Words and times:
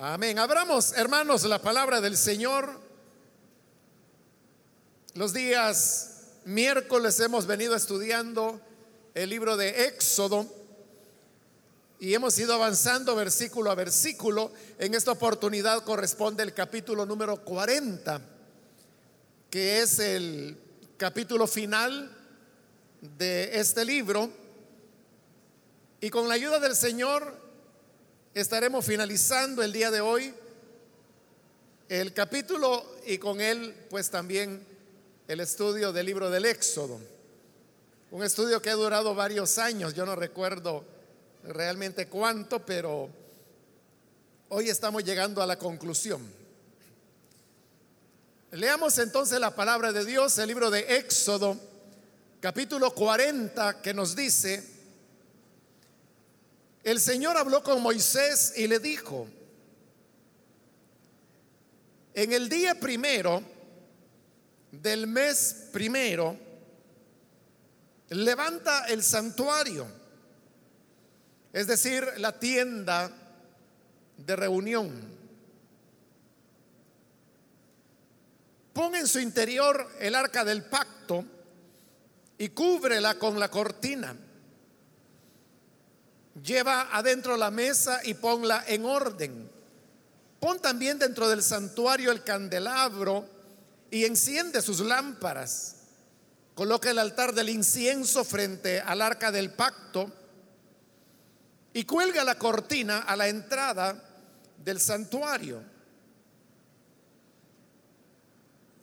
Amén. 0.00 0.38
Abramos, 0.38 0.92
hermanos, 0.92 1.42
la 1.42 1.60
palabra 1.60 2.00
del 2.00 2.16
Señor. 2.16 2.70
Los 5.14 5.32
días 5.32 6.36
miércoles 6.44 7.18
hemos 7.18 7.46
venido 7.46 7.74
estudiando 7.74 8.60
el 9.16 9.28
libro 9.28 9.56
de 9.56 9.86
Éxodo 9.86 10.46
y 11.98 12.14
hemos 12.14 12.38
ido 12.38 12.54
avanzando 12.54 13.16
versículo 13.16 13.72
a 13.72 13.74
versículo. 13.74 14.52
En 14.78 14.94
esta 14.94 15.10
oportunidad 15.10 15.82
corresponde 15.82 16.44
el 16.44 16.54
capítulo 16.54 17.04
número 17.04 17.42
40, 17.42 18.20
que 19.50 19.80
es 19.82 19.98
el 19.98 20.56
capítulo 20.96 21.48
final 21.48 22.16
de 23.00 23.58
este 23.58 23.84
libro. 23.84 24.30
Y 26.00 26.08
con 26.08 26.28
la 26.28 26.34
ayuda 26.34 26.60
del 26.60 26.76
Señor 26.76 27.47
estaremos 28.34 28.84
finalizando 28.84 29.62
el 29.62 29.72
día 29.72 29.90
de 29.90 30.00
hoy 30.00 30.34
el 31.88 32.12
capítulo 32.12 32.84
y 33.06 33.18
con 33.18 33.40
él 33.40 33.74
pues 33.88 34.10
también 34.10 34.64
el 35.26 35.40
estudio 35.40 35.92
del 35.92 36.06
libro 36.06 36.30
del 36.30 36.44
Éxodo. 36.44 37.00
Un 38.10 38.22
estudio 38.22 38.60
que 38.62 38.70
ha 38.70 38.74
durado 38.74 39.14
varios 39.14 39.58
años, 39.58 39.94
yo 39.94 40.06
no 40.06 40.16
recuerdo 40.16 40.84
realmente 41.44 42.06
cuánto, 42.08 42.64
pero 42.64 43.08
hoy 44.50 44.68
estamos 44.68 45.04
llegando 45.04 45.42
a 45.42 45.46
la 45.46 45.58
conclusión. 45.58 46.20
Leamos 48.52 48.98
entonces 48.98 49.38
la 49.38 49.54
palabra 49.54 49.92
de 49.92 50.04
Dios, 50.04 50.38
el 50.38 50.48
libro 50.48 50.70
de 50.70 50.96
Éxodo, 50.96 51.58
capítulo 52.40 52.94
40, 52.94 53.82
que 53.82 53.92
nos 53.92 54.16
dice, 54.16 54.77
el 56.90 57.00
Señor 57.00 57.36
habló 57.36 57.62
con 57.62 57.82
Moisés 57.82 58.54
y 58.56 58.66
le 58.66 58.78
dijo, 58.78 59.28
en 62.14 62.32
el 62.32 62.48
día 62.48 62.74
primero 62.80 63.42
del 64.72 65.06
mes 65.06 65.66
primero, 65.70 66.34
levanta 68.08 68.86
el 68.86 69.02
santuario, 69.02 69.86
es 71.52 71.66
decir, 71.66 72.06
la 72.16 72.38
tienda 72.38 73.12
de 74.16 74.36
reunión. 74.36 75.18
Pon 78.72 78.94
en 78.94 79.06
su 79.06 79.18
interior 79.18 79.90
el 80.00 80.14
arca 80.14 80.42
del 80.42 80.64
pacto 80.64 81.22
y 82.38 82.48
cúbrela 82.48 83.18
con 83.18 83.38
la 83.38 83.50
cortina 83.50 84.16
Lleva 86.42 86.88
adentro 86.92 87.36
la 87.36 87.50
mesa 87.50 88.00
y 88.04 88.14
ponla 88.14 88.64
en 88.66 88.84
orden. 88.84 89.50
Pon 90.40 90.60
también 90.60 90.98
dentro 90.98 91.28
del 91.28 91.42
santuario 91.42 92.12
el 92.12 92.22
candelabro 92.22 93.28
y 93.90 94.04
enciende 94.04 94.62
sus 94.62 94.80
lámparas. 94.80 95.76
Coloca 96.54 96.90
el 96.90 96.98
altar 96.98 97.34
del 97.34 97.48
incienso 97.48 98.24
frente 98.24 98.80
al 98.80 99.02
arca 99.02 99.32
del 99.32 99.52
pacto 99.52 100.12
y 101.72 101.84
cuelga 101.84 102.24
la 102.24 102.36
cortina 102.36 103.00
a 103.00 103.16
la 103.16 103.28
entrada 103.28 104.02
del 104.64 104.80
santuario. 104.80 105.62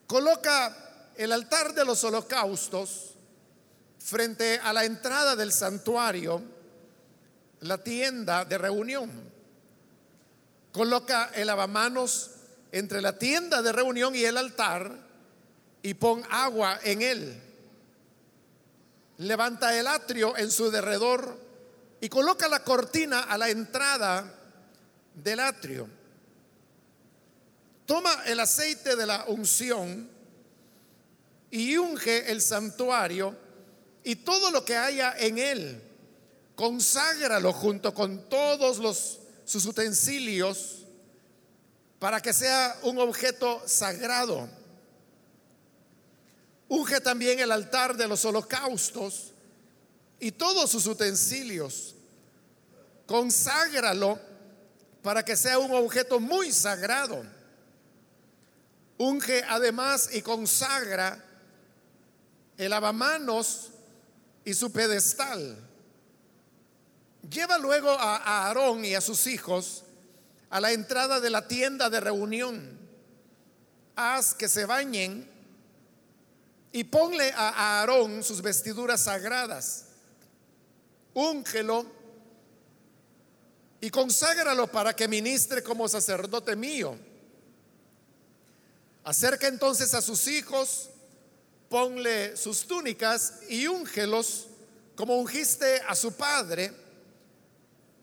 Coloca 0.08 1.11
el 1.17 1.31
altar 1.31 1.73
de 1.73 1.86
los 1.86 2.03
holocaustos 2.03 3.16
frente 4.00 4.59
a 4.59 4.72
la 4.72 4.86
entrada 4.86 5.36
del 5.36 5.52
santuario 5.52 6.55
la 7.61 7.78
tienda 7.84 8.45
de 8.45 8.58
reunión. 8.58 9.11
Coloca 10.72 11.31
el 11.34 11.48
lavamanos 11.48 12.31
entre 12.72 13.02
la 13.02 13.17
tienda 13.17 13.61
de 13.61 13.72
reunión 13.72 14.16
y 14.16 14.23
el 14.25 14.38
altar 14.38 14.92
y 15.81 15.94
pon 15.94 16.23
agua 16.30 16.80
en 16.83 17.02
él. 17.02 17.42
Levanta 19.17 19.77
el 19.80 19.88
atrio 19.88 20.36
en 20.38 20.52
su 20.52 20.70
derredor 20.70 21.39
y 22.02 22.10
coloca 22.10 22.49
la 22.49 22.64
cortina 22.64 23.21
a 23.21 23.38
la 23.38 23.49
entrada 23.49 24.30
del 25.14 25.39
atrio. 25.39 25.88
Toma 27.86 28.23
el 28.26 28.39
aceite 28.39 28.95
de 28.95 29.05
la 29.05 29.26
unción 29.27 30.10
y 31.52 31.77
unge 31.77 32.32
el 32.32 32.42
santuario 32.42 33.36
y 34.04 34.17
todo 34.17 34.52
lo 34.52 34.65
que 34.65 34.76
haya 34.76 35.15
en 35.17 35.38
él 35.38 35.82
conságralo 36.55 37.52
junto 37.54 37.93
con 37.93 38.30
todos 38.30 39.20
sus 39.45 39.66
utensilios 39.66 40.86
para 41.99 42.21
que 42.21 42.33
sea 42.33 42.77
un 42.83 42.99
objeto 42.99 43.61
sagrado. 43.66 44.48
Unge 46.67 46.99
también 46.99 47.39
el 47.39 47.52
altar 47.52 47.95
de 47.95 48.08
los 48.08 48.26
holocaustos 48.26 49.33
y 50.20 50.32
todos 50.32 50.70
sus 50.70 50.88
utensilios. 50.88 51.95
Conságralo 53.05 54.20
para 55.04 55.23
que 55.23 55.36
sea 55.36 55.60
un 55.60 55.71
objeto 55.73 56.20
muy 56.20 56.52
sagrado. 56.52 57.23
Unge 58.98 59.44
además 59.48 60.10
y 60.14 60.21
consagra 60.21 61.23
el 62.58 62.70
lavamanos 62.70 63.71
y 64.44 64.54
su 64.54 64.71
pedestal. 64.71 65.58
Lleva 67.30 67.58
luego 67.58 67.89
a 67.89 68.17
Aarón 68.47 68.86
y 68.86 68.93
a 68.93 69.02
sus 69.02 69.25
hijos 69.27 69.83
a 70.49 70.61
la 70.61 70.71
entrada 70.71 71.19
de 71.19 71.30
la 71.30 71.47
tienda 71.47 71.89
de 71.89 71.99
reunión. 71.99 72.80
Haz 73.95 74.33
que 74.33 74.47
se 74.47 74.65
bañen 74.65 75.30
y 76.71 76.83
ponle 76.83 77.31
a 77.31 77.80
Aarón 77.80 78.23
sus 78.23 78.41
vestiduras 78.41 79.03
sagradas. 79.03 79.85
Úngelo 81.14 81.85
y 83.81 83.89
conságralo 83.89 84.67
para 84.67 84.95
que 84.95 85.08
ministre 85.08 85.64
como 85.64 85.87
sacerdote 85.87 86.55
mío. 86.55 86.97
Acerca 89.03 89.47
entonces 89.47 89.93
a 89.93 90.02
sus 90.02 90.27
hijos, 90.27 90.89
ponle 91.69 92.35
sus 92.37 92.67
túnicas 92.67 93.41
y 93.49 93.67
úngelos 93.67 94.47
como 94.95 95.17
ungiste 95.17 95.81
a 95.87 95.95
su 95.95 96.14
padre 96.14 96.84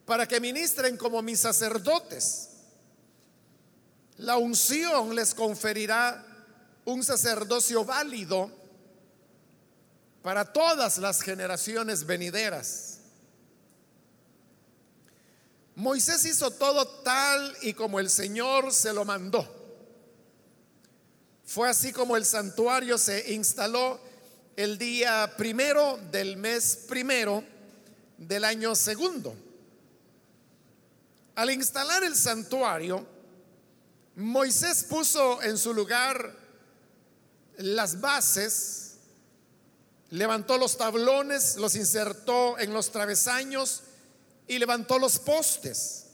para 0.04 0.26
que 0.26 0.40
ministren 0.40 0.96
como 0.96 1.22
mis 1.22 1.40
sacerdotes. 1.40 2.48
La 4.18 4.36
unción 4.36 5.14
les 5.14 5.34
conferirá 5.34 6.24
un 6.84 7.02
sacerdocio 7.02 7.84
válido 7.84 8.50
para 10.22 10.52
todas 10.52 10.98
las 10.98 11.20
generaciones 11.20 12.06
venideras. 12.06 12.98
Moisés 15.74 16.24
hizo 16.26 16.50
todo 16.50 16.86
tal 16.86 17.56
y 17.62 17.72
como 17.72 17.98
el 17.98 18.10
Señor 18.10 18.72
se 18.72 18.92
lo 18.92 19.04
mandó. 19.04 19.60
Fue 21.44 21.68
así 21.68 21.92
como 21.92 22.16
el 22.16 22.24
santuario 22.24 22.98
se 22.98 23.32
instaló 23.32 24.00
el 24.56 24.78
día 24.78 25.34
primero 25.36 25.98
del 26.10 26.36
mes 26.36 26.84
primero 26.88 27.42
del 28.18 28.44
año 28.44 28.74
segundo. 28.74 29.34
Al 31.34 31.50
instalar 31.50 32.04
el 32.04 32.14
santuario, 32.14 33.06
Moisés 34.16 34.84
puso 34.84 35.40
en 35.42 35.56
su 35.56 35.72
lugar 35.72 36.36
las 37.56 38.00
bases, 38.00 38.96
levantó 40.10 40.58
los 40.58 40.76
tablones, 40.76 41.56
los 41.56 41.74
insertó 41.74 42.58
en 42.58 42.74
los 42.74 42.92
travesaños 42.92 43.84
y 44.46 44.58
levantó 44.58 44.98
los 44.98 45.18
postes. 45.18 46.06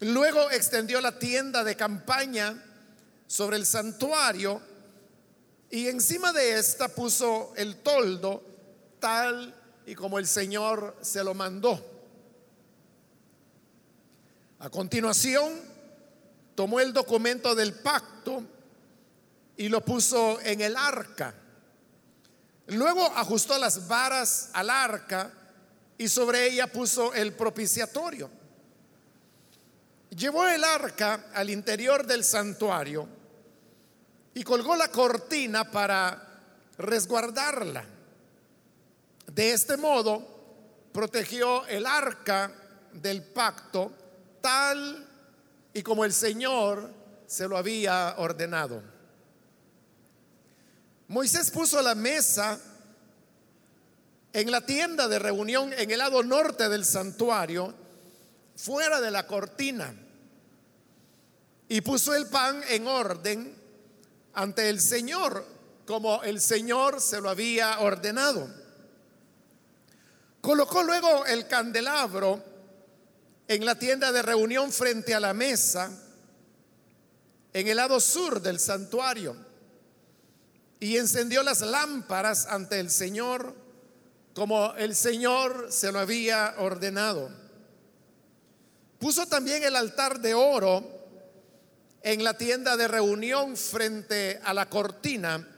Luego 0.00 0.50
extendió 0.50 1.00
la 1.00 1.18
tienda 1.18 1.64
de 1.64 1.74
campaña 1.74 2.62
sobre 3.26 3.56
el 3.56 3.64
santuario 3.64 4.60
y 5.70 5.88
encima 5.88 6.34
de 6.34 6.58
esta 6.58 6.88
puso 6.88 7.54
el 7.56 7.76
toldo 7.76 8.42
tal 9.00 9.54
y 9.86 9.94
como 9.94 10.18
el 10.18 10.26
Señor 10.26 10.94
se 11.00 11.24
lo 11.24 11.32
mandó. 11.32 11.95
A 14.58 14.70
continuación, 14.70 15.52
tomó 16.54 16.80
el 16.80 16.92
documento 16.92 17.54
del 17.54 17.74
pacto 17.74 18.42
y 19.56 19.68
lo 19.68 19.84
puso 19.84 20.40
en 20.40 20.62
el 20.62 20.76
arca. 20.76 21.34
Luego 22.68 23.04
ajustó 23.14 23.58
las 23.58 23.86
varas 23.86 24.50
al 24.54 24.70
arca 24.70 25.30
y 25.98 26.08
sobre 26.08 26.46
ella 26.46 26.66
puso 26.66 27.12
el 27.14 27.34
propiciatorio. 27.34 28.30
Llevó 30.10 30.46
el 30.48 30.64
arca 30.64 31.26
al 31.34 31.50
interior 31.50 32.06
del 32.06 32.24
santuario 32.24 33.06
y 34.34 34.42
colgó 34.42 34.74
la 34.74 34.88
cortina 34.88 35.70
para 35.70 36.22
resguardarla. 36.78 37.84
De 39.26 39.52
este 39.52 39.76
modo, 39.76 40.26
protegió 40.92 41.66
el 41.66 41.84
arca 41.84 42.52
del 42.92 43.22
pacto 43.22 43.92
y 45.72 45.82
como 45.82 46.04
el 46.04 46.12
Señor 46.12 46.90
se 47.26 47.48
lo 47.48 47.56
había 47.56 48.14
ordenado. 48.18 48.82
Moisés 51.08 51.50
puso 51.50 51.82
la 51.82 51.94
mesa 51.94 52.58
en 54.32 54.50
la 54.50 54.60
tienda 54.60 55.08
de 55.08 55.18
reunión 55.18 55.72
en 55.72 55.90
el 55.90 55.98
lado 55.98 56.22
norte 56.22 56.68
del 56.68 56.84
santuario, 56.84 57.74
fuera 58.56 59.00
de 59.00 59.10
la 59.10 59.26
cortina, 59.26 59.94
y 61.68 61.80
puso 61.80 62.14
el 62.14 62.26
pan 62.26 62.62
en 62.68 62.86
orden 62.86 63.54
ante 64.34 64.68
el 64.68 64.80
Señor, 64.80 65.44
como 65.86 66.22
el 66.22 66.40
Señor 66.40 67.00
se 67.00 67.20
lo 67.20 67.30
había 67.30 67.80
ordenado. 67.80 68.48
Colocó 70.40 70.82
luego 70.82 71.26
el 71.26 71.48
candelabro 71.48 72.55
en 73.48 73.64
la 73.64 73.78
tienda 73.78 74.12
de 74.12 74.22
reunión 74.22 74.72
frente 74.72 75.14
a 75.14 75.20
la 75.20 75.34
mesa, 75.34 75.90
en 77.52 77.68
el 77.68 77.76
lado 77.76 78.00
sur 78.00 78.40
del 78.40 78.58
santuario, 78.58 79.36
y 80.80 80.96
encendió 80.96 81.42
las 81.42 81.60
lámparas 81.60 82.46
ante 82.46 82.80
el 82.80 82.90
Señor 82.90 83.54
como 84.34 84.74
el 84.74 84.94
Señor 84.94 85.68
se 85.70 85.90
lo 85.90 85.98
había 85.98 86.56
ordenado. 86.58 87.30
Puso 88.98 89.26
también 89.26 89.64
el 89.64 89.74
altar 89.74 90.20
de 90.20 90.34
oro 90.34 90.84
en 92.02 92.22
la 92.22 92.36
tienda 92.36 92.76
de 92.76 92.86
reunión 92.86 93.56
frente 93.56 94.38
a 94.44 94.52
la 94.52 94.68
cortina 94.68 95.48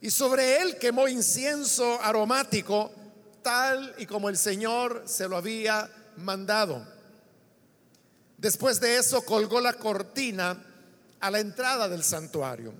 y 0.00 0.10
sobre 0.10 0.62
él 0.62 0.78
quemó 0.78 1.08
incienso 1.08 2.00
aromático 2.00 2.92
tal 3.42 3.92
y 3.98 4.06
como 4.06 4.28
el 4.28 4.36
Señor 4.36 5.02
se 5.06 5.28
lo 5.28 5.36
había 5.36 5.90
mandado. 6.16 6.86
Después 8.38 8.80
de 8.80 8.96
eso 8.96 9.24
colgó 9.24 9.60
la 9.60 9.74
cortina 9.74 10.56
a 11.20 11.30
la 11.30 11.38
entrada 11.38 11.88
del 11.88 12.02
santuario. 12.02 12.72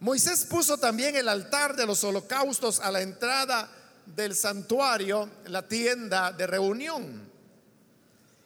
Moisés 0.00 0.44
puso 0.44 0.78
también 0.78 1.16
el 1.16 1.28
altar 1.28 1.74
de 1.74 1.86
los 1.86 2.04
holocaustos 2.04 2.78
a 2.78 2.90
la 2.90 3.00
entrada 3.00 3.68
del 4.06 4.34
santuario, 4.34 5.28
la 5.46 5.66
tienda 5.66 6.30
de 6.30 6.46
reunión. 6.46 7.28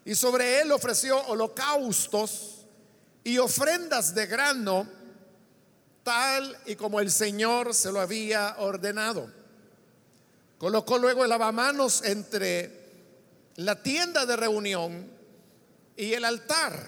Y 0.05 0.15
sobre 0.15 0.61
él 0.61 0.73
ofreció 0.73 1.21
holocaustos 1.27 2.65
y 3.25 3.39
ofrendas 3.39 4.15
de 4.15 4.27
grano, 4.27 4.89
tal 6.03 6.57
y 6.65 6.77
como 6.77 7.01
el 7.01 7.11
Señor 7.11 7.75
se 7.75 7.93
lo 7.93 8.01
había 8.01 8.55
ordenado. 8.59 9.31
Colocó 10.59 10.97
luego 10.97 11.25
el 11.25 11.31
lavamanos 11.31 12.03
entre 12.05 12.78
la 13.59 13.83
tienda 13.83 14.25
de 14.25 14.37
reunión 14.37 15.11
y 15.97 16.13
el 16.13 16.25
altar 16.25 16.79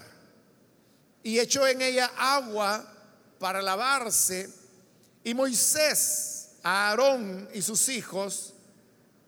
y 1.20 1.40
echó 1.40 1.66
en 1.66 1.82
ella 1.82 2.12
agua 2.16 2.86
para 3.40 3.60
lavarse 3.60 4.48
y 5.24 5.34
Moisés, 5.34 6.50
Aarón 6.62 7.48
y 7.52 7.60
sus 7.62 7.88
hijos 7.88 8.54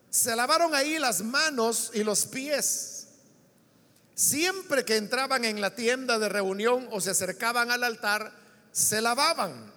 se 0.09 0.37
lavaron 0.37 0.73
ahí 0.73 1.00
las 1.00 1.23
manos 1.23 1.91
y 1.94 2.05
los 2.05 2.27
pies. 2.27 3.09
Siempre 4.15 4.85
que 4.85 4.97
entraban 4.97 5.44
en 5.44 5.61
la 5.61 5.75
tienda 5.75 6.21
de 6.21 6.29
reunión 6.29 6.87
o 6.93 7.00
se 7.00 7.11
acercaban 7.11 7.73
al 7.73 7.83
altar, 7.83 8.33
se 8.71 9.00
lavaban, 9.00 9.73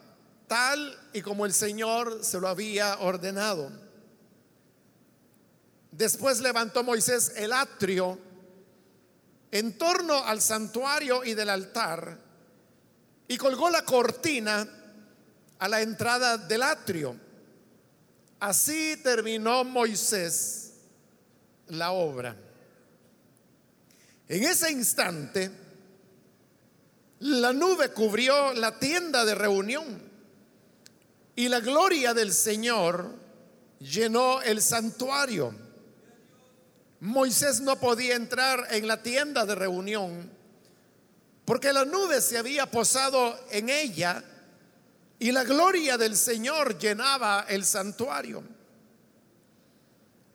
tal 0.47 0.99
y 1.13 1.23
como 1.23 1.47
el 1.47 1.53
Señor 1.53 2.23
se 2.23 2.39
lo 2.39 2.47
había 2.47 2.99
ordenado. 2.99 3.84
Después 5.97 6.41
levantó 6.41 6.83
Moisés 6.83 7.31
el 7.37 7.53
atrio 7.53 8.19
en 9.49 9.77
torno 9.77 10.25
al 10.25 10.41
santuario 10.41 11.23
y 11.23 11.33
del 11.33 11.49
altar 11.49 12.19
y 13.29 13.37
colgó 13.37 13.69
la 13.69 13.85
cortina 13.85 14.67
a 15.57 15.69
la 15.69 15.81
entrada 15.81 16.37
del 16.37 16.63
atrio. 16.63 17.15
Así 18.41 18.97
terminó 18.97 19.63
Moisés 19.63 20.73
la 21.67 21.91
obra. 21.91 22.35
En 24.27 24.43
ese 24.43 24.71
instante, 24.73 25.49
la 27.19 27.53
nube 27.53 27.91
cubrió 27.91 28.53
la 28.53 28.77
tienda 28.77 29.23
de 29.23 29.33
reunión 29.33 30.01
y 31.37 31.47
la 31.47 31.61
gloria 31.61 32.13
del 32.13 32.33
Señor 32.33 33.15
llenó 33.79 34.41
el 34.41 34.61
santuario. 34.61 35.64
Moisés 36.99 37.61
no 37.61 37.79
podía 37.79 38.15
entrar 38.15 38.67
en 38.71 38.87
la 38.87 39.01
tienda 39.01 39.45
de 39.45 39.55
reunión 39.55 40.35
porque 41.45 41.71
la 41.71 41.85
nube 41.85 42.21
se 42.21 42.37
había 42.37 42.65
posado 42.69 43.39
en 43.51 43.69
ella 43.69 44.23
y 45.19 45.31
la 45.31 45.43
gloria 45.43 45.97
del 45.97 46.17
Señor 46.17 46.77
llenaba 46.77 47.45
el 47.47 47.63
santuario. 47.63 48.43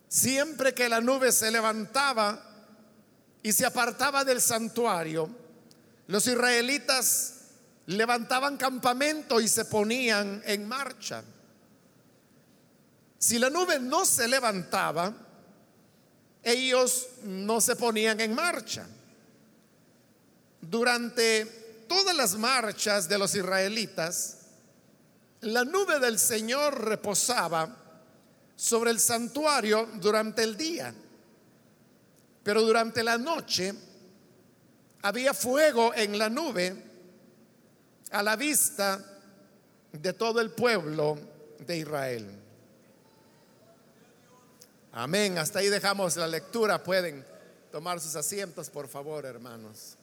Siempre 0.09 0.73
que 0.73 0.89
la 0.89 1.01
nube 1.01 1.33
se 1.33 1.51
levantaba 1.51 2.41
y 3.43 3.53
se 3.53 3.67
apartaba 3.67 4.25
del 4.25 4.41
santuario, 4.41 5.29
los 6.06 6.27
israelitas 6.27 7.35
levantaban 7.87 8.56
campamento 8.56 9.41
y 9.41 9.49
se 9.49 9.65
ponían 9.65 10.43
en 10.47 10.67
marcha. 10.67 11.25
Si 13.19 13.39
la 13.39 13.51
nube 13.51 13.79
no 13.81 14.05
se 14.05 14.29
levantaba, 14.29 15.13
ellos 16.43 17.09
no 17.25 17.61
se 17.61 17.77
ponían 17.77 18.21
en 18.21 18.35
marcha. 18.35 18.87
Durante 20.61 21.85
todas 21.89 22.17
las 22.17 22.37
marchas 22.37 23.09
de 23.09 23.19
los 23.19 23.35
israelitas, 23.35 24.39
la 25.41 25.65
nube 25.65 25.99
del 25.99 26.19
Señor 26.19 26.85
reposaba 26.85 27.77
sobre 28.57 28.91
el 28.91 29.01
santuario 29.01 29.89
durante 29.95 30.43
el 30.43 30.57
día, 30.57 30.95
pero 32.43 32.63
durante 32.63 33.03
la 33.03 33.17
noche 33.17 33.75
había 35.03 35.33
fuego 35.33 35.95
en 35.95 36.19
la 36.19 36.29
nube 36.29 36.85
a 38.11 38.23
la 38.23 38.37
vista 38.37 39.03
de 39.93 40.13
todo 40.13 40.41
el 40.41 40.51
pueblo 40.51 41.19
de 41.67 41.79
Israel. 41.79 42.40
Amén. 44.93 45.39
Hasta 45.39 45.61
ahí 45.61 45.69
dejamos 45.69 46.17
la 46.17 46.27
lectura. 46.27 46.83
Pueden 46.83 47.25
tomar 47.71 48.01
sus 48.01 48.17
asientos, 48.17 48.69
por 48.69 48.89
favor, 48.89 49.25
hermanos. 49.25 49.97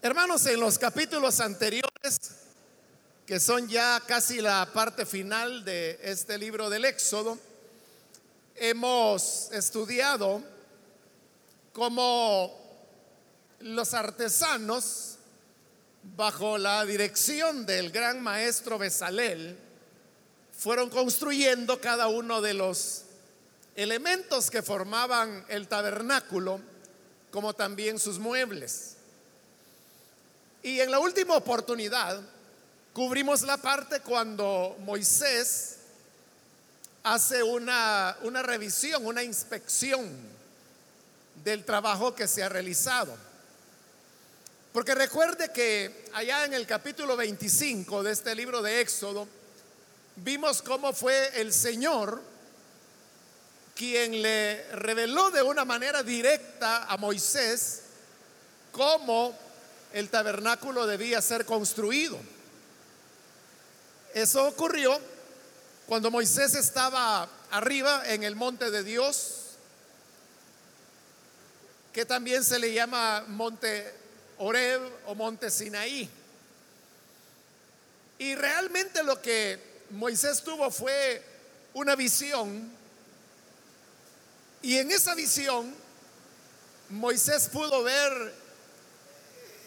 Hermanos, 0.00 0.46
en 0.46 0.60
los 0.60 0.78
capítulos 0.78 1.40
anteriores, 1.40 2.20
que 3.26 3.40
son 3.40 3.68
ya 3.68 4.00
casi 4.06 4.40
la 4.40 4.70
parte 4.72 5.04
final 5.04 5.64
de 5.64 5.98
este 6.02 6.38
libro 6.38 6.70
del 6.70 6.84
Éxodo, 6.84 7.36
hemos 8.54 9.50
estudiado 9.50 10.40
cómo 11.72 12.67
los 13.60 13.94
artesanos, 13.94 15.16
bajo 16.16 16.58
la 16.58 16.84
dirección 16.84 17.66
del 17.66 17.90
gran 17.90 18.22
maestro 18.22 18.78
Besalel, 18.78 19.58
fueron 20.56 20.90
construyendo 20.90 21.80
cada 21.80 22.08
uno 22.08 22.40
de 22.40 22.54
los 22.54 23.02
elementos 23.74 24.50
que 24.50 24.62
formaban 24.62 25.44
el 25.48 25.68
tabernáculo, 25.68 26.60
como 27.30 27.54
también 27.54 27.98
sus 27.98 28.18
muebles. 28.18 28.94
Y 30.62 30.80
en 30.80 30.90
la 30.90 30.98
última 30.98 31.36
oportunidad 31.36 32.20
cubrimos 32.92 33.42
la 33.42 33.56
parte 33.56 34.00
cuando 34.00 34.76
Moisés 34.80 35.76
hace 37.04 37.42
una, 37.42 38.16
una 38.22 38.42
revisión, 38.42 39.06
una 39.06 39.22
inspección 39.22 40.10
del 41.44 41.64
trabajo 41.64 42.14
que 42.14 42.26
se 42.26 42.42
ha 42.42 42.48
realizado. 42.48 43.27
Porque 44.72 44.94
recuerde 44.94 45.50
que 45.52 46.04
allá 46.12 46.44
en 46.44 46.54
el 46.54 46.66
capítulo 46.66 47.16
25 47.16 48.02
de 48.02 48.12
este 48.12 48.34
libro 48.34 48.60
de 48.60 48.80
Éxodo, 48.80 49.26
vimos 50.16 50.62
cómo 50.62 50.92
fue 50.92 51.40
el 51.40 51.52
Señor 51.52 52.20
quien 53.74 54.22
le 54.22 54.64
reveló 54.72 55.30
de 55.30 55.42
una 55.42 55.64
manera 55.64 56.02
directa 56.02 56.84
a 56.84 56.96
Moisés 56.96 57.82
cómo 58.72 59.36
el 59.92 60.10
tabernáculo 60.10 60.86
debía 60.86 61.22
ser 61.22 61.44
construido. 61.44 62.18
Eso 64.14 64.46
ocurrió 64.46 64.98
cuando 65.86 66.10
Moisés 66.10 66.54
estaba 66.54 67.28
arriba 67.50 68.02
en 68.06 68.24
el 68.24 68.36
monte 68.36 68.70
de 68.70 68.82
Dios, 68.82 69.34
que 71.92 72.04
también 72.04 72.44
se 72.44 72.58
le 72.58 72.72
llama 72.72 73.24
monte 73.28 73.94
Oreb 74.38 74.80
o 75.06 75.14
monte 75.14 75.50
Sinaí. 75.50 76.08
Y 78.18 78.34
realmente 78.34 79.02
lo 79.02 79.20
que 79.20 79.58
Moisés 79.90 80.42
tuvo 80.42 80.70
fue 80.70 81.22
una 81.74 81.94
visión. 81.94 82.70
Y 84.62 84.78
en 84.78 84.90
esa 84.90 85.14
visión 85.14 85.72
Moisés 86.90 87.48
pudo 87.52 87.82
ver 87.82 88.34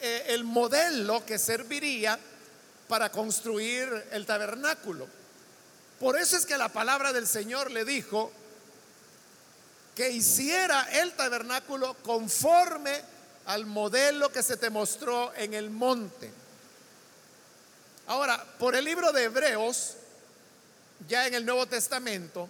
eh, 0.02 0.26
el 0.30 0.44
modelo 0.44 1.26
que 1.26 1.38
serviría 1.38 2.20
para 2.88 3.12
construir 3.12 3.88
el 4.12 4.26
tabernáculo. 4.26 5.08
Por 6.00 6.18
eso 6.18 6.36
es 6.36 6.46
que 6.46 6.58
la 6.58 6.70
palabra 6.70 7.14
del 7.14 7.28
Señor 7.28 7.72
le 7.72 7.86
dijo 7.86 8.32
que 9.96 10.10
hiciera 10.10 10.88
el 11.00 11.14
tabernáculo 11.14 11.94
conforme 12.04 13.02
al 13.52 13.66
modelo 13.66 14.32
que 14.32 14.42
se 14.42 14.56
te 14.56 14.70
mostró 14.70 15.34
en 15.36 15.54
el 15.54 15.70
monte. 15.70 16.32
Ahora, 18.08 18.42
por 18.58 18.76
el 18.76 18.86
libro 18.86 19.12
de 19.12 19.26
Hebreos, 19.26 19.96
ya 21.10 21.28
en 21.28 21.34
el 21.34 21.46
Nuevo 21.46 21.66
Testamento, 21.66 22.48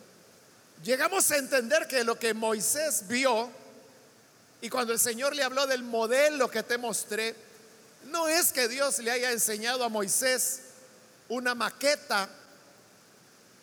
llegamos 0.84 1.32
a 1.32 1.38
entender 1.38 1.88
que 1.88 2.04
lo 2.04 2.20
que 2.20 2.36
Moisés 2.36 3.08
vio 3.08 3.50
y 4.62 4.70
cuando 4.70 4.94
el 4.94 5.00
Señor 5.00 5.36
le 5.36 5.42
habló 5.42 5.66
del 5.66 5.82
modelo 5.82 6.52
que 6.52 6.62
te 6.62 6.78
mostré, 6.78 7.36
no 8.06 8.28
es 8.28 8.54
que 8.54 8.68
Dios 8.68 9.00
le 9.00 9.10
haya 9.10 9.32
enseñado 9.32 9.84
a 9.84 9.90
Moisés 9.90 10.60
una 11.30 11.56
maqueta 11.56 12.30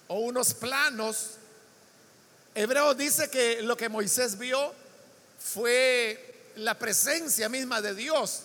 o 0.09 0.19
unos 0.19 0.55
planos. 0.55 1.35
Hebreo 2.57 2.95
dice 2.95 3.31
que 3.31 3.63
lo 3.63 3.77
que 3.77 3.89
Moisés 3.89 4.37
vio 4.37 4.75
fue 5.39 6.28
la 6.59 6.79
presencia 6.79 7.49
misma 7.49 7.81
de 7.81 7.95
Dios, 7.95 8.43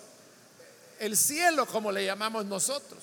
el 0.99 1.17
cielo 1.17 1.65
como 1.65 1.91
le 1.91 2.05
llamamos 2.05 2.45
nosotros. 2.45 3.01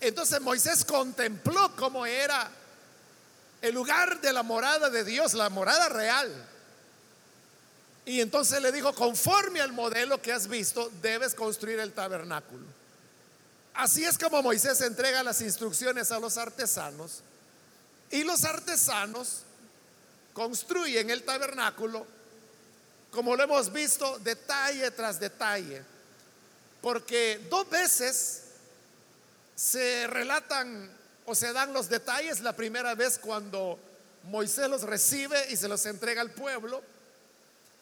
Entonces 0.00 0.40
Moisés 0.40 0.84
contempló 0.84 1.74
cómo 1.76 2.04
era 2.04 2.50
el 3.62 3.74
lugar 3.74 4.20
de 4.20 4.32
la 4.32 4.42
morada 4.42 4.90
de 4.90 5.04
Dios, 5.04 5.32
la 5.34 5.48
morada 5.48 5.88
real. 5.88 6.30
Y 8.04 8.20
entonces 8.20 8.60
le 8.60 8.70
dijo, 8.70 8.94
conforme 8.94 9.62
al 9.62 9.72
modelo 9.72 10.20
que 10.20 10.32
has 10.32 10.46
visto, 10.46 10.92
debes 11.00 11.34
construir 11.34 11.80
el 11.80 11.92
tabernáculo. 11.92 12.66
Así 13.72 14.04
es 14.04 14.18
como 14.18 14.42
Moisés 14.42 14.82
entrega 14.82 15.22
las 15.22 15.40
instrucciones 15.40 16.12
a 16.12 16.20
los 16.20 16.36
artesanos. 16.36 17.22
Y 18.10 18.22
los 18.22 18.44
artesanos 18.44 19.44
construyen 20.34 21.08
el 21.08 21.22
tabernáculo, 21.22 22.06
como 23.14 23.36
lo 23.36 23.44
hemos 23.44 23.72
visto, 23.72 24.18
detalle 24.18 24.90
tras 24.90 25.20
detalle. 25.20 25.82
Porque 26.82 27.46
dos 27.48 27.70
veces 27.70 28.42
se 29.54 30.06
relatan 30.08 30.90
o 31.24 31.34
se 31.34 31.52
dan 31.52 31.72
los 31.72 31.88
detalles. 31.88 32.40
La 32.40 32.54
primera 32.54 32.94
vez 32.94 33.18
cuando 33.18 33.78
Moisés 34.24 34.68
los 34.68 34.82
recibe 34.82 35.46
y 35.50 35.56
se 35.56 35.68
los 35.68 35.86
entrega 35.86 36.20
al 36.20 36.32
pueblo. 36.32 36.82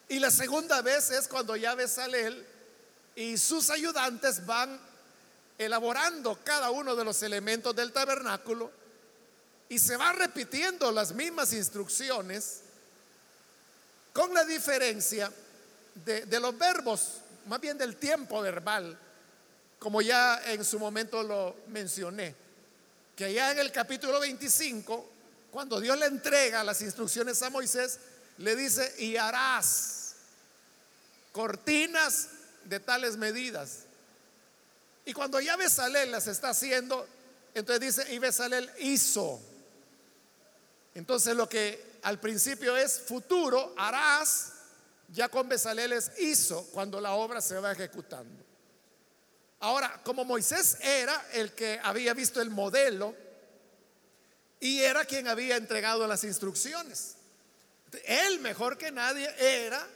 Y 0.07 0.19
la 0.19 0.29
segunda 0.29 0.81
vez 0.81 1.09
es 1.09 1.27
cuando 1.27 1.55
ya 1.55 1.73
él 1.73 2.45
y 3.15 3.37
sus 3.37 3.69
ayudantes 3.69 4.45
van 4.45 4.79
elaborando 5.57 6.39
cada 6.43 6.71
uno 6.71 6.95
de 6.95 7.03
los 7.03 7.21
elementos 7.23 7.75
del 7.75 7.91
tabernáculo 7.91 8.71
y 9.69 9.79
se 9.79 9.97
va 9.97 10.11
repitiendo 10.13 10.91
las 10.91 11.13
mismas 11.13 11.53
instrucciones 11.53 12.62
con 14.13 14.31
la 14.33 14.45
diferencia 14.45 15.31
de, 16.05 16.39
los 16.39 16.57
verbos, 16.57 17.15
más 17.47 17.59
bien 17.59 17.77
del 17.77 17.97
tiempo 17.97 18.41
verbal, 18.41 18.97
como 19.79 20.01
ya 20.01 20.41
en 20.45 20.63
su 20.63 20.79
momento 20.79 21.23
lo 21.23 21.55
mencioné, 21.67 22.35
que 23.15 23.25
allá 23.25 23.51
en 23.51 23.59
el 23.59 23.71
capítulo 23.71 24.19
25, 24.19 25.09
cuando 25.51 25.81
Dios 25.81 25.97
le 25.97 26.05
entrega 26.05 26.63
las 26.63 26.81
instrucciones 26.81 27.41
a 27.41 27.49
Moisés, 27.49 27.99
le 28.37 28.55
dice, 28.55 28.93
y 28.99 29.17
harás 29.17 30.15
cortinas 31.31 32.29
de 32.65 32.79
tales 32.79 33.17
medidas. 33.17 33.79
Y 35.05 35.13
cuando 35.13 35.39
ya 35.39 35.57
Besalel 35.57 36.11
las 36.11 36.27
está 36.27 36.49
haciendo, 36.49 37.07
entonces 37.53 37.97
dice, 37.97 38.13
y 38.13 38.19
Besalel 38.19 38.69
hizo. 38.79 39.41
Entonces 40.95 41.35
lo 41.35 41.49
que 41.49 41.92
al 42.03 42.19
principio 42.19 42.75
es 42.77 42.99
futuro, 42.99 43.73
harás, 43.77 44.51
ya 45.09 45.29
con 45.29 45.47
Besalel 45.47 45.93
es 45.93 46.11
hizo 46.19 46.65
cuando 46.73 46.99
la 46.99 47.13
obra 47.13 47.41
se 47.41 47.59
va 47.59 47.71
ejecutando. 47.71 48.43
Ahora, 49.59 50.01
como 50.03 50.25
Moisés 50.25 50.77
era 50.81 51.29
el 51.31 51.53
que 51.53 51.79
había 51.81 52.13
visto 52.13 52.41
el 52.41 52.49
modelo 52.49 53.15
y 54.59 54.81
era 54.81 55.05
quien 55.05 55.27
había 55.27 55.55
entregado 55.55 56.05
las 56.05 56.23
instrucciones, 56.25 57.15
él 58.05 58.39
mejor 58.39 58.77
que 58.77 58.91
nadie 58.91 59.33
era 59.39 59.87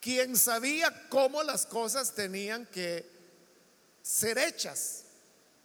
quien 0.00 0.36
sabía 0.36 1.08
cómo 1.08 1.42
las 1.42 1.66
cosas 1.66 2.14
tenían 2.14 2.64
que 2.66 3.04
ser 4.02 4.38
hechas. 4.38 5.04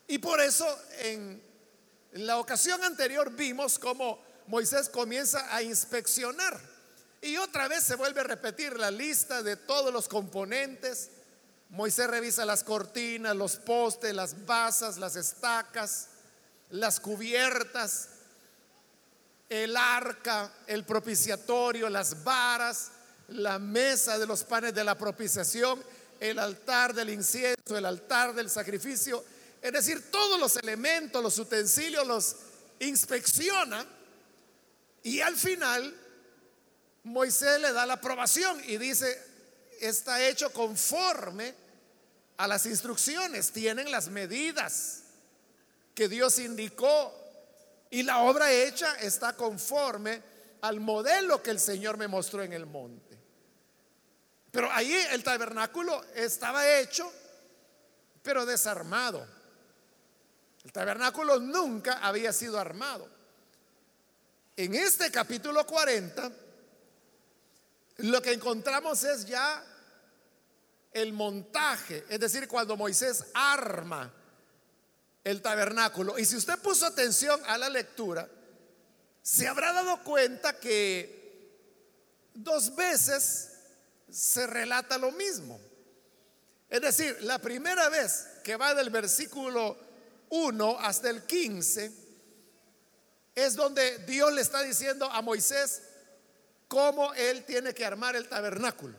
Y 0.07 0.17
por 0.17 0.41
eso 0.41 0.67
en 0.99 1.41
la 2.13 2.39
ocasión 2.39 2.83
anterior 2.83 3.31
vimos 3.31 3.79
cómo 3.79 4.32
Moisés 4.47 4.89
comienza 4.89 5.53
a 5.55 5.61
inspeccionar. 5.61 6.59
Y 7.21 7.37
otra 7.37 7.67
vez 7.67 7.83
se 7.83 7.95
vuelve 7.95 8.19
a 8.19 8.25
repetir 8.25 8.77
la 8.77 8.91
lista 8.91 9.43
de 9.43 9.55
todos 9.55 9.93
los 9.93 10.09
componentes. 10.09 11.09
Moisés 11.69 12.07
revisa 12.07 12.45
las 12.45 12.63
cortinas, 12.63 13.35
los 13.35 13.55
postes, 13.55 14.13
las 14.13 14.45
basas, 14.45 14.97
las 14.97 15.15
estacas, 15.15 16.09
las 16.69 16.99
cubiertas, 16.99 18.09
el 19.47 19.77
arca, 19.77 20.51
el 20.67 20.83
propiciatorio, 20.83 21.89
las 21.89 22.23
varas, 22.23 22.91
la 23.29 23.57
mesa 23.57 24.19
de 24.19 24.27
los 24.27 24.43
panes 24.43 24.73
de 24.73 24.83
la 24.83 24.97
propiciación, 24.97 25.81
el 26.19 26.39
altar 26.39 26.93
del 26.93 27.09
incienso, 27.09 27.77
el 27.77 27.85
altar 27.85 28.33
del 28.33 28.49
sacrificio. 28.49 29.23
Es 29.61 29.71
decir, 29.71 30.11
todos 30.11 30.39
los 30.39 30.57
elementos, 30.57 31.23
los 31.23 31.37
utensilios 31.37 32.05
los 32.05 32.35
inspecciona 32.79 33.85
y 35.03 35.19
al 35.19 35.35
final 35.35 35.95
Moisés 37.03 37.59
le 37.59 37.73
da 37.73 37.85
la 37.85 37.93
aprobación 37.95 38.61
y 38.65 38.77
dice, 38.77 39.21
está 39.79 40.25
hecho 40.25 40.51
conforme 40.51 41.53
a 42.37 42.47
las 42.47 42.65
instrucciones, 42.65 43.51
tienen 43.51 43.91
las 43.91 44.07
medidas 44.07 45.03
que 45.93 46.07
Dios 46.07 46.39
indicó 46.39 47.13
y 47.89 48.03
la 48.03 48.19
obra 48.19 48.51
hecha 48.51 48.95
está 48.95 49.33
conforme 49.35 50.21
al 50.61 50.79
modelo 50.79 51.43
que 51.43 51.51
el 51.51 51.59
Señor 51.59 51.97
me 51.97 52.07
mostró 52.07 52.41
en 52.41 52.53
el 52.53 52.65
monte. 52.65 53.19
Pero 54.51 54.71
ahí 54.71 54.93
el 55.11 55.23
tabernáculo 55.23 56.03
estaba 56.15 56.79
hecho, 56.79 57.11
pero 58.21 58.45
desarmado. 58.45 59.27
El 60.63 60.71
tabernáculo 60.71 61.39
nunca 61.39 61.99
había 61.99 62.31
sido 62.31 62.57
armado. 62.57 63.09
En 64.55 64.75
este 64.75 65.09
capítulo 65.09 65.65
40, 65.65 66.31
lo 67.97 68.21
que 68.21 68.33
encontramos 68.33 69.03
es 69.03 69.25
ya 69.25 69.65
el 70.91 71.11
montaje, 71.11 72.05
es 72.07 72.19
decir, 72.19 72.47
cuando 72.47 72.77
Moisés 72.77 73.25
arma 73.33 74.13
el 75.23 75.41
tabernáculo. 75.41 76.19
Y 76.19 76.25
si 76.25 76.35
usted 76.35 76.59
puso 76.59 76.85
atención 76.85 77.41
a 77.47 77.57
la 77.57 77.67
lectura, 77.67 78.29
se 79.23 79.47
habrá 79.47 79.73
dado 79.73 80.03
cuenta 80.03 80.59
que 80.59 81.49
dos 82.35 82.75
veces 82.75 83.53
se 84.11 84.45
relata 84.45 84.99
lo 84.99 85.11
mismo. 85.11 85.59
Es 86.69 86.81
decir, 86.81 87.17
la 87.21 87.39
primera 87.39 87.89
vez 87.89 88.27
que 88.43 88.55
va 88.55 88.75
del 88.75 88.91
versículo 88.91 89.77
1 90.29 90.79
hasta 90.79 91.09
el 91.09 91.23
15, 91.23 92.02
es 93.35 93.55
donde 93.55 93.99
Dios 93.99 94.31
le 94.33 94.41
está 94.41 94.61
diciendo 94.61 95.05
a 95.05 95.21
Moisés 95.21 95.81
cómo 96.67 97.13
él 97.13 97.45
tiene 97.45 97.73
que 97.73 97.85
armar 97.85 98.15
el 98.15 98.27
tabernáculo. 98.27 98.95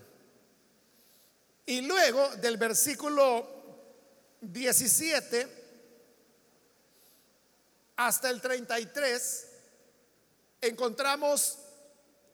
Y 1.66 1.80
luego 1.80 2.28
del 2.36 2.56
versículo 2.56 3.48
17 4.40 5.62
hasta 7.96 8.28
el 8.28 8.40
33, 8.40 9.46
encontramos 10.60 11.58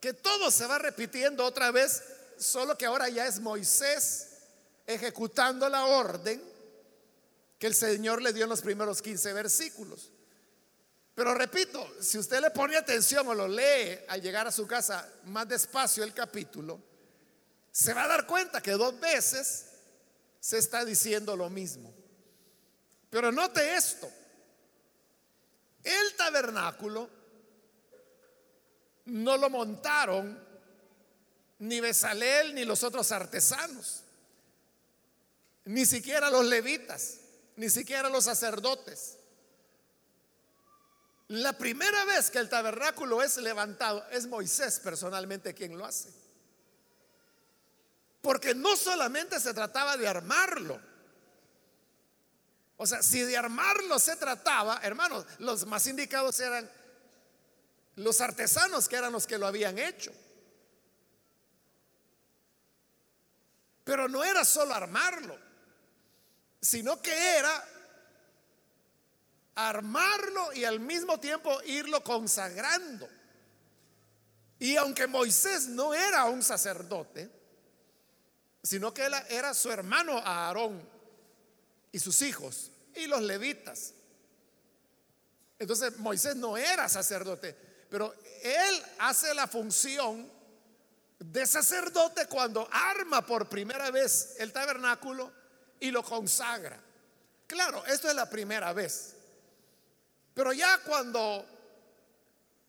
que 0.01 0.15
todo 0.15 0.51
se 0.51 0.67
va 0.67 0.79
repitiendo 0.79 1.45
otra 1.45 1.71
vez, 1.71 2.03
solo 2.39 2.77
que 2.79 2.87
ahora 2.87 3.09
ya 3.09 3.27
es 3.27 3.41
Moisés 3.41 4.29
ejecutando 4.87 5.69
la 5.69 5.85
orden 5.85 6.43
que 7.59 7.67
el 7.67 7.75
Señor 7.75 8.23
le 8.23 8.33
dio 8.33 8.45
en 8.45 8.51
los 8.51 8.63
primeros 8.63 9.03
15 9.03 9.33
versículos. 9.35 10.11
Pero 11.21 11.35
repito, 11.35 11.97
si 12.01 12.17
usted 12.17 12.41
le 12.41 12.51
pone 12.51 12.79
atención 12.79 13.29
o 13.29 13.35
lo 13.35 13.47
lee 13.47 13.99
al 14.09 14.23
llegar 14.23 14.47
a 14.47 14.51
su 14.51 14.67
casa 14.67 15.07
más 15.25 15.47
despacio 15.47 16.03
el 16.03 16.15
capítulo, 16.15 16.81
se 17.71 17.93
va 17.93 18.05
a 18.05 18.09
dar 18.09 18.27
cuenta 18.27 18.63
que 18.63 18.71
dos 18.71 18.99
veces 18.99 19.67
se 20.41 20.57
está 20.57 20.83
diciendo 20.83 21.37
lo 21.37 21.51
mismo. 21.51 21.93
Pero 23.11 23.31
note 23.31 23.75
esto. 23.75 24.11
El 25.85 26.17
tabernáculo 26.17 27.11
no 29.05 29.37
lo 29.37 29.51
montaron 29.51 30.43
ni 31.59 31.81
Besalel 31.81 32.55
ni 32.55 32.65
los 32.65 32.83
otros 32.83 33.13
artesanos, 33.13 34.05
ni 35.67 35.85
siquiera 35.85 36.31
los 36.31 36.47
levitas, 36.47 37.19
ni 37.57 37.69
siquiera 37.69 38.09
los 38.09 38.25
sacerdotes. 38.25 39.19
La 41.31 41.53
primera 41.53 42.05
vez 42.07 42.29
que 42.29 42.39
el 42.39 42.49
tabernáculo 42.49 43.23
es 43.23 43.37
levantado 43.37 44.05
es 44.11 44.27
Moisés 44.27 44.81
personalmente 44.81 45.55
quien 45.55 45.79
lo 45.79 45.85
hace. 45.85 46.13
Porque 48.21 48.53
no 48.53 48.75
solamente 48.75 49.39
se 49.39 49.55
trataba 49.55 49.97
de 49.97 50.09
armarlo. 50.09 50.81
O 52.77 52.85
sea, 52.85 53.01
si 53.01 53.21
de 53.21 53.37
armarlo 53.37 54.01
se 54.01 54.17
trataba, 54.17 54.81
hermanos, 54.83 55.25
los 55.39 55.67
más 55.67 55.87
indicados 55.87 56.41
eran 56.41 56.69
los 57.95 58.21
artesanos 58.21 58.89
que 58.89 58.97
eran 58.97 59.13
los 59.13 59.29
que 59.29 59.39
lo 59.39 59.47
habían 59.47 59.79
hecho. 59.79 60.13
Pero 63.85 64.09
no 64.09 64.25
era 64.25 64.45
solo 64.45 64.75
armarlo, 64.75 65.39
sino 66.61 67.01
que 67.01 67.37
era 67.37 67.70
armarlo 69.55 70.53
y 70.53 70.65
al 70.65 70.81
mismo 70.81 71.19
tiempo 71.19 71.61
irlo 71.65 72.03
consagrando. 72.03 73.09
Y 74.59 74.77
aunque 74.77 75.07
Moisés 75.07 75.69
no 75.69 75.95
era 75.95 76.27
un 76.27 76.43
sacerdote, 76.43 77.31
sino 78.63 78.93
que 78.93 79.07
él 79.07 79.15
era 79.31 79.55
su 79.55 79.71
hermano 79.71 80.19
Aarón 80.19 80.87
y 81.93 81.99
sus 81.99 82.21
hijos 82.23 82.71
y 82.95 83.07
los 83.07 83.23
levitas. 83.23 83.95
Entonces 85.59 85.99
Moisés 85.99 86.37
no 86.37 86.57
era 86.57 86.89
sacerdote, 86.89 87.57
pero 87.89 88.15
él 88.43 88.83
hace 88.99 89.35
la 89.35 89.47
función 89.47 90.31
de 91.19 91.47
sacerdote 91.47 92.27
cuando 92.27 92.69
arma 92.71 93.25
por 93.25 93.49
primera 93.49 93.91
vez 93.91 94.37
el 94.39 94.53
tabernáculo 94.53 95.31
y 95.79 95.91
lo 95.91 96.03
consagra. 96.03 96.81
Claro, 97.47 97.85
esto 97.87 98.09
es 98.09 98.15
la 98.15 98.29
primera 98.29 98.73
vez. 98.73 99.17
Pero 100.41 100.55
ya 100.55 100.79
cuando 100.79 101.45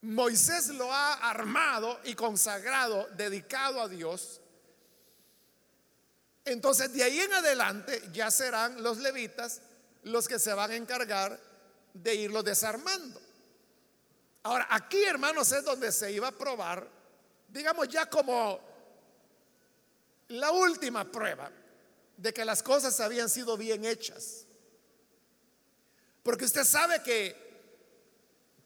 Moisés 0.01 0.67
lo 0.67 0.91
ha 0.91 1.13
armado 1.29 2.01
y 2.03 2.15
consagrado, 2.15 3.07
dedicado 3.15 3.79
a 3.79 3.87
Dios, 3.87 4.41
entonces 6.43 6.91
de 6.91 7.01
ahí 7.01 7.21
en 7.21 7.31
adelante 7.31 8.09
ya 8.11 8.29
serán 8.29 8.83
los 8.83 8.97
levitas 8.97 9.61
los 10.03 10.27
que 10.27 10.37
se 10.37 10.53
van 10.53 10.71
a 10.71 10.75
encargar 10.75 11.39
de 11.93 12.13
irlo 12.13 12.43
desarmando. 12.43 13.21
Ahora, 14.43 14.67
aquí, 14.69 15.01
hermanos, 15.05 15.49
es 15.53 15.63
donde 15.63 15.93
se 15.93 16.11
iba 16.11 16.27
a 16.27 16.33
probar, 16.33 16.85
digamos 17.47 17.87
ya 17.87 18.09
como 18.09 18.59
la 20.27 20.51
última 20.51 21.09
prueba 21.09 21.49
de 22.17 22.33
que 22.33 22.43
las 22.43 22.61
cosas 22.61 22.99
habían 22.99 23.29
sido 23.29 23.55
bien 23.55 23.85
hechas. 23.85 24.45
Porque 26.21 26.43
usted 26.43 26.65
sabe 26.65 27.01
que, 27.01 27.40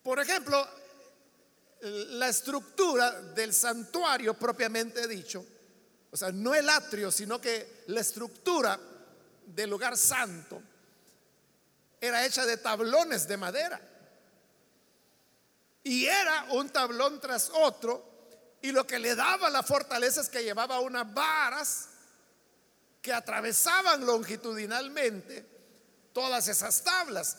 por 0.06 0.20
ejemplo, 0.20 0.64
la 1.82 2.28
estructura 2.28 3.12
del 3.34 3.52
santuario 3.56 4.36
propiamente 4.36 5.08
dicho, 5.08 5.44
o 6.12 6.16
sea, 6.16 6.32
no 6.32 6.54
el 6.54 6.70
atrio, 6.70 7.12
sino 7.12 7.42
que 7.42 7.86
la 7.88 8.02
estructura 8.02 8.80
del 9.48 9.68
lugar 9.68 9.98
santo 9.98 10.62
era 12.00 12.24
hecha 12.24 12.46
de 12.46 12.58
tablones 12.58 13.28
de 13.28 13.36
madera. 13.36 13.82
Y 15.82 16.06
era 16.06 16.50
un 16.52 16.70
tablón 16.70 17.20
tras 17.20 17.50
otro. 17.52 18.58
Y 18.62 18.72
lo 18.72 18.86
que 18.86 19.00
le 19.00 19.16
daba 19.16 19.50
la 19.50 19.64
fortaleza 19.64 20.22
es 20.22 20.30
que 20.30 20.44
llevaba 20.44 20.82
unas 20.82 21.12
varas 21.16 21.90
que 23.02 23.12
atravesaban 23.12 24.06
longitudinalmente 24.06 25.44
todas 26.14 26.48
esas 26.48 26.84
tablas. 26.84 27.38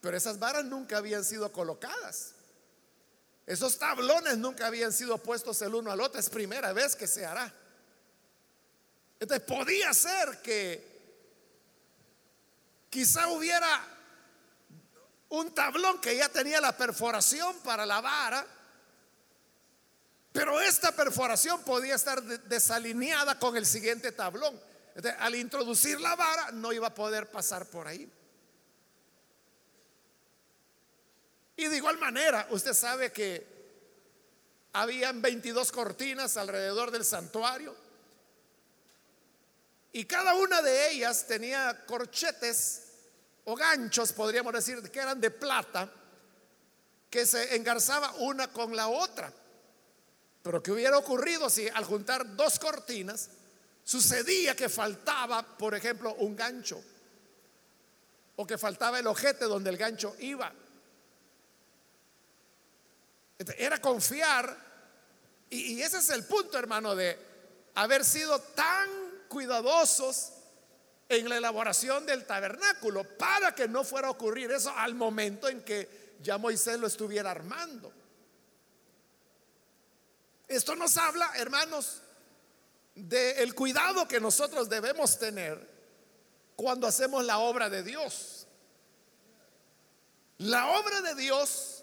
Pero 0.00 0.16
esas 0.16 0.38
varas 0.38 0.64
nunca 0.64 0.96
habían 0.96 1.24
sido 1.24 1.52
colocadas. 1.52 2.32
Esos 3.46 3.78
tablones 3.78 4.38
nunca 4.38 4.66
habían 4.66 4.92
sido 4.92 5.18
puestos 5.18 5.60
el 5.62 5.74
uno 5.74 5.90
al 5.90 6.00
otro. 6.00 6.20
Es 6.20 6.30
primera 6.30 6.72
vez 6.72 6.96
que 6.96 7.06
se 7.06 7.26
hará. 7.26 7.52
Entonces 9.18 9.46
podía 9.46 9.92
ser 9.92 10.40
que 10.40 10.88
quizá 12.88 13.28
hubiera 13.28 13.86
un 15.28 15.52
tablón 15.54 16.00
que 16.00 16.16
ya 16.16 16.28
tenía 16.28 16.60
la 16.60 16.76
perforación 16.76 17.56
para 17.58 17.84
la 17.84 18.00
vara, 18.00 18.46
pero 20.32 20.60
esta 20.60 20.92
perforación 20.92 21.62
podía 21.62 21.94
estar 21.96 22.22
desalineada 22.22 23.38
con 23.38 23.56
el 23.56 23.66
siguiente 23.66 24.12
tablón. 24.12 24.58
al 25.18 25.34
introducir 25.34 26.00
la 26.00 26.16
vara 26.16 26.50
no 26.52 26.72
iba 26.72 26.88
a 26.88 26.94
poder 26.94 27.30
pasar 27.30 27.66
por 27.66 27.86
ahí. 27.86 28.10
Y 31.60 31.68
de 31.68 31.76
igual 31.76 31.98
manera, 31.98 32.46
usted 32.52 32.72
sabe 32.72 33.12
que 33.12 33.46
habían 34.72 35.20
22 35.20 35.70
cortinas 35.70 36.38
alrededor 36.38 36.90
del 36.90 37.04
santuario 37.04 37.76
y 39.92 40.06
cada 40.06 40.32
una 40.36 40.62
de 40.62 40.90
ellas 40.90 41.26
tenía 41.26 41.84
corchetes 41.84 42.84
o 43.44 43.54
ganchos, 43.54 44.14
podríamos 44.14 44.54
decir, 44.54 44.80
que 44.90 45.00
eran 45.00 45.20
de 45.20 45.30
plata, 45.30 45.92
que 47.10 47.26
se 47.26 47.54
engarzaba 47.54 48.14
una 48.20 48.50
con 48.50 48.74
la 48.74 48.88
otra. 48.88 49.30
Pero 50.42 50.62
¿qué 50.62 50.72
hubiera 50.72 50.96
ocurrido 50.96 51.50
si 51.50 51.68
al 51.68 51.84
juntar 51.84 52.36
dos 52.36 52.58
cortinas 52.58 53.28
sucedía 53.84 54.56
que 54.56 54.70
faltaba, 54.70 55.42
por 55.58 55.74
ejemplo, 55.74 56.14
un 56.14 56.34
gancho? 56.34 56.82
O 58.36 58.46
que 58.46 58.56
faltaba 58.56 58.98
el 58.98 59.06
ojete 59.06 59.44
donde 59.44 59.68
el 59.68 59.76
gancho 59.76 60.16
iba. 60.20 60.50
Era 63.56 63.80
confiar, 63.80 64.56
y, 65.48 65.80
ese 65.80 65.98
es 65.98 66.10
el 66.10 66.24
punto, 66.24 66.58
hermano, 66.58 66.94
de 66.94 67.18
haber 67.74 68.04
sido 68.04 68.38
tan 68.38 68.88
cuidadosos 69.28 70.32
en 71.08 71.28
la 71.28 71.38
elaboración 71.38 72.04
del 72.04 72.26
tabernáculo 72.26 73.04
para 73.16 73.54
que 73.54 73.66
no 73.66 73.82
fuera 73.82 74.08
a 74.08 74.10
ocurrir 74.12 74.50
eso 74.50 74.72
al 74.76 74.94
momento 74.94 75.48
en 75.48 75.64
que 75.64 76.16
ya 76.20 76.36
Moisés 76.38 76.78
lo 76.78 76.86
estuviera 76.86 77.30
armando. 77.30 77.92
Esto 80.46 80.76
nos 80.76 80.96
habla, 80.96 81.32
hermanos, 81.36 82.02
del 82.94 83.54
cuidado 83.54 84.06
que 84.06 84.20
nosotros 84.20 84.68
debemos 84.68 85.18
tener 85.18 85.66
cuando 86.56 86.86
hacemos 86.86 87.24
la 87.24 87.38
obra 87.38 87.70
de 87.70 87.82
Dios. 87.82 88.46
La 90.38 90.68
obra 90.72 91.00
de 91.02 91.14
Dios 91.14 91.79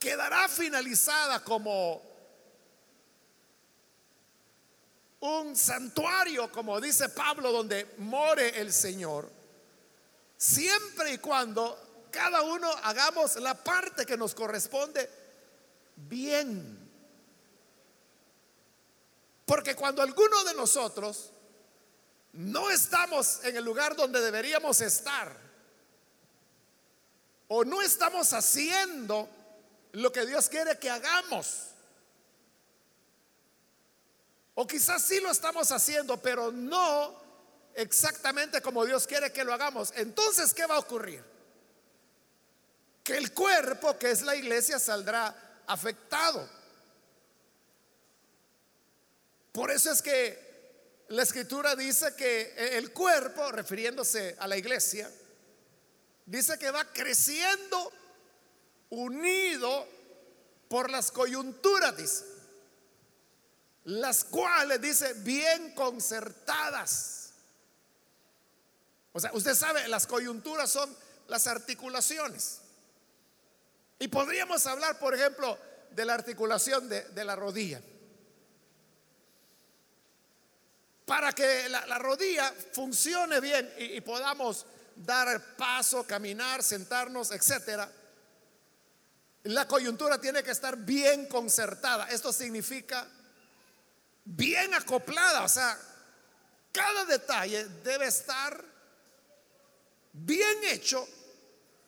quedará 0.00 0.48
finalizada 0.48 1.44
como 1.44 2.02
un 5.20 5.54
santuario, 5.54 6.50
como 6.50 6.80
dice 6.80 7.10
Pablo, 7.10 7.52
donde 7.52 7.94
more 7.98 8.58
el 8.58 8.72
Señor, 8.72 9.30
siempre 10.38 11.12
y 11.12 11.18
cuando 11.18 12.06
cada 12.10 12.40
uno 12.40 12.70
hagamos 12.82 13.36
la 13.36 13.54
parte 13.62 14.06
que 14.06 14.16
nos 14.16 14.34
corresponde 14.34 15.08
bien. 15.96 16.78
Porque 19.44 19.76
cuando 19.76 20.00
alguno 20.00 20.44
de 20.44 20.54
nosotros 20.54 21.30
no 22.32 22.70
estamos 22.70 23.44
en 23.44 23.56
el 23.56 23.64
lugar 23.64 23.94
donde 23.96 24.22
deberíamos 24.22 24.80
estar, 24.80 25.36
o 27.48 27.64
no 27.64 27.82
estamos 27.82 28.32
haciendo 28.32 29.28
lo 29.92 30.12
que 30.12 30.26
Dios 30.26 30.48
quiere 30.48 30.78
que 30.78 30.90
hagamos, 30.90 31.68
o 34.54 34.66
quizás 34.66 35.02
sí 35.02 35.20
lo 35.20 35.30
estamos 35.30 35.72
haciendo, 35.72 36.20
pero 36.20 36.52
no 36.52 37.18
exactamente 37.74 38.60
como 38.60 38.84
Dios 38.84 39.06
quiere 39.06 39.32
que 39.32 39.44
lo 39.44 39.54
hagamos. 39.54 39.92
Entonces, 39.96 40.52
¿qué 40.52 40.66
va 40.66 40.76
a 40.76 40.80
ocurrir? 40.80 41.24
Que 43.02 43.16
el 43.16 43.32
cuerpo, 43.32 43.98
que 43.98 44.10
es 44.10 44.22
la 44.22 44.36
iglesia, 44.36 44.78
saldrá 44.78 45.62
afectado. 45.66 46.46
Por 49.52 49.70
eso 49.70 49.90
es 49.90 50.02
que 50.02 50.50
la 51.08 51.22
escritura 51.22 51.74
dice 51.74 52.14
que 52.14 52.76
el 52.76 52.92
cuerpo, 52.92 53.50
refiriéndose 53.50 54.36
a 54.38 54.46
la 54.46 54.56
iglesia, 54.56 55.10
dice 56.26 56.58
que 56.58 56.70
va 56.70 56.84
creciendo 56.92 57.92
unido 58.90 59.86
por 60.68 60.90
las 60.90 61.10
coyunturas, 61.10 61.96
dice 61.96 62.24
las 63.84 64.24
cuales 64.24 64.80
dice 64.80 65.14
bien 65.14 65.74
concertadas. 65.74 67.32
O 69.12 69.20
sea, 69.20 69.32
usted 69.32 69.54
sabe, 69.54 69.88
las 69.88 70.06
coyunturas 70.06 70.70
son 70.70 70.94
las 71.28 71.46
articulaciones. 71.46 72.60
Y 73.98 74.08
podríamos 74.08 74.66
hablar, 74.66 74.98
por 74.98 75.14
ejemplo, 75.14 75.58
de 75.90 76.04
la 76.04 76.14
articulación 76.14 76.88
de, 76.88 77.24
la 77.24 77.36
rodilla. 77.36 77.80
Para 81.04 81.32
que 81.32 81.68
la, 81.68 81.98
rodilla 81.98 82.52
funcione 82.72 83.40
bien 83.40 83.72
y, 83.78 84.00
podamos 84.00 84.66
dar 84.94 85.56
paso, 85.56 86.06
caminar, 86.06 86.62
sentarnos, 86.62 87.32
etcétera, 87.32 87.90
la 89.44 89.66
coyuntura 89.66 90.20
tiene 90.20 90.42
que 90.42 90.50
estar 90.50 90.76
bien 90.76 91.26
concertada. 91.26 92.08
Esto 92.08 92.32
significa 92.32 93.06
bien 94.24 94.74
acoplada. 94.74 95.44
O 95.44 95.48
sea, 95.48 95.78
cada 96.72 97.04
detalle 97.04 97.66
debe 97.82 98.06
estar 98.06 98.62
bien 100.12 100.64
hecho 100.64 101.06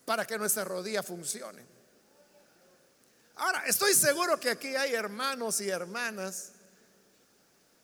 para 0.05 0.27
que 0.27 0.39
nuestra 0.39 0.65
rodilla 0.65 1.03
funcione. 1.03 1.65
Ahora, 3.37 3.65
estoy 3.67 3.95
seguro 3.95 4.39
que 4.39 4.51
aquí 4.51 4.75
hay 4.77 4.95
hermanos 4.95 5.61
y 5.61 5.69
hermanas 5.69 6.53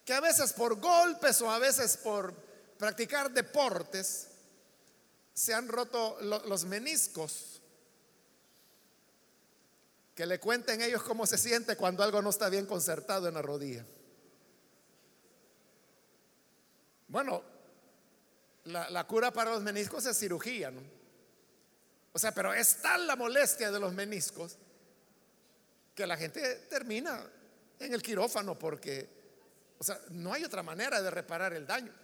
que 0.05 0.15
a 0.15 0.21
veces 0.21 0.53
por 0.53 0.81
golpes 0.81 1.41
o 1.43 1.51
a 1.51 1.59
veces 1.59 1.97
por 1.99 2.35
practicar 2.79 3.31
deportes 3.31 4.29
se 5.35 5.55
han 5.55 5.69
roto 5.69 6.19
los 6.21 6.65
meniscos. 6.65 7.58
Que 10.19 10.27
le 10.27 10.41
cuenten 10.41 10.83
ellos 10.83 11.05
cómo 11.05 11.29
se 11.29 11.39
siente 11.39 11.77
cuando 11.77 12.03
algo 12.03 12.21
no 12.21 12.31
está 12.31 12.49
bien 12.49 12.67
concertado 12.67 13.29
en 13.29 13.35
la 13.35 13.41
rodilla. 13.41 13.87
Bueno, 17.07 17.41
la, 18.65 19.07
cura 19.07 19.33
para 19.33 19.53
los 19.53 19.63
meniscos 19.63 20.05
es 20.07 20.19
cirugía. 20.19 20.73
O 22.13 22.19
sea, 22.19 22.35
pero 22.35 22.53
es 22.53 22.83
tal 22.83 23.07
la 23.07 23.15
molestia 23.15 23.71
de 23.71 23.79
los 23.79 23.93
meniscos 23.93 24.59
que 25.95 26.05
la 26.05 26.17
gente 26.17 26.67
termina 26.69 27.25
en 27.79 27.95
el 27.95 28.03
quirófano 28.03 28.59
porque, 28.59 29.09
o 29.79 29.85
sea, 29.85 30.01
no 30.11 30.33
hay 30.33 30.43
otra 30.43 30.65
manera 30.65 31.01
de 31.01 31.13
reparar 31.13 31.53
el 31.53 31.65
daño. 31.65 31.95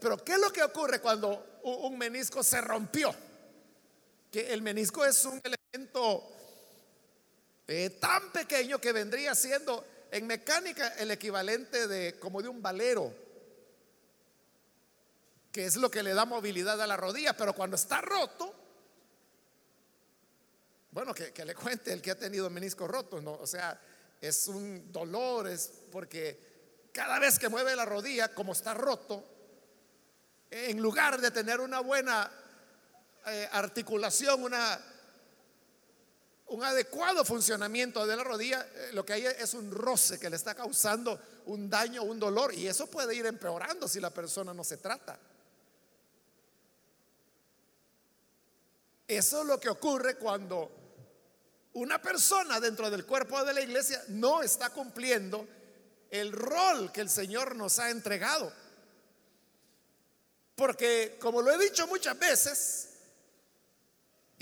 pero 0.00 0.24
¿qué 0.24 0.32
es 0.32 0.40
lo 0.40 0.52
que 0.52 0.64
ocurre 0.64 1.00
cuando 1.00 1.60
un 1.62 1.96
menisco 1.96 2.42
se 2.42 2.60
rompió? 2.60 3.14
Que 4.28 4.52
el 4.52 4.60
menisco 4.60 5.04
es 5.04 5.24
un 5.24 5.40
elemento 5.44 6.33
eh, 7.66 7.90
tan 8.00 8.30
pequeño 8.32 8.80
que 8.80 8.92
vendría 8.92 9.34
siendo 9.34 9.84
en 10.10 10.26
mecánica 10.26 10.88
el 10.98 11.10
equivalente 11.10 11.88
de 11.88 12.18
como 12.18 12.42
de 12.42 12.48
un 12.48 12.62
valero 12.62 13.24
que 15.54 15.66
es 15.66 15.76
lo 15.76 15.88
que 15.88 16.02
le 16.02 16.14
da 16.14 16.24
movilidad 16.24 16.82
a 16.82 16.86
la 16.86 16.96
rodilla, 16.96 17.36
pero 17.36 17.52
cuando 17.52 17.76
está 17.76 18.00
roto, 18.00 18.52
bueno, 20.90 21.14
que, 21.14 21.32
le 21.44 21.54
cuente 21.54 21.92
el 21.92 22.02
que 22.02 22.10
ha 22.10 22.18
tenido 22.18 22.50
menisco 22.50 22.88
roto, 22.88 23.22
o 23.40 23.46
sea, 23.46 23.80
es 24.20 24.48
un 24.48 24.90
dolor, 24.90 25.46
es 25.46 25.70
porque 25.92 26.88
cada 26.92 27.20
vez 27.20 27.38
que 27.38 27.48
mueve 27.48 27.76
la 27.76 27.84
rodilla, 27.84 28.34
como 28.34 28.52
está 28.52 28.74
roto, 28.74 29.24
en 30.50 30.82
lugar 30.82 31.20
de 31.20 31.30
tener 31.30 31.60
una 31.60 31.78
buena 31.78 32.28
eh, 33.26 33.48
articulación, 33.52 34.42
una, 34.42 34.80
un 36.54 36.62
adecuado 36.62 37.24
funcionamiento 37.24 38.06
de 38.06 38.16
la 38.16 38.22
rodilla, 38.22 38.64
eh, 38.74 38.90
lo 38.92 39.04
que 39.04 39.14
hay 39.14 39.26
es 39.26 39.54
un 39.54 39.72
roce 39.72 40.20
que 40.20 40.30
le 40.30 40.36
está 40.36 40.54
causando 40.54 41.20
un 41.46 41.68
daño, 41.68 42.04
un 42.04 42.20
dolor, 42.20 42.54
y 42.54 42.68
eso 42.68 42.86
puede 42.86 43.12
ir 43.16 43.26
empeorando 43.26 43.88
si 43.88 43.98
la 43.98 44.10
persona 44.10 44.54
no 44.54 44.62
se 44.62 44.76
trata. 44.76 45.18
Eso 49.08 49.40
es 49.40 49.46
lo 49.46 49.58
que 49.58 49.68
ocurre 49.68 50.14
cuando 50.14 50.70
una 51.72 52.00
persona 52.00 52.60
dentro 52.60 52.88
del 52.88 53.04
cuerpo 53.04 53.44
de 53.44 53.52
la 53.52 53.60
iglesia 53.60 54.00
no 54.08 54.40
está 54.40 54.70
cumpliendo 54.70 55.48
el 56.08 56.30
rol 56.30 56.92
que 56.92 57.00
el 57.00 57.10
Señor 57.10 57.56
nos 57.56 57.80
ha 57.80 57.90
entregado. 57.90 58.52
Porque, 60.54 61.18
como 61.20 61.42
lo 61.42 61.50
he 61.50 61.58
dicho 61.58 61.88
muchas 61.88 62.16
veces, 62.16 62.93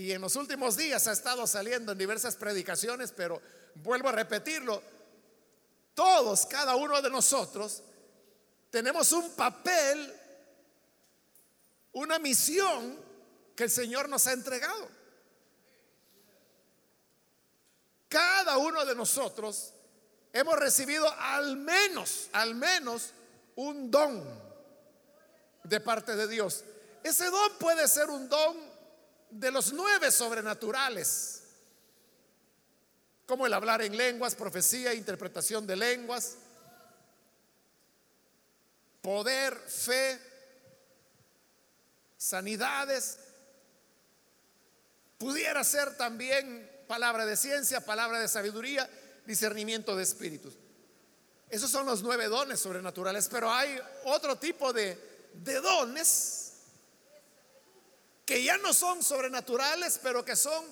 y 0.02 0.10
en 0.10 0.20
los 0.20 0.34
últimos 0.34 0.76
días 0.76 1.06
ha 1.06 1.12
estado 1.12 1.46
saliendo 1.46 1.92
en 1.92 1.98
diversas 1.98 2.34
predicaciones, 2.34 3.12
pero 3.12 3.40
vuelvo 3.76 4.08
a 4.08 4.12
repetirlo, 4.12 4.82
todos, 5.94 6.44
cada 6.46 6.74
uno 6.74 7.00
de 7.00 7.08
nosotros, 7.08 7.84
tenemos 8.68 9.12
un 9.12 9.30
papel, 9.36 10.12
una 11.92 12.18
misión 12.18 12.98
que 13.54 13.62
el 13.62 13.70
Señor 13.70 14.08
nos 14.08 14.26
ha 14.26 14.32
entregado. 14.32 14.88
Cada 18.08 18.58
uno 18.58 18.84
de 18.84 18.96
nosotros 18.96 19.72
hemos 20.32 20.58
recibido 20.58 21.08
al 21.16 21.56
menos, 21.58 22.28
al 22.32 22.56
menos 22.56 23.10
un 23.54 23.88
don 23.88 24.24
de 25.62 25.78
parte 25.78 26.16
de 26.16 26.26
Dios. 26.26 26.64
Ese 27.04 27.26
don 27.26 27.52
puede 27.60 27.86
ser 27.86 28.10
un 28.10 28.28
don 28.28 28.71
de 29.32 29.50
los 29.50 29.72
nueve 29.72 30.10
sobrenaturales, 30.10 31.42
como 33.26 33.46
el 33.46 33.54
hablar 33.54 33.82
en 33.82 33.96
lenguas, 33.96 34.34
profecía, 34.34 34.94
interpretación 34.94 35.66
de 35.66 35.76
lenguas, 35.76 36.36
poder, 39.00 39.54
fe, 39.56 40.20
sanidades, 42.16 43.18
Pudiera 45.22 45.62
ser 45.62 45.96
también 45.96 46.68
palabra 46.88 47.24
de 47.24 47.36
ciencia, 47.36 47.80
palabra 47.80 48.18
de 48.18 48.26
sabiduría, 48.26 48.90
discernimiento 49.24 49.94
de 49.94 50.02
espíritus. 50.02 50.54
Esos 51.48 51.70
son 51.70 51.86
los 51.86 52.02
nueve 52.02 52.26
dones 52.26 52.58
sobrenaturales, 52.58 53.28
pero 53.30 53.48
hay 53.48 53.78
otro 54.06 54.34
tipo 54.34 54.72
de, 54.72 55.30
de 55.32 55.60
dones 55.60 56.41
que 58.24 58.42
ya 58.42 58.56
no 58.58 58.72
son 58.72 59.02
sobrenaturales, 59.02 59.98
pero 60.02 60.24
que 60.24 60.36
son 60.36 60.64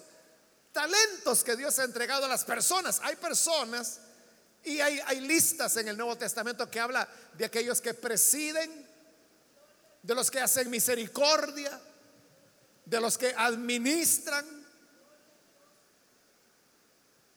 talentos 0.72 1.42
que 1.42 1.56
Dios 1.56 1.78
ha 1.78 1.84
entregado 1.84 2.24
a 2.24 2.28
las 2.28 2.44
personas. 2.44 3.00
Hay 3.02 3.16
personas 3.16 4.00
y 4.62 4.80
hay, 4.80 5.20
listas 5.20 5.76
en 5.76 5.88
el 5.88 5.96
Nuevo 5.96 6.16
Testamento 6.16 6.70
que 6.70 6.80
habla 6.80 7.08
de 7.36 7.44
aquellos 7.44 7.80
que 7.80 7.94
presiden, 7.94 8.86
de 10.02 10.14
los 10.14 10.30
que 10.30 10.40
hacen 10.40 10.70
misericordia, 10.70 11.80
de 12.84 13.00
los 13.00 13.16
que 13.16 13.34
administran. 13.36 14.46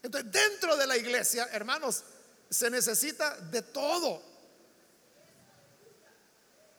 Entonces, 0.02 0.32
dentro 0.32 0.76
de 0.76 0.86
la 0.86 0.97
iglesia, 0.97 1.47
hermanos, 1.52 2.04
se 2.49 2.69
necesita 2.69 3.38
de 3.38 3.62
todo. 3.62 4.21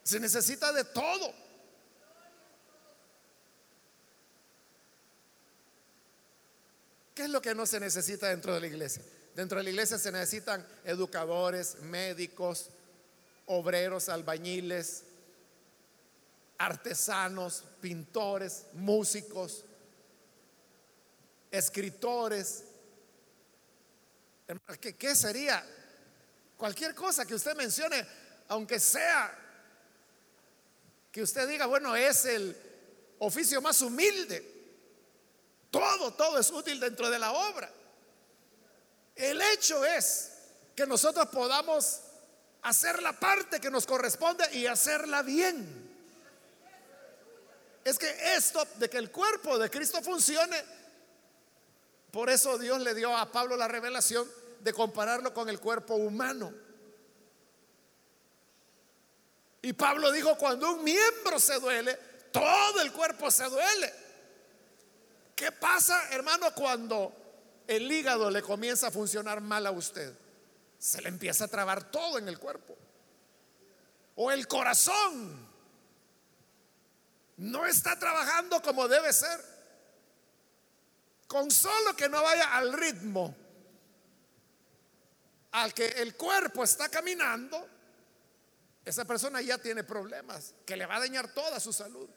Se 0.03 0.21
necesita 0.21 0.73
de 0.73 0.85
todo. 0.85 1.44
¿Qué 7.15 7.23
es 7.25 7.31
lo 7.31 7.41
que 7.41 7.55
no 7.55 7.65
se 7.65 7.79
necesita 7.79 8.29
dentro 8.29 8.53
de 8.55 8.61
la 8.61 8.67
iglesia? 8.67 9.03
Dentro 9.35 9.59
de 9.59 9.65
la 9.65 9.71
iglesia 9.71 9.99
se 9.99 10.11
necesitan 10.11 10.67
educadores, 10.85 11.77
médicos, 11.83 12.71
obreros, 13.47 14.09
albañiles, 14.09 15.05
artesanos, 16.59 17.65
pintores, 17.81 18.67
músicos, 18.73 19.65
escritores. 21.53 22.65
¿Qué, 24.81 24.97
¿Qué, 24.97 25.15
sería? 25.15 25.65
Cualquier 26.57 26.95
cosa 26.95 27.25
que 27.25 27.35
usted 27.35 27.57
mencione, 27.57 28.07
aunque 28.49 28.81
sea 28.81 29.39
que 31.13 31.23
usted 31.23 31.49
diga, 31.49 31.67
bueno, 31.67 31.95
es 31.95 32.25
el 32.25 32.57
oficio 33.21 33.63
más 33.63 33.81
humilde. 33.83 34.54
Todo, 35.75 36.13
todo 36.13 36.39
es 36.39 36.53
útil 36.53 36.79
dentro 36.79 37.11
de 37.11 37.19
la 37.19 37.33
obra. 37.33 37.69
El 39.17 39.43
hecho 39.43 39.85
es 39.85 40.31
que 40.77 40.87
nosotros 40.87 41.27
podamos 41.31 42.01
hacer 42.63 43.03
la 43.03 43.13
parte 43.13 43.59
que 43.59 43.73
nos 43.73 43.85
corresponde 43.85 44.45
y 44.53 44.67
hacerla 44.67 45.23
bien 45.23 45.83
es 47.83 47.99
que 47.99 48.37
esto 48.37 48.65
de 48.77 48.89
que 48.89 48.99
el 48.99 49.11
cuerpo 49.11 49.59
de 49.59 49.69
Cristo 49.69 50.01
funcione, 50.01 50.63
por 52.13 52.31
eso 52.31 52.57
Dios 52.57 52.81
le 52.81 52.95
dio 52.95 53.17
a 53.17 53.33
Pablo 53.33 53.57
la 53.57 53.67
revelación 53.67 54.31
de 54.61 54.73
compararlo 54.73 55.35
con 55.35 55.49
el 55.49 55.59
cuerpo 55.59 55.97
humano. 55.97 56.55
Y 59.61 59.73
Pablo 59.73 60.13
dijo, 60.13 60.39
cuando 60.39 60.73
un 60.73 60.85
miembro 60.85 61.41
se 61.41 61.59
duele, 61.59 61.99
todo 62.31 62.81
el 62.81 62.93
cuerpo 62.93 63.29
se 63.29 63.43
duele. 63.47 64.04
¿Qué 65.35 65.53
pasa, 65.53 66.11
hermano, 66.11 66.55
cuando 66.55 67.13
el 67.67 67.91
hígado 67.91 68.31
le 68.31 68.43
comienza 68.43 68.89
a 68.89 68.91
funcionar 68.91 69.41
mal 69.41 69.67
a 69.67 69.71
usted? 69.71 70.15
Se 70.79 71.01
le 71.03 71.09
empieza 71.09 71.45
a 71.45 71.49
trabar 71.49 71.91
todo 71.91 72.19
en 72.19 72.29
el 72.29 72.39
cuerpo. 72.39 72.77
O 74.17 74.31
el 74.31 74.47
corazón 74.47 75.49
no 77.39 77.67
está 77.67 77.99
trabajando 77.99 78.63
como 78.63 78.87
debe 78.87 79.13
ser. 79.13 79.41
Con 81.27 81.51
solo 81.51 81.97
que 81.97 82.09
no 82.09 82.23
vaya 82.23 82.57
al 82.57 82.73
ritmo 82.73 83.35
al 85.55 85.73
que 85.73 85.87
el 85.87 86.17
cuerpo 86.17 86.65
está 86.65 86.89
caminando, 86.89 87.69
esa 88.85 89.05
persona 89.05 89.41
ya 89.41 89.57
tiene 89.57 89.85
problemas 89.85 90.53
que 90.67 90.77
le 90.77 90.85
va 90.85 90.97
a 90.97 91.01
dañar 91.01 91.33
toda 91.33 91.61
su 91.61 91.73
salud. 91.73 92.09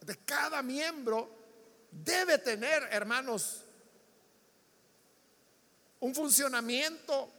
De 0.00 0.16
cada 0.24 0.62
miembro 0.62 1.37
debe 1.90 2.38
tener, 2.38 2.82
hermanos, 2.90 3.64
un 6.00 6.14
funcionamiento 6.14 7.30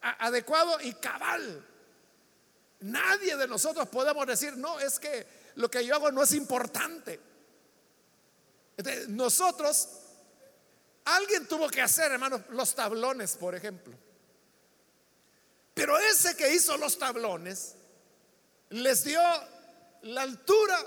adecuado 0.00 0.80
y 0.80 0.94
cabal. 0.94 1.66
Nadie 2.80 3.36
de 3.36 3.48
nosotros 3.48 3.88
podemos 3.88 4.26
decir, 4.26 4.56
no, 4.56 4.78
es 4.78 4.98
que 4.98 5.26
lo 5.56 5.70
que 5.70 5.84
yo 5.84 5.94
hago 5.94 6.10
no 6.12 6.22
es 6.22 6.32
importante. 6.32 7.20
nosotros 9.08 9.88
Alguien 11.04 11.46
tuvo 11.46 11.68
que 11.68 11.82
hacer, 11.82 12.12
hermanos, 12.12 12.40
los 12.50 12.74
tablones, 12.74 13.36
por 13.36 13.54
ejemplo. 13.54 13.94
Pero 15.74 15.98
ese 15.98 16.36
que 16.36 16.54
hizo 16.54 16.76
los 16.78 16.98
tablones 16.98 17.74
les 18.70 19.04
dio 19.04 19.20
la 20.02 20.22
altura 20.22 20.78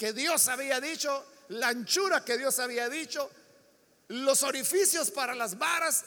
que 0.00 0.14
Dios 0.14 0.48
había 0.48 0.80
dicho, 0.80 1.26
la 1.48 1.68
anchura 1.68 2.24
que 2.24 2.38
Dios 2.38 2.58
había 2.58 2.88
dicho, 2.88 3.30
los 4.08 4.42
orificios 4.42 5.10
para 5.10 5.34
las 5.34 5.58
varas 5.58 6.04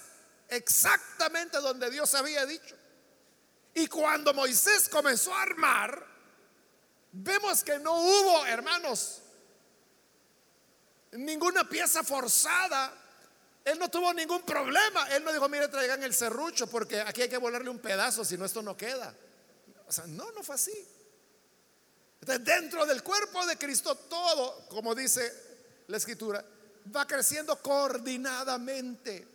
exactamente 0.49 1.59
donde 1.59 1.91
Dios 1.91 2.15
había 2.15 2.43
dicho. 2.47 2.75
Y 3.75 3.85
cuando 3.85 4.33
Moisés 4.33 4.89
comenzó 4.89 5.31
a 5.31 5.43
armar, 5.43 6.07
vemos 7.11 7.63
que 7.63 7.77
no 7.77 7.93
hubo, 7.93 8.43
hermanos, 8.47 9.21
ninguna 11.11 11.69
pieza 11.69 12.03
forzada. 12.03 12.91
Él 13.63 13.77
no 13.77 13.89
tuvo 13.89 14.11
ningún 14.11 14.41
problema. 14.41 15.07
Él 15.11 15.23
no 15.23 15.31
dijo, 15.31 15.47
mire, 15.49 15.67
traigan 15.67 16.01
el 16.01 16.15
serrucho 16.15 16.65
porque 16.65 16.99
aquí 16.99 17.21
hay 17.21 17.29
que 17.29 17.37
volarle 17.37 17.69
un 17.69 17.79
pedazo, 17.79 18.25
si 18.25 18.39
no 18.39 18.45
esto 18.45 18.63
no 18.63 18.75
queda. 18.75 19.15
O 19.87 19.91
sea, 19.91 20.07
no, 20.07 20.31
no 20.31 20.41
fue 20.41 20.55
así. 20.55 20.73
Entonces, 22.23 22.45
dentro 22.45 22.85
del 22.85 23.03
cuerpo 23.03 23.45
de 23.45 23.57
Cristo, 23.57 23.95
todo, 23.95 24.65
como 24.69 24.95
dice 24.95 25.29
la 25.87 25.97
escritura, 25.97 26.41
va 26.95 27.05
creciendo 27.05 27.61
coordinadamente. 27.61 29.27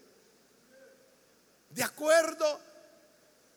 De 1.69 1.83
acuerdo 1.83 2.59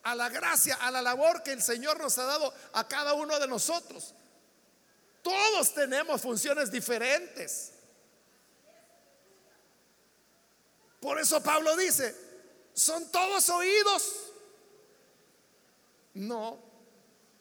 a 0.03 0.15
la 0.15 0.27
gracia, 0.27 0.75
a 0.81 0.91
la 0.91 1.01
labor 1.01 1.43
que 1.43 1.53
el 1.53 1.61
Señor 1.61 1.97
nos 1.97 2.17
ha 2.17 2.25
dado 2.25 2.53
a 2.73 2.85
cada 2.85 3.13
uno 3.13 3.39
de 3.39 3.47
nosotros. 3.47 4.13
Todos 5.21 5.73
tenemos 5.75 6.19
funciones 6.19 6.69
diferentes. 6.69 7.71
Por 10.99 11.17
eso 11.21 11.41
Pablo 11.41 11.77
dice, 11.77 12.13
¿son 12.73 13.09
todos 13.09 13.49
oídos? 13.49 14.13
No. 16.15 16.59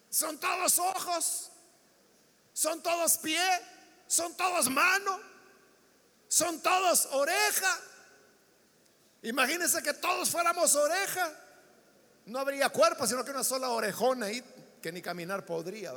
¿Son 0.09 0.39
todos 0.39 0.79
ojos? 0.79 1.50
¿Son 2.53 2.83
todos 2.83 3.19
pie? 3.19 3.43
¿Son 4.07 4.37
todos 4.37 4.69
mano? 4.71 5.21
¿Son 6.29 6.61
todos 6.61 7.07
oreja? 7.13 7.79
Imagínense 9.23 9.83
que 9.83 9.95
todos 9.95 10.31
fuéramos 10.31 10.75
oreja. 10.75 11.33
No 12.27 12.39
habría 12.39 12.69
cuerpo, 12.69 13.07
sino 13.07 13.25
que 13.25 13.31
una 13.31 13.45
sola 13.45 13.71
orejona 13.71 14.27
ahí 14.27 14.43
que 14.81 14.93
ni 14.93 15.03
caminar 15.03 15.45
podría. 15.45 15.93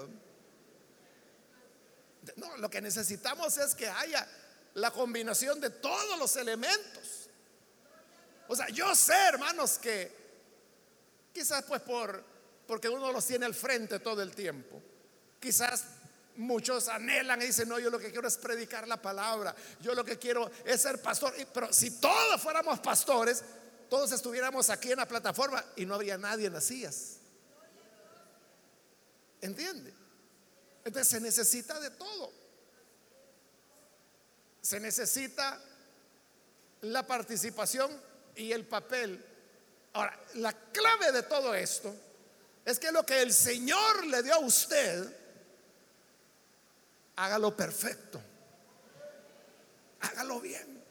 No, 2.36 2.58
lo 2.58 2.70
que 2.70 2.82
necesitamos 2.82 3.58
es 3.58 3.76
que 3.76 3.88
haya 3.88 4.28
la 4.76 4.92
combinación 4.92 5.60
de 5.60 5.70
todos 5.70 6.18
los 6.18 6.36
elementos. 6.36 7.30
O 8.48 8.56
sea, 8.56 8.68
yo 8.70 8.94
sé, 8.96 9.14
hermanos, 9.28 9.78
que 9.78 10.12
quizás 11.34 11.64
pues 11.64 11.82
por 11.82 12.34
porque 12.68 12.90
uno 12.90 13.12
los 13.12 13.26
tiene 13.26 13.46
al 13.46 13.54
frente 13.54 14.00
todo 14.00 14.22
el 14.22 14.34
tiempo. 14.34 14.82
Quizás 15.40 15.84
muchos 16.36 16.88
anhelan 16.88 17.42
y 17.42 17.46
dicen, 17.46 17.70
"No, 17.70 17.80
yo 17.80 17.90
lo 17.90 18.00
que 18.00 18.12
quiero 18.12 18.28
es 18.28 18.38
predicar 18.38 18.88
la 18.88 19.02
palabra. 19.02 19.56
Yo 19.82 19.94
lo 19.94 20.04
que 20.04 20.18
quiero 20.18 20.50
es 20.66 20.82
ser 20.82 21.02
pastor." 21.02 21.34
Pero 21.54 21.72
si 21.72 21.92
todos 22.00 22.42
fuéramos 22.42 22.80
pastores, 22.80 23.44
todos 23.90 24.12
estuviéramos 24.12 24.70
aquí 24.70 24.92
en 24.92 24.98
la 24.98 25.08
plataforma 25.08 25.64
y 25.76 25.86
no 25.86 25.96
habría 25.96 26.18
nadie 26.18 26.48
en 26.48 26.54
las 26.54 26.64
sillas. 26.64 27.18
¿Entiende? 29.42 29.94
Entonces 30.86 31.08
se 31.08 31.20
necesita 31.20 31.80
de 31.80 31.92
todo. 31.92 32.32
Se 34.62 34.80
necesita 34.80 35.60
la 36.82 37.06
participación 37.06 37.92
y 38.36 38.52
el 38.52 38.66
papel. 38.66 39.24
Ahora, 39.94 40.20
la 40.36 40.54
clave 40.72 41.12
de 41.12 41.24
todo 41.24 41.54
esto 41.54 41.94
es 42.66 42.80
que 42.80 42.92
lo 42.92 43.06
que 43.06 43.22
el 43.22 43.34
Señor 43.34 44.08
le 44.08 44.24
dio 44.24 44.36
a 44.36 44.40
usted, 44.40 45.16
hágalo 47.16 47.56
perfecto. 47.56 48.22
Hágalo 50.02 50.40
bien. 50.40 50.84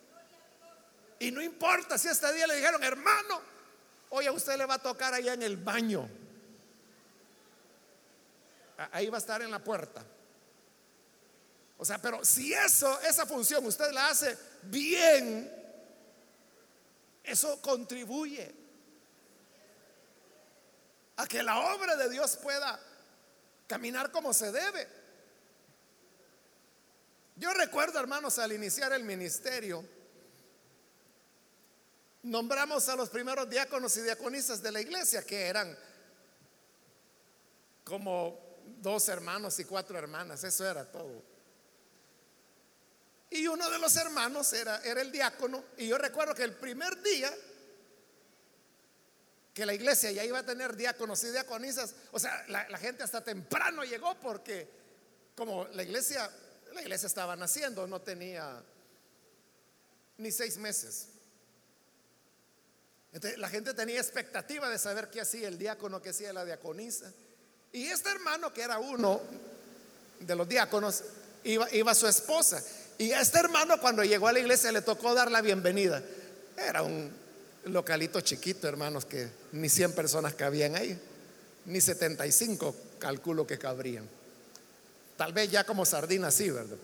Y 1.19 1.31
no 1.31 1.41
importa 1.41 1.99
si 1.99 2.09
este 2.09 2.33
día 2.33 2.47
le 2.47 2.57
dijeron, 2.57 2.83
hermano, 2.83 3.41
hoy 4.11 4.27
a 4.27 4.33
usted 4.33 4.57
le 4.57 4.67
va 4.67 4.75
a 4.75 4.79
tocar 4.83 5.15
allá 5.15 5.35
en 5.35 5.43
el 5.43 5.57
baño. 5.57 6.09
Ahí 8.91 9.09
va 9.09 9.19
a 9.19 9.21
estar 9.21 9.41
en 9.43 9.51
la 9.51 9.63
puerta. 9.63 10.05
O 11.79 11.85
sea, 11.85 11.99
pero 11.99 12.25
si 12.25 12.53
eso, 12.53 13.01
esa 13.03 13.27
función 13.27 13.65
usted 13.67 13.91
la 13.93 14.09
hace 14.09 14.37
bien, 14.63 15.51
eso 17.25 17.61
contribuye 17.61 18.55
a 21.17 21.27
que 21.27 21.43
la 21.43 21.59
obra 21.75 21.97
de 21.97 22.09
Dios 22.09 22.37
pueda 22.37 22.81
caminar 23.67 24.11
como 24.11 24.33
se 24.33 24.51
debe. 24.51 25.02
Yo 27.42 27.52
recuerdo, 27.52 27.98
hermanos, 27.98 28.38
al 28.38 28.52
iniciar 28.52 28.92
el 28.92 29.02
ministerio, 29.02 29.85
nombramos 32.22 32.88
a 32.88 32.94
los 32.94 33.11
primeros 33.11 33.50
diáconos 33.50 33.96
y 33.96 34.02
diaconisas 34.02 34.62
de 34.62 34.70
la 34.70 34.81
iglesia, 34.81 35.26
que 35.26 35.48
eran 35.48 35.76
como 37.83 38.38
dos 38.81 39.09
hermanos 39.09 39.59
y 39.59 39.64
cuatro 39.64 39.98
hermanas, 39.98 40.44
eso 40.44 40.64
era 40.70 40.88
todo. 40.88 41.20
Y 43.28 43.48
uno 43.48 43.68
de 43.68 43.78
los 43.81 43.96
hermanos 43.96 44.52
era, 44.52 44.81
era 44.85 45.02
el 45.02 45.11
diácono. 45.11 45.64
Y 45.78 45.88
yo 45.88 45.98
recuerdo 45.98 46.37
que 46.37 46.44
el 46.44 46.55
primer 46.55 47.02
día 47.02 47.28
que 49.52 49.66
la 49.66 49.74
iglesia 49.74 50.12
ya 50.12 50.24
iba 50.24 50.38
a 50.38 50.46
tener 50.46 50.76
diáconos 50.76 51.24
y 51.24 51.33
diaconisas, 51.33 51.92
o 52.12 52.20
sea, 52.20 52.44
la, 52.46 52.78
gente 52.78 53.02
hasta 53.02 53.24
temprano 53.24 53.83
llegó 53.83 54.14
porque 54.20 54.81
como 55.35 55.66
la 55.72 55.83
iglesia, 55.83 56.31
la 56.73 56.83
iglesia 56.83 57.07
estaba 57.07 57.37
naciendo, 57.37 57.87
no 57.87 58.01
tenía 58.01 58.63
ni 60.19 60.31
seis 60.31 60.57
meses. 60.57 61.09
Entonces, 63.13 63.39
la 63.39 63.49
gente 63.49 63.75
tenía 63.75 64.01
expectativa 64.01 64.69
de 64.69 64.79
saber 64.79 65.11
qué 65.11 65.21
hacía 65.21 65.49
el 65.49 65.59
diácono, 65.59 66.01
qué 66.01 66.11
hacía 66.11 66.33
la 66.33 66.45
diaconisa. 66.45 67.13
Y 67.73 67.87
este 67.87 68.11
hermano, 68.11 68.53
que 68.53 68.63
era 68.63 68.79
uno 68.79 69.21
de 70.21 70.35
los 70.35 70.49
diáconos, 70.49 71.03
iba, 71.45 71.73
iba 71.75 71.95
su 71.95 72.07
esposa. 72.07 72.63
Y 72.99 73.13
a 73.13 73.21
este 73.21 73.39
hermano 73.39 73.81
cuando 73.81 74.05
llegó 74.05 74.29
a 74.29 74.33
la 74.33 74.39
iglesia 74.39 74.73
le 74.73 74.83
tocó 74.83 75.15
dar 75.15 75.31
la 75.31 75.43
bienvenida. 75.43 76.03
Era 76.57 76.83
un 76.83 77.13
localito 77.65 78.21
chiquito, 78.21 78.69
hermanos, 78.69 79.05
que 79.05 79.29
ni 79.53 79.69
100 79.69 79.93
personas 79.93 80.35
cabían 80.35 80.77
ahí, 80.77 80.99
ni 81.67 81.81
75 81.81 82.75
calculo 82.99 83.47
que 83.47 83.59
cabrían. 83.59 84.09
Tal 85.16 85.33
vez 85.33 85.51
ya 85.51 85.64
como 85.64 85.85
sardinas 85.85 86.35
sí, 86.35 86.51
¿verdad? 86.51 86.77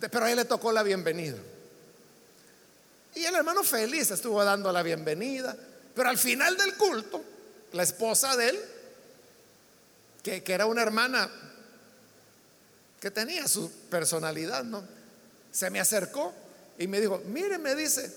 Pero 0.00 0.24
a 0.24 0.30
él 0.30 0.36
le 0.36 0.44
tocó 0.44 0.72
la 0.72 0.82
bienvenida. 0.82 1.38
Y 3.14 3.24
el 3.24 3.34
hermano 3.34 3.62
feliz 3.62 4.10
estuvo 4.10 4.42
dando 4.42 4.72
la 4.72 4.82
bienvenida, 4.82 5.56
pero 5.94 6.08
al 6.08 6.18
final 6.18 6.56
del 6.56 6.76
culto, 6.76 7.22
la 7.72 7.82
esposa 7.82 8.36
de 8.36 8.48
él, 8.50 8.60
que, 10.22 10.42
que 10.42 10.52
era 10.52 10.66
una 10.66 10.82
hermana 10.82 11.30
que 13.00 13.10
tenía 13.10 13.46
su 13.46 13.70
personalidad, 13.90 14.64
¿no? 14.64 14.82
se 15.54 15.70
me 15.70 15.78
acercó 15.78 16.34
y 16.76 16.88
me 16.88 17.00
dijo, 17.00 17.22
mire, 17.26 17.58
me 17.58 17.76
dice, 17.76 18.12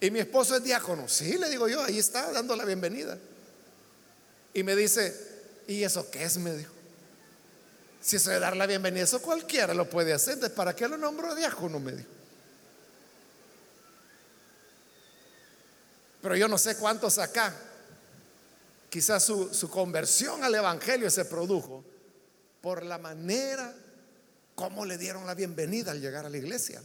y 0.00 0.12
mi 0.12 0.20
esposo 0.20 0.54
es 0.54 0.62
diácono. 0.62 1.08
Sí, 1.08 1.36
le 1.36 1.50
digo 1.50 1.68
yo, 1.68 1.82
ahí 1.82 1.98
está 1.98 2.30
dando 2.30 2.54
la 2.54 2.64
bienvenida. 2.64 3.18
Y 4.54 4.62
me 4.62 4.76
dice, 4.76 5.12
¿y 5.66 5.82
eso 5.82 6.08
qué 6.08 6.22
es? 6.22 6.36
Me 6.38 6.54
dijo. 6.54 6.71
Si 8.02 8.16
eso 8.16 8.30
de 8.30 8.40
dar 8.40 8.56
la 8.56 8.66
bienvenida, 8.66 9.04
eso 9.04 9.22
cualquiera 9.22 9.72
lo 9.74 9.88
puede 9.88 10.12
hacer. 10.12 10.52
¿Para 10.52 10.74
qué 10.74 10.88
lo 10.88 10.96
nombro 10.96 11.36
diácono? 11.36 11.78
Me 11.78 11.92
dijo. 11.92 12.10
Pero 16.20 16.34
yo 16.34 16.48
no 16.48 16.58
sé 16.58 16.76
cuántos 16.76 17.18
acá, 17.18 17.54
quizás 18.90 19.24
su, 19.24 19.54
su 19.54 19.70
conversión 19.70 20.42
al 20.42 20.52
Evangelio 20.52 21.10
se 21.10 21.24
produjo 21.24 21.84
por 22.60 22.82
la 22.82 22.98
manera 22.98 23.72
como 24.56 24.84
le 24.84 24.98
dieron 24.98 25.24
la 25.24 25.34
bienvenida 25.34 25.92
al 25.92 26.00
llegar 26.00 26.26
a 26.26 26.28
la 26.28 26.36
iglesia. 26.36 26.82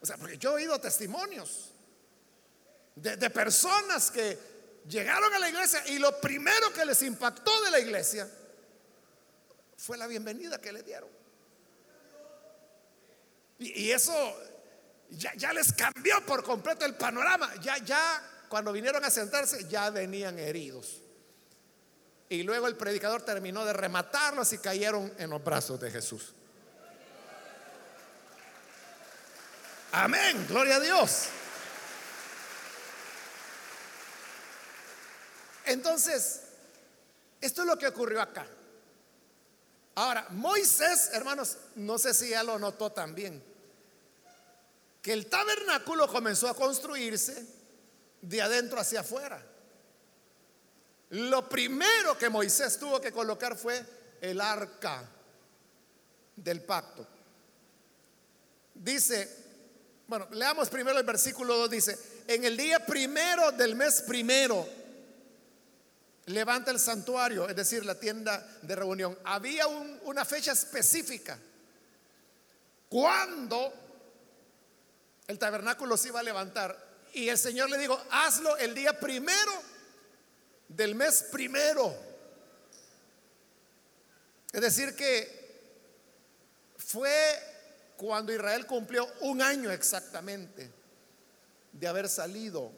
O 0.00 0.06
sea, 0.06 0.16
porque 0.16 0.38
yo 0.38 0.50
he 0.50 0.62
oído 0.62 0.80
testimonios 0.80 1.72
de, 2.94 3.16
de 3.16 3.30
personas 3.30 4.12
que 4.12 4.38
llegaron 4.88 5.34
a 5.34 5.40
la 5.40 5.48
iglesia 5.48 5.82
y 5.88 5.98
lo 5.98 6.20
primero 6.20 6.72
que 6.72 6.84
les 6.84 7.02
impactó 7.02 7.60
de 7.62 7.72
la 7.72 7.80
iglesia 7.80 8.28
fue 9.78 9.96
la 9.96 10.08
bienvenida 10.08 10.60
que 10.60 10.72
le 10.72 10.82
dieron. 10.82 11.08
Y, 13.60 13.90
eso 13.90 14.12
ya, 15.10 15.32
ya, 15.34 15.52
les 15.52 15.72
cambió 15.72 16.24
por 16.26 16.44
completo 16.44 16.84
el 16.84 16.94
panorama. 16.94 17.54
Ya, 17.62 17.78
ya, 17.78 18.22
cuando 18.48 18.72
vinieron 18.72 19.04
a 19.04 19.10
sentarse, 19.10 19.66
ya 19.68 19.90
venían 19.90 20.38
heridos. 20.38 21.00
Y 22.28 22.42
luego 22.42 22.66
el 22.66 22.76
predicador 22.76 23.22
terminó 23.22 23.64
de 23.64 23.72
rematarlos 23.72 24.52
y 24.52 24.58
cayeron 24.58 25.12
en 25.16 25.30
los 25.30 25.42
brazos 25.42 25.80
de 25.80 25.90
Jesús. 25.90 26.34
Amén, 29.92 30.44
gloria 30.48 30.76
a 30.76 30.80
Dios. 30.80 31.28
Entonces, 35.64 36.42
esto 37.40 37.62
es 37.62 37.66
lo 37.66 37.78
que 37.78 37.86
ocurrió 37.86 38.20
acá. 38.20 38.46
Ahora, 39.98 40.28
Moisés, 40.30 41.10
hermanos, 41.12 41.56
no 41.74 41.98
sé 41.98 42.14
si 42.14 42.28
ya 42.28 42.44
lo 42.44 42.56
notó 42.56 42.92
también, 42.92 43.42
que 45.02 45.12
el 45.12 45.26
tabernáculo 45.26 46.06
comenzó 46.06 46.48
a 46.48 46.54
construirse 46.54 47.44
de 48.22 48.40
adentro 48.40 48.78
hacia 48.78 49.00
afuera. 49.00 49.44
Lo 51.10 51.48
primero 51.48 52.16
que 52.16 52.28
Moisés 52.28 52.78
tuvo 52.78 53.00
que 53.00 53.10
colocar 53.10 53.56
fue 53.56 53.84
el 54.20 54.40
arca 54.40 55.02
del 56.36 56.62
pacto. 56.62 57.04
Dice, 58.74 59.28
bueno, 60.06 60.28
leamos 60.30 60.68
primero 60.68 60.96
el 60.96 61.04
versículo 61.04 61.56
2, 61.56 61.70
dice, 61.70 61.98
en 62.28 62.44
el 62.44 62.56
día 62.56 62.86
primero 62.86 63.50
del 63.50 63.74
mes 63.74 64.02
primero, 64.02 64.64
levanta 66.28 66.70
el 66.70 66.78
santuario, 66.78 67.48
es 67.48 67.56
decir, 67.56 67.84
la 67.84 67.98
tienda 67.98 68.46
de 68.62 68.76
reunión. 68.76 69.18
Había 69.24 69.66
una 69.66 70.24
fecha 70.24 70.52
específica 70.52 71.38
cuando 72.88 73.72
el 75.26 75.38
tabernáculo 75.38 75.96
se 75.96 76.08
iba 76.08 76.20
a 76.20 76.22
levantar. 76.22 76.86
Y 77.12 77.28
el 77.28 77.38
Señor 77.38 77.70
le 77.70 77.78
dijo, 77.78 78.00
hazlo 78.10 78.56
el 78.58 78.74
día 78.74 78.98
primero 78.98 79.52
del 80.68 80.94
mes 80.94 81.24
primero. 81.30 81.94
Es 84.52 84.60
decir, 84.60 84.94
que 84.94 85.38
fue 86.76 87.12
cuando 87.96 88.32
Israel 88.32 88.66
cumplió 88.66 89.06
un 89.20 89.42
año 89.42 89.70
exactamente 89.70 90.70
de 91.72 91.86
haber 91.86 92.08
salido 92.08 92.72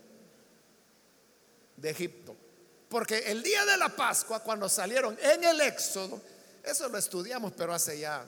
de 1.76 1.90
Egipto. 1.90 2.36
Porque 2.90 3.18
el 3.18 3.40
día 3.44 3.64
de 3.64 3.76
la 3.76 3.88
Pascua, 3.88 4.40
cuando 4.40 4.68
salieron 4.68 5.16
en 5.22 5.44
el 5.44 5.60
Éxodo, 5.60 6.20
eso 6.64 6.88
lo 6.88 6.98
estudiamos, 6.98 7.52
pero 7.56 7.72
hace 7.72 8.00
ya 8.00 8.24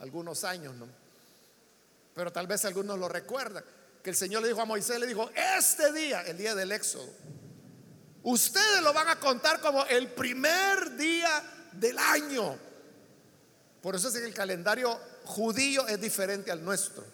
algunos 0.00 0.42
años, 0.42 0.74
¿no? 0.74 0.88
Pero 2.12 2.32
tal 2.32 2.48
vez 2.48 2.64
algunos 2.64 2.98
lo 2.98 3.08
recuerdan, 3.08 3.64
que 4.02 4.10
el 4.10 4.16
Señor 4.16 4.42
le 4.42 4.48
dijo 4.48 4.60
a 4.60 4.64
Moisés, 4.64 4.98
le 4.98 5.06
dijo, 5.06 5.30
este 5.58 5.92
día, 5.92 6.22
el 6.22 6.36
día 6.36 6.56
del 6.56 6.72
Éxodo, 6.72 7.08
ustedes 8.24 8.82
lo 8.82 8.92
van 8.92 9.06
a 9.08 9.20
contar 9.20 9.60
como 9.60 9.86
el 9.86 10.08
primer 10.08 10.96
día 10.96 11.68
del 11.72 11.96
año. 11.96 12.58
Por 13.80 13.94
eso 13.94 14.08
es 14.08 14.14
que 14.14 14.26
el 14.26 14.34
calendario 14.34 14.98
judío 15.24 15.86
es 15.86 16.00
diferente 16.00 16.50
al 16.50 16.64
nuestro. 16.64 17.04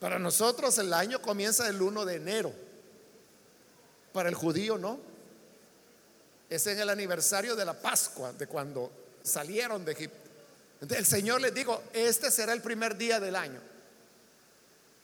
Para 0.00 0.18
nosotros 0.18 0.76
el 0.76 0.92
año 0.92 1.22
comienza 1.22 1.66
el 1.66 1.80
1 1.80 2.04
de 2.04 2.16
enero. 2.16 2.52
Para 4.12 4.28
el 4.28 4.34
judío 4.34 4.76
no. 4.76 5.09
Es 6.50 6.66
en 6.66 6.80
el 6.80 6.90
aniversario 6.90 7.54
de 7.54 7.64
la 7.64 7.74
Pascua, 7.74 8.32
de 8.32 8.48
cuando 8.48 8.90
salieron 9.22 9.84
de 9.84 9.92
Egipto. 9.92 10.16
El 10.90 11.06
Señor 11.06 11.40
les 11.40 11.54
dijo, 11.54 11.84
este 11.92 12.30
será 12.30 12.52
el 12.52 12.60
primer 12.60 12.96
día 12.96 13.20
del 13.20 13.36
año. 13.36 13.60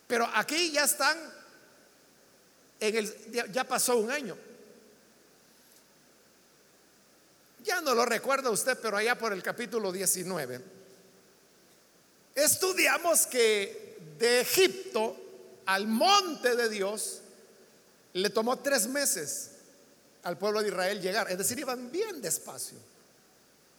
Pero 0.09 0.29
aquí 0.35 0.73
ya 0.73 0.85
están, 0.85 1.17
en 2.81 2.97
el, 2.97 3.53
ya 3.53 3.65
pasó 3.65 3.97
un 3.97 4.11
año. 4.11 4.37
Ya 7.63 7.81
no 7.81 7.95
lo 7.95 8.05
recuerda 8.05 8.51
usted, 8.51 8.79
pero 8.81 8.97
allá 8.97 9.17
por 9.17 9.33
el 9.33 9.43
capítulo 9.43 9.93
19, 9.93 10.61
estudiamos 12.35 13.27
que 13.27 13.99
de 14.19 14.41
Egipto 14.41 15.17
al 15.67 15.87
monte 15.87 16.55
de 16.57 16.69
Dios 16.69 17.21
le 18.13 18.31
tomó 18.31 18.59
tres 18.59 18.87
meses 18.87 19.56
al 20.27 20.37
pueblo 20.37 20.61
de 20.61 20.69
Israel 20.69 21.01
llegar. 21.01 21.31
Es 21.31 21.39
decir, 21.39 21.57
iban 21.57 21.91
bien 21.93 22.21
despacio, 22.21 22.79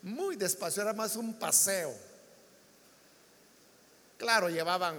muy 0.03 0.37
despacio, 0.37 0.81
era 0.81 0.93
más 0.93 1.17
un 1.17 1.33
paseo. 1.33 1.93
Claro, 4.17 4.49
llevaban 4.49 4.95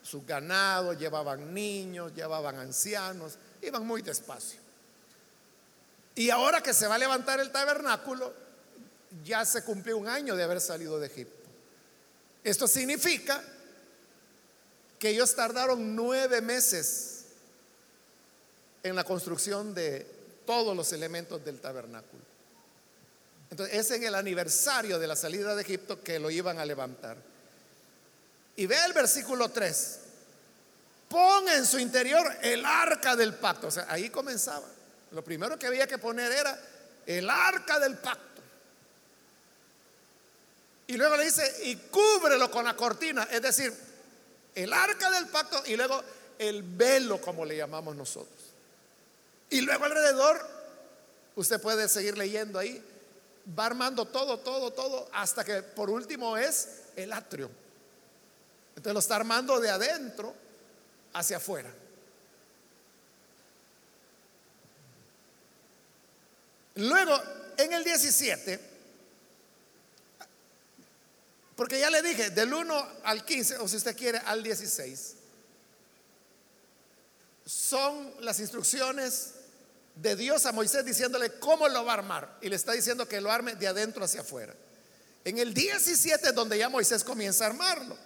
su 0.00 0.24
ganado, 0.24 0.92
llevaban 0.92 1.52
niños, 1.52 2.14
llevaban 2.14 2.56
ancianos, 2.60 3.36
iban 3.62 3.84
muy 3.84 4.00
despacio. 4.00 4.60
Y 6.14 6.30
ahora 6.30 6.62
que 6.62 6.72
se 6.72 6.86
va 6.86 6.94
a 6.94 6.98
levantar 6.98 7.40
el 7.40 7.50
tabernáculo, 7.50 8.32
ya 9.24 9.44
se 9.44 9.64
cumplió 9.64 9.98
un 9.98 10.08
año 10.08 10.36
de 10.36 10.44
haber 10.44 10.60
salido 10.60 11.00
de 11.00 11.08
Egipto. 11.08 11.48
Esto 12.44 12.68
significa 12.68 13.42
que 15.00 15.08
ellos 15.08 15.34
tardaron 15.34 15.96
nueve 15.96 16.40
meses 16.40 17.24
en 18.84 18.94
la 18.94 19.02
construcción 19.02 19.74
de 19.74 20.15
todos 20.46 20.76
los 20.76 20.92
elementos 20.92 21.44
del 21.44 21.60
tabernáculo. 21.60 22.22
Entonces 23.50 23.76
es 23.76 23.90
en 23.90 24.04
el 24.04 24.14
aniversario 24.14 24.98
de 24.98 25.06
la 25.06 25.16
salida 25.16 25.54
de 25.54 25.62
Egipto 25.62 26.02
que 26.02 26.18
lo 26.18 26.30
iban 26.30 26.58
a 26.58 26.64
levantar. 26.64 27.16
Y 28.56 28.66
ve 28.66 28.76
el 28.86 28.92
versículo 28.92 29.50
3. 29.50 29.98
Pon 31.08 31.48
en 31.48 31.64
su 31.64 31.78
interior 31.78 32.26
el 32.42 32.64
arca 32.64 33.14
del 33.14 33.34
pacto. 33.34 33.68
O 33.68 33.70
sea, 33.70 33.86
ahí 33.88 34.10
comenzaba. 34.10 34.66
Lo 35.12 35.22
primero 35.22 35.58
que 35.58 35.66
había 35.66 35.86
que 35.86 35.98
poner 35.98 36.32
era 36.32 36.58
el 37.06 37.28
arca 37.30 37.78
del 37.78 37.96
pacto. 37.96 38.42
Y 40.88 40.96
luego 40.96 41.16
le 41.16 41.24
dice, 41.24 41.64
y 41.64 41.76
cúbrelo 41.76 42.50
con 42.50 42.64
la 42.64 42.76
cortina. 42.76 43.28
Es 43.30 43.42
decir, 43.42 43.72
el 44.54 44.72
arca 44.72 45.10
del 45.10 45.26
pacto 45.26 45.62
y 45.66 45.76
luego 45.76 46.02
el 46.38 46.62
velo, 46.62 47.20
como 47.20 47.44
le 47.44 47.56
llamamos 47.56 47.94
nosotros. 47.94 48.35
Y 49.50 49.60
luego 49.60 49.84
alrededor, 49.84 50.46
usted 51.36 51.60
puede 51.60 51.88
seguir 51.88 52.18
leyendo 52.18 52.58
ahí, 52.58 52.82
va 53.58 53.66
armando 53.66 54.06
todo, 54.06 54.38
todo, 54.38 54.72
todo, 54.72 55.08
hasta 55.12 55.44
que 55.44 55.62
por 55.62 55.90
último 55.90 56.36
es 56.36 56.82
el 56.96 57.12
atrio. 57.12 57.50
Entonces 58.70 58.92
lo 58.92 59.00
está 59.00 59.16
armando 59.16 59.60
de 59.60 59.70
adentro 59.70 60.34
hacia 61.12 61.36
afuera. 61.36 61.72
Luego, 66.74 67.18
en 67.56 67.72
el 67.72 67.84
17, 67.84 68.60
porque 71.56 71.80
ya 71.80 71.88
le 71.88 72.02
dije, 72.02 72.30
del 72.30 72.52
1 72.52 72.88
al 73.04 73.24
15, 73.24 73.58
o 73.58 73.68
si 73.68 73.76
usted 73.76 73.96
quiere, 73.96 74.18
al 74.18 74.42
16, 74.42 75.14
son 77.46 78.12
las 78.20 78.40
instrucciones 78.40 79.35
de 79.96 80.14
Dios 80.14 80.44
a 80.44 80.52
Moisés 80.52 80.84
diciéndole 80.84 81.38
cómo 81.38 81.66
lo 81.68 81.84
va 81.84 81.92
a 81.92 81.96
armar. 81.96 82.38
Y 82.42 82.48
le 82.48 82.56
está 82.56 82.72
diciendo 82.72 83.08
que 83.08 83.20
lo 83.20 83.32
arme 83.32 83.56
de 83.56 83.66
adentro 83.66 84.04
hacia 84.04 84.20
afuera. 84.20 84.54
En 85.24 85.38
el 85.38 85.52
17 85.52 86.32
donde 86.32 86.58
ya 86.58 86.68
Moisés 86.68 87.02
comienza 87.02 87.44
a 87.44 87.48
armarlo. 87.48 87.96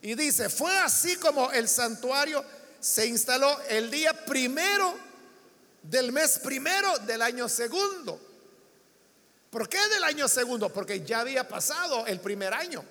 Y 0.00 0.14
dice, 0.14 0.48
fue 0.48 0.74
así 0.78 1.16
como 1.16 1.50
el 1.52 1.68
santuario 1.68 2.42
se 2.78 3.06
instaló 3.06 3.60
el 3.68 3.90
día 3.90 4.24
primero 4.24 4.96
del 5.82 6.12
mes 6.12 6.38
primero 6.38 6.96
del 7.00 7.20
año 7.20 7.48
segundo. 7.48 8.18
¿Por 9.50 9.68
qué 9.68 9.88
del 9.88 10.04
año 10.04 10.28
segundo? 10.28 10.72
Porque 10.72 11.04
ya 11.04 11.20
había 11.20 11.46
pasado 11.46 12.06
el 12.06 12.20
primer 12.20 12.54
año. 12.54 12.84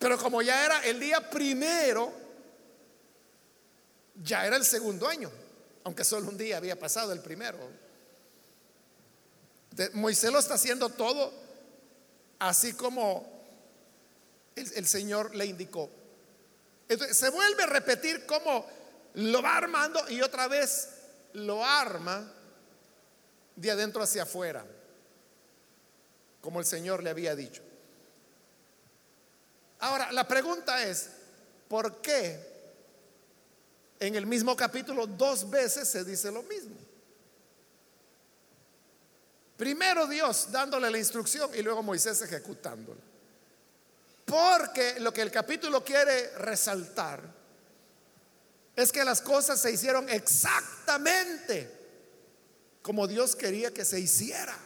Pero 0.00 0.18
como 0.18 0.42
ya 0.42 0.64
era 0.64 0.84
el 0.84 0.98
día 0.98 1.30
primero, 1.30 2.12
ya 4.22 4.44
era 4.44 4.56
el 4.56 4.64
segundo 4.64 5.06
año 5.06 5.30
aunque 5.84 6.04
solo 6.04 6.28
un 6.28 6.38
día 6.38 6.56
había 6.56 6.78
pasado 6.78 7.12
el 7.12 7.20
primero. 7.20 7.58
Moisés 9.94 10.30
lo 10.30 10.38
está 10.38 10.54
haciendo 10.54 10.90
todo 10.90 11.32
así 12.38 12.74
como 12.74 13.30
el, 14.56 14.86
Señor 14.86 15.34
le 15.34 15.46
indicó. 15.46 15.88
Entonces, 16.88 17.16
se 17.16 17.30
vuelve 17.30 17.62
a 17.62 17.66
repetir 17.66 18.26
cómo 18.26 18.66
lo 19.14 19.42
va 19.42 19.56
armando 19.56 20.08
y 20.10 20.20
otra 20.20 20.48
vez 20.48 20.88
lo 21.34 21.64
arma 21.64 22.30
de 23.56 23.70
adentro 23.70 24.02
hacia 24.02 24.24
afuera. 24.24 24.64
como 26.40 26.58
el 26.58 26.66
Señor 26.66 27.04
le 27.04 27.10
había 27.10 27.36
dicho. 27.36 27.62
Ahora, 29.78 30.10
la 30.10 30.26
pregunta 30.26 30.82
es, 30.84 31.10
¿por 31.68 32.02
qué 32.02 32.51
en 34.06 34.16
el 34.16 34.26
mismo 34.26 34.56
capítulo 34.56 35.06
dos 35.06 35.48
veces 35.48 35.86
se 35.86 36.04
dice 36.04 36.30
lo 36.32 36.42
mismo? 36.42 36.74
Primero 39.56 40.08
Dios 40.08 40.50
dándole 40.50 40.90
la 40.90 40.98
instrucción 40.98 41.50
y 41.54 41.62
luego 41.62 41.84
Moisés 41.84 42.20
ejecutándola. 42.20 43.00
Porque 44.24 44.98
lo 44.98 45.12
que 45.12 45.22
el 45.22 45.30
capítulo 45.30 45.84
quiere 45.84 46.30
resaltar 46.38 47.22
es 48.74 48.90
que 48.90 49.04
las 49.04 49.20
cosas 49.20 49.60
se 49.60 49.70
hicieron 49.70 50.08
exactamente 50.08 51.70
como 52.82 53.06
Dios 53.06 53.36
quería 53.36 53.72
que 53.72 53.84
se 53.84 54.00
hiciera. 54.00 54.58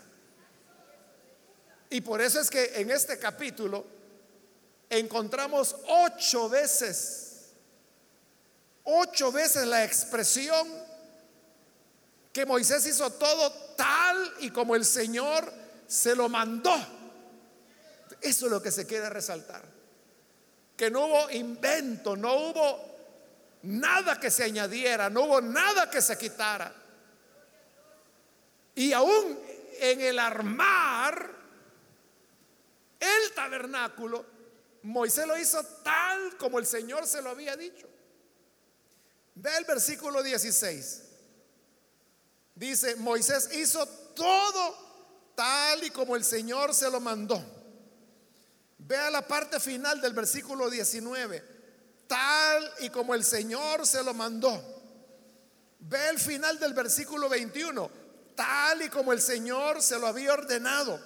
Y 1.91 2.01
por 2.01 2.22
eso 2.22 2.41
es 2.41 2.49
que 2.49 2.72
en 2.76 2.91
este 2.91 3.18
capítulo 3.18 3.84
encontramos 4.89 5.76
ocho 5.89 6.49
veces, 6.49 7.26
ocho 8.87 9.30
veces 9.30 9.66
la 9.66 9.84
expresión 9.84 10.66
que 12.32 12.47
Moisés 12.47 12.87
hizo 12.87 13.11
todo 13.11 13.51
tal 13.76 14.34
y 14.41 14.51
como 14.51 14.74
el 14.76 14.84
Señor 14.84 15.53
se 15.87 16.14
lo 16.14 16.28
mandó. 16.28 16.74
Eso 18.20 18.47
es 18.47 18.53
lo 18.53 18.62
que 18.62 18.70
se 18.70 18.87
quiere 18.87 19.09
resaltar. 19.09 19.62
Que 20.76 20.91
no 20.91 21.07
hubo 21.07 21.30
invento, 21.30 22.16
no 22.16 22.34
hubo 22.34 22.97
nada 23.62 24.20
que 24.20 24.30
se 24.30 24.45
añadiera, 24.45 25.11
no 25.11 25.22
hubo 25.22 25.41
nada 25.41 25.91
que 25.91 26.03
se 26.03 26.16
quitara. 26.16 26.72
Y 28.74 28.93
aún 28.93 29.39
en 29.80 30.01
el 30.01 30.18
armar 30.18 31.30
el 33.01 33.32
tabernáculo, 33.34 34.24
Moisés 34.82 35.26
lo 35.26 35.39
hizo 35.39 35.64
tal 35.82 36.37
como 36.37 36.59
el 36.59 36.66
Señor 36.66 37.07
se 37.07 37.22
lo 37.22 37.30
había 37.30 37.57
dicho. 37.57 37.89
Ve 39.37 39.55
el 39.59 39.64
versículo 39.64 40.22
16. 40.22 41.03
Dice, 42.55 42.97
Moisés 42.97 43.51
hizo 43.55 43.87
todo 44.14 44.87
tal 45.34 45.84
y 45.84 45.91
como 45.91 46.16
el 46.16 46.24
Señor 46.24 46.74
se 46.74 46.91
lo 46.91 47.01
mandó. 47.01 47.45
Vea 48.78 49.11
la 49.11 49.26
parte 49.26 49.61
final 49.61 50.01
del 50.01 50.14
versículo 50.14 50.70
19. 50.70 51.45
Tal 52.07 52.72
y 52.80 52.89
como 52.89 53.14
el 53.14 53.24
Señor 53.24 53.87
se 53.87 54.03
lo 54.03 54.14
mandó. 54.14 54.59
Ve 55.80 56.09
el 56.09 56.18
final 56.18 56.59
del 56.59 56.72
versículo 56.72 57.28
21. 57.28 57.91
Tal 58.34 58.82
y 58.82 58.89
como 58.89 59.12
el 59.12 59.20
Señor 59.20 59.82
se 59.82 59.99
lo 59.99 60.07
había 60.07 60.32
ordenado. 60.32 60.99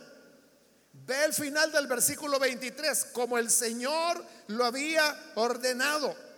Ve 0.93 1.25
el 1.25 1.35
final 1.35 1.73
del 1.73 1.89
versículo 1.89 2.39
23. 2.39 3.07
Como 3.07 3.39
el 3.39 3.51
Señor 3.51 4.25
lo 4.47 4.65
había 4.65 5.33
ordenado. 5.35 6.30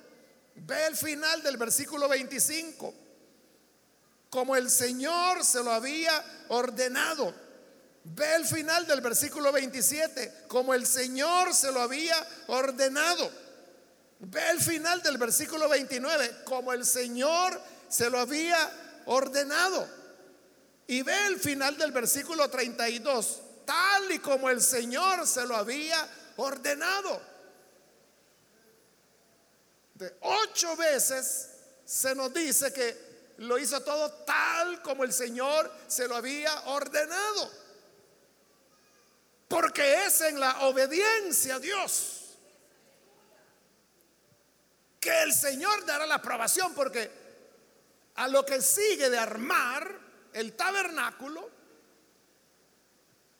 Ve 0.54 0.86
el 0.86 0.96
final 0.96 1.42
del 1.42 1.56
versículo 1.56 2.08
25 2.08 3.02
como 4.32 4.56
el 4.56 4.70
Señor 4.70 5.44
se 5.44 5.62
lo 5.62 5.70
había 5.70 6.24
ordenado. 6.48 7.34
Ve 8.02 8.34
el 8.36 8.46
final 8.46 8.86
del 8.86 9.02
versículo 9.02 9.52
27, 9.52 10.46
como 10.48 10.72
el 10.72 10.86
Señor 10.86 11.52
se 11.52 11.70
lo 11.70 11.82
había 11.82 12.16
ordenado. 12.46 13.30
Ve 14.20 14.40
el 14.52 14.58
final 14.62 15.02
del 15.02 15.18
versículo 15.18 15.68
29, 15.68 16.44
como 16.44 16.72
el 16.72 16.86
Señor 16.86 17.60
se 17.90 18.08
lo 18.08 18.20
había 18.20 19.02
ordenado. 19.04 19.86
Y 20.86 21.02
ve 21.02 21.26
el 21.26 21.38
final 21.38 21.76
del 21.76 21.92
versículo 21.92 22.48
32, 22.48 23.38
tal 23.66 24.12
y 24.12 24.18
como 24.20 24.48
el 24.48 24.62
Señor 24.62 25.26
se 25.26 25.44
lo 25.46 25.56
había 25.56 26.08
ordenado. 26.36 27.20
Ocho 30.20 30.76
veces 30.76 31.50
se 31.84 32.14
nos 32.14 32.32
dice 32.32 32.72
que 32.72 33.34
lo 33.38 33.58
hizo 33.58 33.80
todo 33.82 34.10
tal 34.24 34.82
como 34.82 35.04
el 35.04 35.12
Señor 35.12 35.70
se 35.86 36.06
lo 36.08 36.16
había 36.16 36.52
ordenado. 36.66 37.50
Porque 39.48 40.06
es 40.06 40.20
en 40.22 40.40
la 40.40 40.60
obediencia 40.62 41.56
a 41.56 41.58
Dios 41.58 42.18
que 44.98 45.22
el 45.24 45.34
Señor 45.34 45.84
dará 45.84 46.06
la 46.06 46.14
aprobación, 46.14 46.74
porque 46.74 47.10
a 48.14 48.28
lo 48.28 48.46
que 48.46 48.62
sigue 48.62 49.10
de 49.10 49.18
armar 49.18 49.98
el 50.32 50.52
tabernáculo 50.54 51.50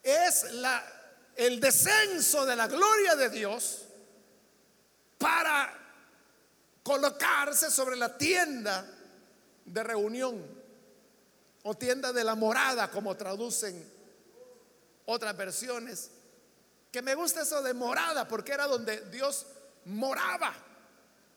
es 0.03 0.45
el 1.37 1.61
descenso 1.61 2.45
de 2.45 2.57
la 2.57 2.67
gloria 2.67 3.15
de 3.15 3.31
Dios 3.31 3.85
para 5.19 5.82
colocarse 6.83 7.71
sobre 7.71 7.97
la 7.97 8.17
tienda 8.17 8.87
de 9.65 9.83
reunión 9.83 10.45
o 11.63 11.75
tienda 11.75 12.13
de 12.13 12.25
la 12.25 12.35
morada, 12.35 12.91
como 12.91 13.17
traducen 13.17 13.89
otras 15.07 15.37
versiones. 15.37 16.11
Que 16.91 17.03
me 17.03 17.15
gusta 17.15 17.43
eso 17.43 17.63
de 17.63 17.73
morada, 17.73 18.27
porque 18.27 18.53
era 18.53 18.67
donde 18.67 19.01
Dios 19.11 19.47
moraba. 19.87 20.53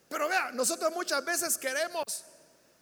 Pero 0.09 0.27
vea, 0.27 0.51
nosotros 0.51 0.91
muchas 0.93 1.23
veces 1.23 1.57
queremos 1.57 2.03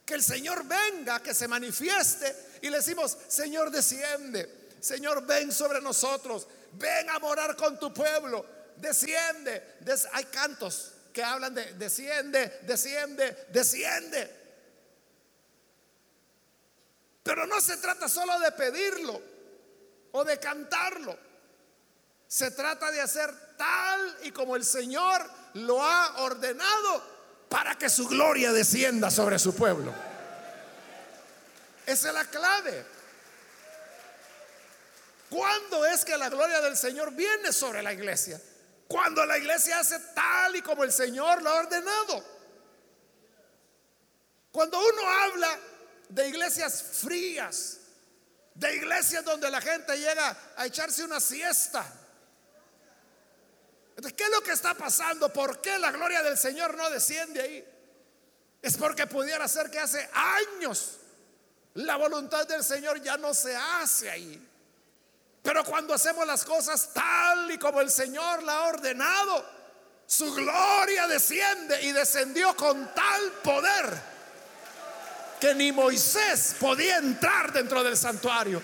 que 0.04 0.14
el 0.14 0.22
Señor 0.22 0.64
venga, 0.64 1.22
que 1.22 1.34
se 1.34 1.48
manifieste 1.48 2.34
y 2.62 2.70
le 2.70 2.78
decimos, 2.78 3.16
Señor, 3.28 3.70
desciende, 3.70 4.68
Señor, 4.80 5.24
ven 5.24 5.52
sobre 5.52 5.80
nosotros, 5.80 6.46
ven 6.72 7.08
a 7.10 7.18
morar 7.18 7.56
con 7.56 7.78
tu 7.78 7.92
pueblo, 7.92 8.44
desciende. 8.76 9.76
Hay 10.12 10.24
cantos 10.24 10.93
que 11.14 11.22
hablan 11.22 11.54
de 11.54 11.74
desciende, 11.74 12.58
desciende, 12.62 13.46
desciende. 13.50 14.44
Pero 17.22 17.46
no 17.46 17.60
se 17.60 17.76
trata 17.76 18.08
solo 18.08 18.38
de 18.40 18.50
pedirlo 18.50 19.22
o 20.10 20.24
de 20.24 20.40
cantarlo. 20.40 21.16
Se 22.26 22.50
trata 22.50 22.90
de 22.90 23.00
hacer 23.00 23.32
tal 23.56 24.18
y 24.24 24.32
como 24.32 24.56
el 24.56 24.64
Señor 24.64 25.24
lo 25.54 25.80
ha 25.80 26.20
ordenado 26.24 27.14
para 27.48 27.78
que 27.78 27.88
su 27.88 28.08
gloria 28.08 28.52
descienda 28.52 29.08
sobre 29.08 29.38
su 29.38 29.54
pueblo. 29.54 29.94
Esa 31.86 32.08
es 32.08 32.14
la 32.14 32.24
clave. 32.24 32.84
¿Cuándo 35.30 35.86
es 35.86 36.04
que 36.04 36.16
la 36.16 36.28
gloria 36.28 36.60
del 36.60 36.76
Señor 36.76 37.12
viene 37.12 37.52
sobre 37.52 37.84
la 37.84 37.92
iglesia? 37.92 38.40
Cuando 38.88 39.24
la 39.24 39.38
iglesia 39.38 39.78
hace 39.78 39.98
tal 40.14 40.56
y 40.56 40.62
como 40.62 40.84
el 40.84 40.92
Señor 40.92 41.42
lo 41.42 41.50
ha 41.50 41.60
ordenado. 41.60 42.24
Cuando 44.52 44.78
uno 44.78 45.08
habla 45.08 45.58
de 46.08 46.28
iglesias 46.28 46.82
frías, 46.82 47.80
de 48.54 48.76
iglesias 48.76 49.24
donde 49.24 49.50
la 49.50 49.60
gente 49.60 49.98
llega 49.98 50.36
a 50.56 50.66
echarse 50.66 51.02
una 51.02 51.18
siesta. 51.18 51.84
Entonces, 53.90 54.12
¿qué 54.12 54.24
es 54.24 54.30
lo 54.30 54.42
que 54.42 54.52
está 54.52 54.74
pasando? 54.74 55.32
¿Por 55.32 55.60
qué 55.60 55.78
la 55.78 55.90
gloria 55.90 56.22
del 56.22 56.38
Señor 56.38 56.76
no 56.76 56.88
desciende 56.90 57.40
ahí? 57.40 57.64
Es 58.62 58.76
porque 58.76 59.06
pudiera 59.06 59.46
ser 59.48 59.70
que 59.70 59.78
hace 59.78 60.08
años 60.12 60.98
la 61.74 61.96
voluntad 61.96 62.46
del 62.46 62.62
Señor 62.62 63.02
ya 63.02 63.16
no 63.16 63.34
se 63.34 63.54
hace 63.56 64.10
ahí. 64.10 64.50
Pero 65.44 65.62
cuando 65.62 65.92
hacemos 65.92 66.26
las 66.26 66.42
cosas 66.42 66.88
tal 66.94 67.50
y 67.50 67.58
como 67.58 67.82
el 67.82 67.90
Señor 67.90 68.42
la 68.44 68.60
ha 68.60 68.68
ordenado, 68.68 69.44
su 70.06 70.32
gloria 70.32 71.06
desciende 71.06 71.82
y 71.82 71.92
descendió 71.92 72.56
con 72.56 72.94
tal 72.94 73.30
poder 73.42 74.14
que 75.38 75.54
ni 75.54 75.70
Moisés 75.70 76.56
podía 76.58 76.96
entrar 76.96 77.52
dentro 77.52 77.84
del 77.84 77.94
santuario. 77.94 78.62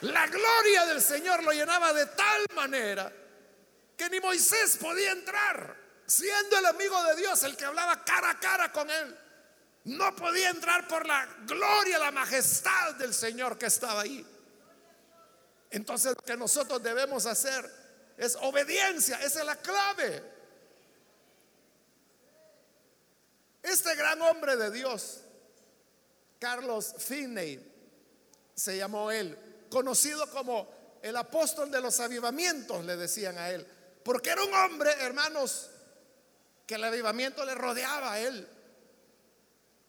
La 0.00 0.26
gloria 0.26 0.86
del 0.86 1.00
Señor 1.00 1.44
lo 1.44 1.52
llenaba 1.52 1.92
de 1.92 2.06
tal 2.06 2.46
manera 2.56 3.12
que 3.96 4.10
ni 4.10 4.18
Moisés 4.18 4.78
podía 4.80 5.12
entrar, 5.12 5.76
siendo 6.06 6.58
el 6.58 6.66
amigo 6.66 7.00
de 7.04 7.14
Dios, 7.14 7.40
el 7.44 7.56
que 7.56 7.66
hablaba 7.66 8.04
cara 8.04 8.30
a 8.30 8.40
cara 8.40 8.72
con 8.72 8.90
él. 8.90 9.16
No 9.84 10.16
podía 10.16 10.50
entrar 10.50 10.88
por 10.88 11.06
la 11.06 11.24
gloria, 11.46 12.00
la 12.00 12.10
majestad 12.10 12.96
del 12.96 13.14
Señor 13.14 13.56
que 13.56 13.66
estaba 13.66 14.00
ahí. 14.00 14.26
Entonces 15.70 16.14
lo 16.16 16.22
que 16.22 16.36
nosotros 16.36 16.82
debemos 16.82 17.26
hacer 17.26 17.70
es 18.16 18.36
obediencia, 18.36 19.16
esa 19.22 19.40
es 19.40 19.46
la 19.46 19.56
clave. 19.56 20.22
Este 23.62 23.94
gran 23.94 24.20
hombre 24.22 24.56
de 24.56 24.70
Dios, 24.70 25.20
Carlos 26.38 26.94
Finney, 26.98 27.60
se 28.54 28.76
llamó 28.76 29.10
él, 29.10 29.36
conocido 29.70 30.28
como 30.30 30.98
el 31.02 31.16
apóstol 31.16 31.70
de 31.70 31.80
los 31.80 32.00
avivamientos, 32.00 32.84
le 32.84 32.96
decían 32.96 33.38
a 33.38 33.50
él, 33.50 33.66
porque 34.02 34.30
era 34.30 34.42
un 34.42 34.54
hombre, 34.54 34.90
hermanos, 35.00 35.70
que 36.66 36.74
el 36.76 36.84
avivamiento 36.84 37.44
le 37.44 37.54
rodeaba 37.54 38.12
a 38.14 38.20
él. 38.20 38.48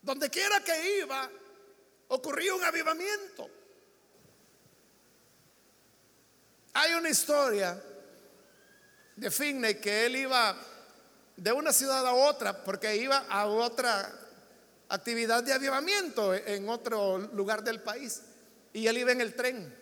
Donde 0.01 0.29
quiera 0.29 0.63
que 0.63 0.99
iba, 0.99 1.29
ocurría 2.09 2.53
un 2.53 2.63
avivamiento. 2.63 3.49
Hay 6.79 6.93
una 6.93 7.09
historia 7.09 7.81
de 9.17 9.29
Finney 9.29 9.75
que 9.75 10.05
él 10.05 10.15
iba 10.15 10.55
de 11.35 11.51
una 11.51 11.73
ciudad 11.73 12.05
a 12.07 12.13
otra 12.13 12.63
porque 12.63 12.95
iba 12.95 13.25
a 13.29 13.47
otra 13.47 14.09
actividad 14.87 15.43
de 15.43 15.51
avivamiento 15.51 16.33
en 16.33 16.69
otro 16.69 17.17
lugar 17.17 17.63
del 17.63 17.81
país. 17.81 18.21
Y 18.71 18.87
él 18.87 18.97
iba 18.97 19.11
en 19.11 19.19
el 19.19 19.35
tren. 19.35 19.75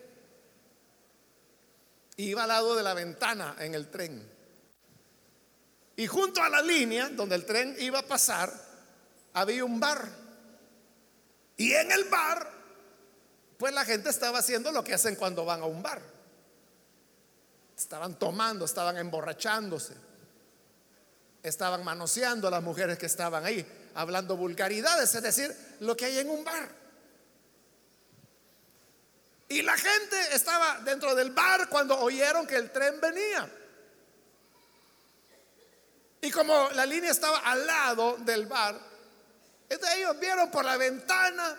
Iba 2.16 2.44
al 2.44 2.48
lado 2.48 2.76
de 2.76 2.82
la 2.82 2.96
ventana 2.96 3.56
en 3.60 3.76
el 3.76 3.92
tren. 3.92 4.28
Y 5.96 6.08
junto 6.08 6.42
a 6.42 6.50
la 6.50 6.62
línea 6.62 7.10
donde 7.10 7.36
el 7.36 7.46
tren 7.46 7.76
iba 7.80 8.00
a 8.00 8.08
pasar, 8.08 8.52
había 9.34 9.64
un 9.64 9.80
bar. 9.80 10.08
Y 11.58 11.74
en 11.74 11.92
el 11.92 12.06
bar, 12.06 12.52
pues 13.60 13.72
la 13.74 13.86
gente 13.86 14.10
estaba 14.10 14.40
haciendo 14.40 14.72
lo 14.72 14.84
que 14.84 14.96
hacen 14.96 15.16
cuando 15.16 15.46
van 15.46 15.62
a 15.62 15.66
un 15.66 15.84
bar. 15.84 16.17
Estaban 17.78 18.18
tomando, 18.18 18.66
estaban 18.66 18.98
emborrachándose, 18.98 19.94
estaban 21.44 21.84
manoseando 21.84 22.48
a 22.48 22.52
las 22.52 22.64
mujeres 22.64 22.98
que 22.98 23.06
estaban 23.06 23.46
ahí, 23.46 23.66
hablando 23.94 24.36
vulgaridades, 24.36 25.14
es 25.14 25.22
decir, 25.22 25.56
lo 25.82 25.96
que 25.96 26.06
hay 26.06 26.18
en 26.18 26.30
un 26.30 26.44
bar. 26.44 26.70
Y 29.50 29.62
la 29.62 29.78
gente 29.78 30.18
estaba 30.34 30.80
dentro 30.80 31.14
del 31.14 31.32
bar 31.32 31.70
cuando 31.70 31.98
oyeron 32.00 32.48
que 32.48 32.56
el 32.56 32.72
tren 32.72 33.00
venía. 33.00 33.50
Y 36.20 36.32
como 36.32 36.70
la 36.72 36.86
línea 36.86 37.12
estaba 37.12 37.38
al 37.40 37.66
lado 37.66 38.18
del 38.18 38.48
bar, 38.48 38.78
ellos 39.70 40.20
vieron 40.20 40.50
por 40.50 40.66
la 40.66 40.78
ventana 40.78 41.56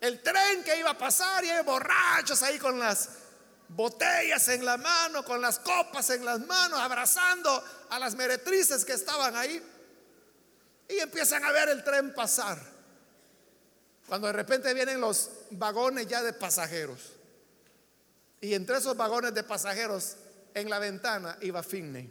el 0.00 0.20
tren 0.20 0.64
que 0.64 0.76
iba 0.76 0.90
a 0.90 0.98
pasar 0.98 1.44
y 1.44 1.50
hay 1.50 1.62
borrachos 1.62 2.42
ahí 2.42 2.58
con 2.58 2.78
las 2.78 3.08
botellas 3.74 4.48
en 4.48 4.64
la 4.64 4.76
mano, 4.76 5.24
con 5.24 5.40
las 5.40 5.58
copas 5.58 6.10
en 6.10 6.24
las 6.24 6.40
manos, 6.40 6.78
abrazando 6.78 7.62
a 7.90 7.98
las 7.98 8.14
meretrices 8.14 8.84
que 8.84 8.92
estaban 8.92 9.36
ahí. 9.36 9.62
Y 10.88 10.98
empiezan 10.98 11.44
a 11.44 11.52
ver 11.52 11.68
el 11.70 11.82
tren 11.82 12.12
pasar. 12.14 12.58
Cuando 14.06 14.26
de 14.26 14.32
repente 14.34 14.74
vienen 14.74 15.00
los 15.00 15.30
vagones 15.52 16.06
ya 16.06 16.22
de 16.22 16.32
pasajeros. 16.32 17.12
Y 18.40 18.54
entre 18.54 18.78
esos 18.78 18.96
vagones 18.96 19.32
de 19.32 19.44
pasajeros, 19.44 20.16
en 20.54 20.68
la 20.68 20.78
ventana 20.78 21.38
iba 21.40 21.62
Finney. 21.62 22.10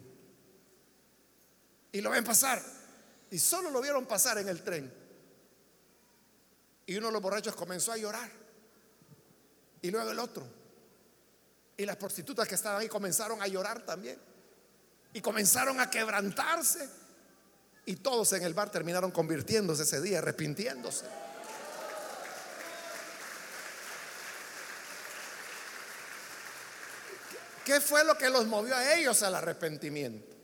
Y 1.91 2.01
lo 2.01 2.09
ven 2.09 2.23
pasar. 2.23 2.61
Y 3.29 3.37
solo 3.37 3.69
lo 3.69 3.81
vieron 3.81 4.05
pasar 4.05 4.37
en 4.37 4.49
el 4.49 4.63
tren. 4.63 4.91
Y 6.85 6.97
uno 6.97 7.07
de 7.07 7.13
los 7.13 7.21
borrachos 7.21 7.55
comenzó 7.55 7.91
a 7.91 7.97
llorar. 7.97 8.29
Y 9.81 9.91
luego 9.91 10.11
el 10.11 10.19
otro. 10.19 10.60
Y 11.77 11.85
las 11.85 11.95
prostitutas 11.95 12.47
que 12.47 12.55
estaban 12.55 12.81
ahí 12.81 12.87
comenzaron 12.87 13.41
a 13.41 13.47
llorar 13.47 13.83
también. 13.83 14.17
Y 15.13 15.21
comenzaron 15.21 15.79
a 15.79 15.89
quebrantarse. 15.89 16.87
Y 17.85 17.95
todos 17.97 18.33
en 18.33 18.43
el 18.43 18.53
bar 18.53 18.69
terminaron 18.69 19.11
convirtiéndose 19.11 19.83
ese 19.83 20.01
día, 20.01 20.19
arrepintiéndose. 20.19 21.05
¿Qué 27.65 27.79
fue 27.79 28.03
lo 28.03 28.17
que 28.17 28.29
los 28.29 28.45
movió 28.47 28.75
a 28.75 28.95
ellos 28.95 29.21
al 29.23 29.35
arrepentimiento? 29.35 30.35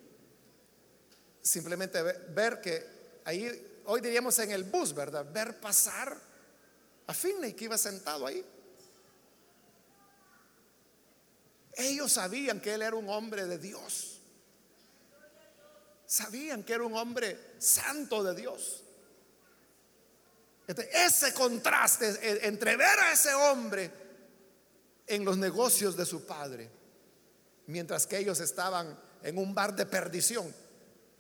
Simplemente 1.41 2.01
ver 2.01 2.61
que 2.61 3.21
ahí, 3.25 3.81
hoy 3.85 4.01
diríamos 4.01 4.37
en 4.39 4.51
el 4.51 4.63
bus, 4.63 4.93
¿verdad? 4.93 5.25
Ver 5.31 5.59
pasar 5.59 6.15
a 7.07 7.13
Finney 7.13 7.53
que 7.53 7.65
iba 7.65 7.77
sentado 7.77 8.27
ahí. 8.27 8.45
Ellos 11.77 12.11
sabían 12.11 12.59
que 12.59 12.73
él 12.73 12.81
era 12.81 12.95
un 12.95 13.09
hombre 13.09 13.45
de 13.45 13.57
Dios. 13.57 14.19
Sabían 16.05 16.63
que 16.63 16.73
era 16.73 16.83
un 16.83 16.95
hombre 16.95 17.37
santo 17.59 18.23
de 18.23 18.35
Dios. 18.35 18.83
Este, 20.67 20.89
ese 21.05 21.33
contraste 21.33 22.45
entre 22.45 22.75
ver 22.75 22.99
a 22.99 23.13
ese 23.13 23.33
hombre 23.33 23.91
en 25.05 25.23
los 25.23 25.37
negocios 25.37 25.95
de 25.95 26.05
su 26.05 26.25
padre 26.25 26.77
mientras 27.67 28.07
que 28.07 28.17
ellos 28.17 28.39
estaban 28.39 28.97
en 29.21 29.37
un 29.37 29.53
bar 29.53 29.75
de 29.75 29.85
perdición, 29.85 30.53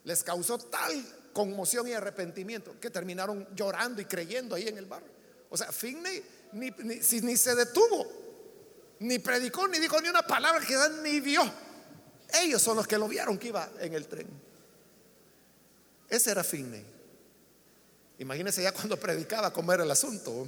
les 0.03 0.23
causó 0.23 0.57
tal 0.57 1.31
conmoción 1.33 1.87
y 1.87 1.93
arrepentimiento 1.93 2.79
que 2.79 2.89
terminaron 2.89 3.47
llorando 3.55 4.01
y 4.01 4.05
creyendo 4.05 4.55
ahí 4.55 4.67
en 4.67 4.77
el 4.77 4.85
bar. 4.85 5.03
O 5.49 5.57
sea, 5.57 5.71
Finney 5.71 6.23
ni, 6.53 6.71
ni, 6.71 7.37
se 7.37 7.55
detuvo, 7.55 8.07
ni 8.99 9.19
predicó, 9.19 9.67
ni 9.67 9.79
dijo 9.79 9.99
ni 10.01 10.09
una 10.09 10.23
palabra, 10.23 10.65
que 10.65 10.75
ni 11.03 11.19
vio. 11.19 11.43
Ellos 12.41 12.61
son 12.61 12.77
los 12.77 12.87
que 12.87 12.97
lo 12.97 13.07
vieron 13.07 13.37
que 13.37 13.49
iba 13.49 13.69
en 13.79 13.93
el 13.93 14.07
tren. 14.07 14.27
Ese 16.09 16.31
era 16.31 16.43
Finney. 16.43 16.85
Imagínense 18.19 18.63
ya 18.63 18.71
cuando 18.71 18.97
predicaba 18.99 19.51
cómo 19.51 19.71
era 19.73 19.83
el 19.83 19.91
asunto. 19.91 20.47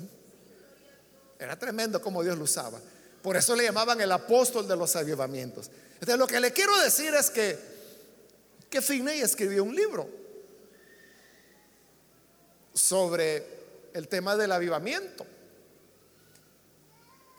Era 1.38 1.58
tremendo 1.58 2.02
como 2.02 2.24
Dios 2.24 2.38
lo 2.38 2.44
usaba. 2.44 2.80
Por 3.22 3.38
eso 3.38 3.56
le 3.56 3.64
llamaban 3.64 4.00
el 4.02 4.12
apóstol 4.12 4.68
de 4.68 4.76
los 4.76 4.96
avivamientos. 4.96 5.70
Entonces 5.94 6.18
lo 6.18 6.28
que 6.28 6.40
le 6.40 6.52
quiero 6.52 6.78
decir 6.80 7.14
es 7.14 7.30
que, 7.30 7.58
que 8.70 8.82
Finney 8.82 9.22
escribió 9.22 9.64
un 9.64 9.76
libro 9.76 10.10
sobre 12.74 13.46
el 13.94 14.08
tema 14.08 14.36
del 14.36 14.52
avivamiento. 14.52 15.26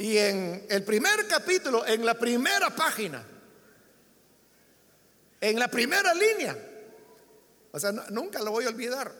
Y 0.00 0.16
en 0.16 0.64
el 0.70 0.82
primer 0.82 1.28
capítulo, 1.28 1.86
en 1.86 2.06
la 2.06 2.14
primera 2.14 2.74
página, 2.74 3.22
en 5.38 5.58
la 5.58 5.68
primera 5.68 6.14
línea, 6.14 6.56
o 7.70 7.78
sea, 7.78 7.92
nunca 8.08 8.40
lo 8.40 8.50
voy 8.50 8.64
a 8.64 8.70
olvidar. 8.70 9.12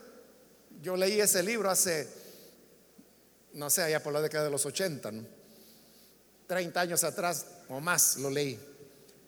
Yo 0.80 0.96
leí 0.96 1.20
ese 1.20 1.42
libro 1.42 1.68
hace, 1.68 2.08
no 3.52 3.68
sé, 3.68 3.82
allá 3.82 4.02
por 4.02 4.14
la 4.14 4.22
década 4.22 4.44
de 4.44 4.50
los 4.50 4.64
80, 4.64 5.12
30 6.46 6.80
años 6.80 7.04
atrás 7.04 7.44
o 7.68 7.78
más 7.78 8.16
lo 8.16 8.30
leí. 8.30 8.58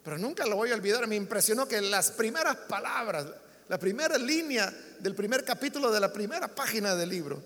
Pero 0.03 0.17
nunca 0.17 0.47
lo 0.47 0.57
voy 0.57 0.71
a 0.71 0.75
olvidar. 0.75 1.07
Me 1.07 1.17
impresionó 1.17 1.69
que 1.69 1.83
las 1.83 2.13
primeras 2.13 2.57
palabras, 2.57 3.27
la 3.69 3.79
primera 3.79 4.17
línea 4.17 4.73
del 5.01 5.15
primer 5.15 5.45
capítulo 5.45 5.93
de 5.93 6.01
la 6.01 6.15
primera 6.15 6.49
página 6.49 6.97
del 6.97 7.11
libro, 7.11 7.43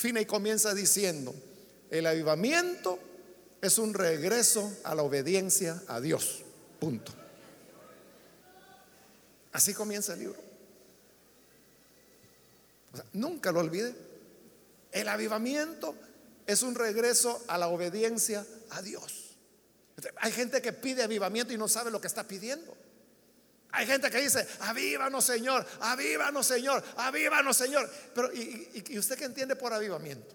y 0.00 0.24
comienza 0.26 0.74
diciendo, 0.74 1.34
el 1.90 2.06
avivamiento 2.06 3.00
es 3.60 3.78
un 3.78 3.94
regreso 3.94 4.72
a 4.84 4.94
la 4.94 5.02
obediencia 5.02 5.82
a 5.88 6.00
Dios. 6.00 6.42
Punto. 6.78 7.12
Así 9.52 9.74
comienza 9.74 10.12
el 10.12 10.20
libro. 10.20 10.48
nunca 13.12 13.52
lo 13.52 13.60
olvide. 13.60 13.94
El 14.92 15.08
avivamiento 15.08 15.94
es 16.46 16.62
un 16.62 16.74
regreso 16.74 17.42
a 17.48 17.58
la 17.58 17.68
obediencia 17.68 18.46
a 18.70 18.82
Dios. 18.82 19.36
Hay 20.16 20.32
gente 20.32 20.62
que 20.62 20.72
pide 20.72 21.02
avivamiento 21.02 21.52
y 21.52 21.58
no 21.58 21.68
sabe 21.68 21.90
lo 21.90 22.00
que 22.00 22.06
está 22.06 22.26
pidiendo. 22.26 22.76
Hay 23.70 23.86
gente 23.86 24.10
que 24.10 24.20
dice, 24.20 24.46
avívanos 24.60 25.24
Señor, 25.24 25.66
avívanos 25.80 26.46
Señor, 26.46 26.82
avívanos 26.96 27.56
Señor. 27.56 27.90
Pero, 28.14 28.32
¿y, 28.32 28.98
usted 28.98 29.18
qué 29.18 29.24
entiende 29.24 29.56
por 29.56 29.72
avivamiento? 29.72 30.34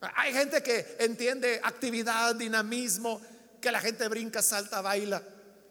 Hay 0.00 0.32
gente 0.32 0.62
que 0.62 0.96
entiende 1.00 1.60
actividad, 1.62 2.34
dinamismo, 2.36 3.20
que 3.60 3.72
la 3.72 3.80
gente 3.80 4.06
brinca, 4.08 4.42
salta, 4.42 4.80
baila. 4.80 5.22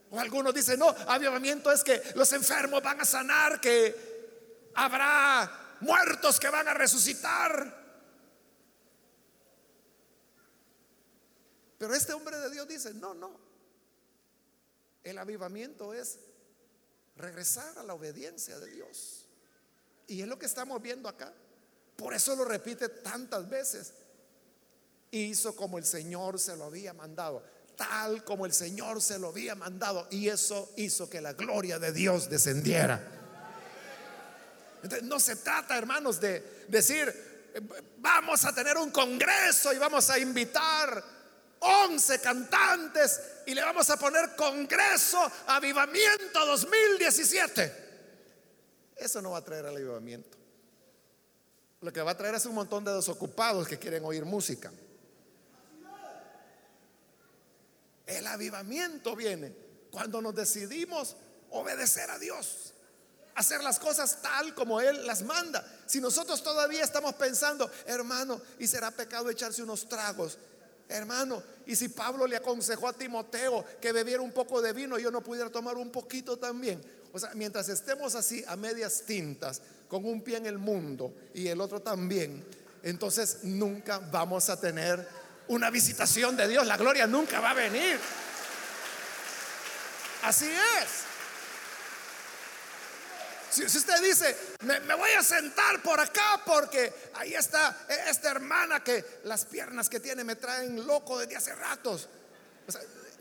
O 0.09 0.19
algunos 0.19 0.53
dicen, 0.53 0.79
no, 0.79 0.89
avivamiento 0.89 1.71
es 1.71 1.83
que 1.83 2.01
los 2.15 2.31
enfermos 2.33 2.81
van 2.83 2.99
a 3.01 3.05
sanar, 3.05 3.61
que 3.61 4.69
habrá 4.75 5.77
muertos 5.81 6.39
que 6.39 6.49
van 6.49 6.67
a 6.67 6.73
resucitar. 6.73 7.85
Pero 11.77 11.93
este 11.93 12.13
hombre 12.13 12.37
de 12.37 12.49
Dios 12.49 12.67
dice, 12.67 12.93
no, 12.93 13.13
no. 13.13 13.39
El 15.03 15.17
avivamiento 15.17 15.93
es 15.93 16.19
regresar 17.15 17.77
a 17.77 17.83
la 17.83 17.93
obediencia 17.93 18.59
de 18.59 18.71
Dios. 18.71 19.25
Y 20.07 20.21
es 20.21 20.27
lo 20.27 20.39
que 20.39 20.45
estamos 20.45 20.81
viendo 20.81 21.07
acá. 21.07 21.33
Por 21.95 22.13
eso 22.13 22.35
lo 22.35 22.45
repite 22.45 22.89
tantas 22.89 23.47
veces. 23.49 23.93
Hizo 25.25 25.55
como 25.55 25.77
el 25.77 25.85
Señor 25.85 26.39
se 26.39 26.55
lo 26.55 26.65
había 26.65 26.93
mandado, 26.93 27.43
tal 27.75 28.23
como 28.23 28.45
el 28.45 28.53
Señor 28.53 29.01
se 29.01 29.17
lo 29.17 29.29
había 29.29 29.55
mandado. 29.55 30.07
Y 30.11 30.29
eso 30.29 30.71
hizo 30.77 31.09
que 31.09 31.21
la 31.21 31.33
gloria 31.33 31.79
de 31.79 31.91
Dios 31.91 32.29
descendiera. 32.29 33.01
Entonces, 34.83 35.07
no 35.07 35.19
se 35.19 35.37
trata, 35.37 35.77
hermanos, 35.77 36.19
de 36.19 36.65
decir, 36.67 37.13
vamos 37.97 38.45
a 38.45 38.53
tener 38.53 38.77
un 38.77 38.91
congreso 38.91 39.73
y 39.73 39.77
vamos 39.77 40.09
a 40.09 40.19
invitar 40.19 41.03
11 41.59 42.21
cantantes 42.21 43.21
y 43.47 43.55
le 43.55 43.61
vamos 43.61 43.89
a 43.89 43.97
poner 43.97 44.35
Congreso 44.35 45.19
Avivamiento 45.47 46.45
2017. 46.45 47.87
Eso 48.95 49.21
no 49.21 49.31
va 49.31 49.39
a 49.39 49.43
traer 49.43 49.65
al 49.65 49.75
avivamiento. 49.75 50.37
Lo 51.81 51.93
que 51.93 52.01
va 52.01 52.11
a 52.11 52.17
traer 52.17 52.35
es 52.35 52.45
un 52.45 52.55
montón 52.55 52.83
de 52.83 52.93
desocupados 52.93 53.67
que 53.67 53.77
quieren 53.77 54.03
oír 54.03 54.25
música. 54.25 54.71
El 58.07 58.25
avivamiento 58.25 59.15
viene 59.15 59.53
cuando 59.91 60.21
nos 60.21 60.33
decidimos 60.33 61.15
obedecer 61.51 62.09
a 62.09 62.17
Dios, 62.17 62.73
hacer 63.35 63.63
las 63.63 63.79
cosas 63.79 64.21
tal 64.21 64.55
como 64.55 64.81
Él 64.81 65.05
las 65.05 65.21
manda. 65.23 65.65
Si 65.85 65.99
nosotros 65.99 66.41
todavía 66.41 66.83
estamos 66.83 67.13
pensando, 67.15 67.69
hermano, 67.85 68.41
y 68.59 68.67
será 68.67 68.91
pecado 68.91 69.29
echarse 69.29 69.61
unos 69.61 69.87
tragos, 69.87 70.37
hermano, 70.89 71.43
y 71.65 71.75
si 71.75 71.89
Pablo 71.89 72.25
le 72.27 72.37
aconsejó 72.37 72.87
a 72.87 72.93
Timoteo 72.93 73.65
que 73.81 73.91
bebiera 73.91 74.21
un 74.21 74.31
poco 74.31 74.61
de 74.61 74.73
vino, 74.73 74.97
yo 74.97 75.11
no 75.11 75.21
pudiera 75.21 75.49
tomar 75.49 75.75
un 75.75 75.91
poquito 75.91 76.37
también. 76.37 76.81
O 77.11 77.19
sea, 77.19 77.31
mientras 77.35 77.67
estemos 77.69 78.15
así 78.15 78.43
a 78.47 78.55
medias 78.55 79.03
tintas, 79.05 79.61
con 79.87 80.05
un 80.05 80.21
pie 80.21 80.37
en 80.37 80.45
el 80.45 80.57
mundo 80.57 81.13
y 81.33 81.47
el 81.47 81.61
otro 81.61 81.81
también, 81.81 82.45
entonces 82.83 83.39
nunca 83.43 83.99
vamos 83.99 84.49
a 84.49 84.59
tener 84.59 85.07
una 85.49 85.69
visitación 85.69 86.35
de 86.35 86.47
Dios. 86.47 86.65
La 86.65 86.77
gloria 86.77 87.07
nunca 87.07 87.39
va 87.39 87.51
a 87.51 87.53
venir. 87.53 87.99
Así 90.23 90.45
es. 90.45 91.07
Si, 93.49 93.63
usted 93.63 94.01
dice, 94.03 94.37
me, 94.61 94.95
voy 94.95 95.11
a 95.11 95.23
sentar 95.23 95.81
por 95.81 95.99
acá 95.99 96.41
porque 96.45 96.93
ahí 97.15 97.33
está 97.33 97.87
esta 98.07 98.29
hermana 98.29 98.83
que 98.83 99.21
las 99.23 99.45
piernas 99.45 99.89
que 99.89 99.99
tiene 99.99 100.23
me 100.23 100.35
traen 100.35 100.85
loco 100.85 101.17
desde 101.17 101.37
hace 101.37 101.55
ratos. 101.55 102.07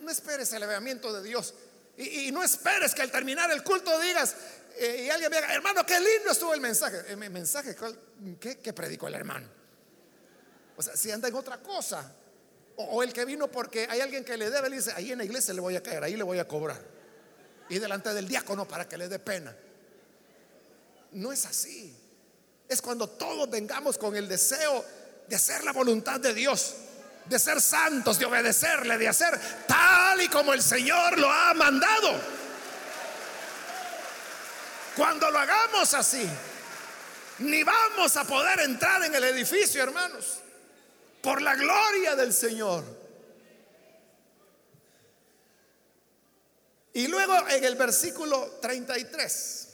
no 0.01 0.11
esperes 0.11 0.53
el 0.53 0.63
elevamiento 0.63 1.13
de 1.13 1.23
Dios. 1.23 1.55
Y, 1.97 2.31
no 2.33 2.43
esperes 2.43 2.95
que 2.95 3.03
al 3.03 3.11
terminar 3.11 3.51
el 3.51 3.63
culto 3.63 3.99
digas, 3.99 4.37
eh, 4.77 5.05
y 5.07 5.11
alguien 5.11 5.31
me 5.31 5.37
diga, 5.37 5.55
hermano, 5.55 5.87
qué 5.87 5.99
lindo 5.99 6.31
estuvo 6.31 6.53
el 6.53 6.61
mensaje. 6.61 6.99
¿El 7.09 7.23
eh, 7.23 7.31
mensaje? 7.31 7.75
¿Qué, 8.39 8.59
qué 8.59 8.73
predicó 8.75 9.09
el 9.09 9.15
hermano? 9.15 9.49
O 10.77 10.83
sea, 10.83 10.97
si 10.97 11.11
anda 11.11 11.29
en 11.29 11.35
otra 11.35 11.59
cosa. 11.59 12.13
O, 12.77 13.03
el 13.03 13.13
que 13.13 13.25
vino 13.25 13.49
porque 13.49 13.87
hay 13.89 14.01
alguien 14.01 14.23
que 14.23 14.37
le 14.37 14.51
debe, 14.51 14.69
le 14.69 14.77
dice, 14.77 14.93
ahí 14.95 15.11
en 15.11 15.19
la 15.19 15.25
iglesia 15.25 15.55
le 15.55 15.63
voy 15.63 15.77
a 15.77 15.83
caer, 15.83 16.05
ahí 16.05 16.15
le 16.15 16.23
voy 16.23 16.39
a 16.39 16.47
cobrar. 16.47 16.79
Y 17.71 17.79
delante 17.79 18.13
del 18.13 18.29
diácono 18.29 18.69
para 18.69 18.87
que 18.87 18.99
le 18.99 19.09
dé 19.09 19.19
pena. 19.19 19.57
No 21.13 21.33
es 21.33 21.47
así. 21.47 21.97
Es 22.69 22.83
cuando 22.83 23.09
todos 23.09 23.49
vengamos 23.49 23.97
con 23.97 24.15
el 24.15 24.29
deseo 24.29 24.85
de 25.27 25.37
hacer 25.37 25.65
la 25.65 25.73
voluntad 25.73 26.21
de 26.21 26.35
Dios, 26.35 26.75
de 27.25 27.39
ser 27.39 27.63
santos, 27.63 28.19
de 28.19 28.27
obedecerle, 28.27 28.99
de 28.99 29.09
hacer 29.09 29.41
tal 29.67 30.21
y 30.21 30.29
como 30.29 30.53
el 30.53 30.63
Señor 30.63 31.19
lo 31.19 31.31
ha 31.31 31.55
mandado. 31.55 32.21
Cuando 34.95 35.31
lo 35.31 35.39
hagamos 35.39 35.95
así, 35.95 36.29
ni 37.39 37.63
vamos 37.63 38.17
a 38.19 38.25
poder 38.25 38.61
entrar 38.61 39.03
en 39.05 39.15
el 39.15 39.25
edificio, 39.25 39.83
hermanos 39.83 40.41
por 41.23 41.43
la 41.43 41.55
gloria 41.55 42.15
del 42.17 42.33
Señor. 42.33 42.85
Y 46.93 47.09
luego 47.09 47.35
en 47.51 47.63
el 47.65 47.75
versículo 47.77 48.59
33, 48.63 49.69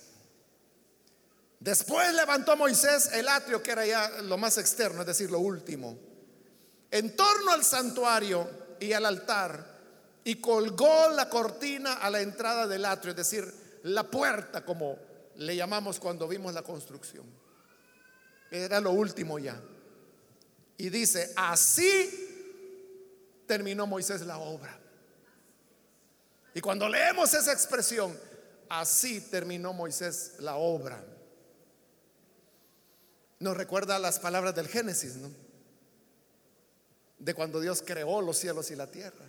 después 1.60 2.12
levantó 2.14 2.56
Moisés 2.56 3.10
el 3.12 3.28
atrio, 3.28 3.62
que 3.62 3.70
era 3.70 3.86
ya 3.86 4.10
lo 4.22 4.36
más 4.36 4.58
externo, 4.58 5.02
es 5.02 5.06
decir, 5.06 5.30
lo 5.30 5.38
último, 5.38 5.96
en 6.90 7.14
torno 7.14 7.52
al 7.52 7.64
santuario 7.64 8.50
y 8.80 8.92
al 8.92 9.06
altar, 9.06 9.72
y 10.24 10.36
colgó 10.40 11.10
la 11.10 11.28
cortina 11.28 11.94
a 11.94 12.10
la 12.10 12.20
entrada 12.20 12.66
del 12.66 12.84
atrio, 12.84 13.12
es 13.12 13.16
decir, 13.16 13.80
la 13.84 14.02
puerta, 14.04 14.64
como 14.64 14.98
le 15.36 15.56
llamamos 15.56 15.98
cuando 15.98 16.28
vimos 16.28 16.52
la 16.54 16.62
construcción. 16.62 17.26
Era 18.50 18.80
lo 18.80 18.90
último 18.90 19.38
ya. 19.38 19.60
Y 20.82 20.90
dice, 20.90 21.32
así 21.36 22.10
terminó 23.46 23.86
Moisés 23.86 24.22
la 24.22 24.38
obra. 24.38 24.76
Y 26.54 26.60
cuando 26.60 26.88
leemos 26.88 27.32
esa 27.34 27.52
expresión, 27.52 28.18
así 28.68 29.20
terminó 29.20 29.72
Moisés 29.72 30.32
la 30.40 30.56
obra, 30.56 31.00
nos 33.38 33.56
recuerda 33.56 33.96
las 34.00 34.18
palabras 34.18 34.56
del 34.56 34.66
Génesis, 34.66 35.14
¿no? 35.14 35.30
De 37.20 37.32
cuando 37.32 37.60
Dios 37.60 37.84
creó 37.86 38.20
los 38.20 38.38
cielos 38.38 38.72
y 38.72 38.74
la 38.74 38.90
tierra. 38.90 39.24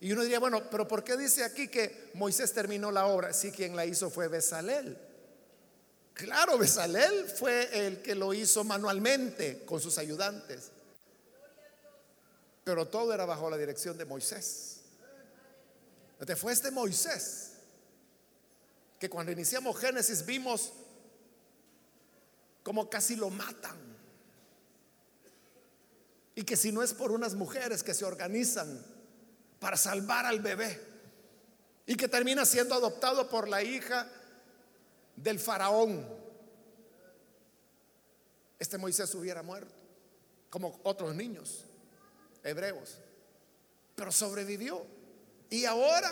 Y 0.00 0.10
uno 0.12 0.22
diría, 0.22 0.38
bueno, 0.38 0.70
pero 0.70 0.88
¿por 0.88 1.04
qué 1.04 1.18
dice 1.18 1.44
aquí 1.44 1.68
que 1.68 2.12
Moisés 2.14 2.54
terminó 2.54 2.90
la 2.90 3.04
obra? 3.04 3.34
Si 3.34 3.52
quien 3.52 3.76
la 3.76 3.84
hizo 3.84 4.08
fue 4.08 4.28
Besalel. 4.28 4.96
Claro, 6.16 6.56
Besalel 6.56 7.26
fue 7.28 7.86
el 7.86 8.00
que 8.00 8.14
lo 8.14 8.32
hizo 8.32 8.64
manualmente 8.64 9.66
con 9.66 9.82
sus 9.82 9.98
ayudantes. 9.98 10.70
Pero 12.64 12.88
todo 12.88 13.12
era 13.12 13.26
bajo 13.26 13.50
la 13.50 13.58
dirección 13.58 13.98
de 13.98 14.06
Moisés. 14.06 14.80
Fue 16.36 16.54
este 16.54 16.70
Moisés 16.70 17.52
que 18.98 19.10
cuando 19.10 19.30
iniciamos 19.30 19.78
Génesis 19.78 20.24
vimos 20.24 20.72
como 22.62 22.88
casi 22.88 23.14
lo 23.14 23.28
matan. 23.28 23.76
Y 26.34 26.44
que 26.44 26.56
si 26.56 26.72
no 26.72 26.82
es 26.82 26.94
por 26.94 27.12
unas 27.12 27.34
mujeres 27.34 27.82
que 27.82 27.92
se 27.92 28.06
organizan 28.06 28.82
para 29.60 29.76
salvar 29.76 30.24
al 30.24 30.40
bebé 30.40 30.80
y 31.84 31.94
que 31.94 32.08
termina 32.08 32.46
siendo 32.46 32.74
adoptado 32.74 33.28
por 33.28 33.48
la 33.48 33.62
hija 33.62 34.10
del 35.16 35.40
faraón, 35.40 36.06
este 38.58 38.78
Moisés 38.78 39.14
hubiera 39.14 39.42
muerto, 39.42 39.74
como 40.50 40.80
otros 40.84 41.14
niños 41.14 41.64
hebreos. 42.42 42.98
Pero 43.94 44.12
sobrevivió. 44.12 44.84
Y 45.50 45.64
ahora 45.64 46.10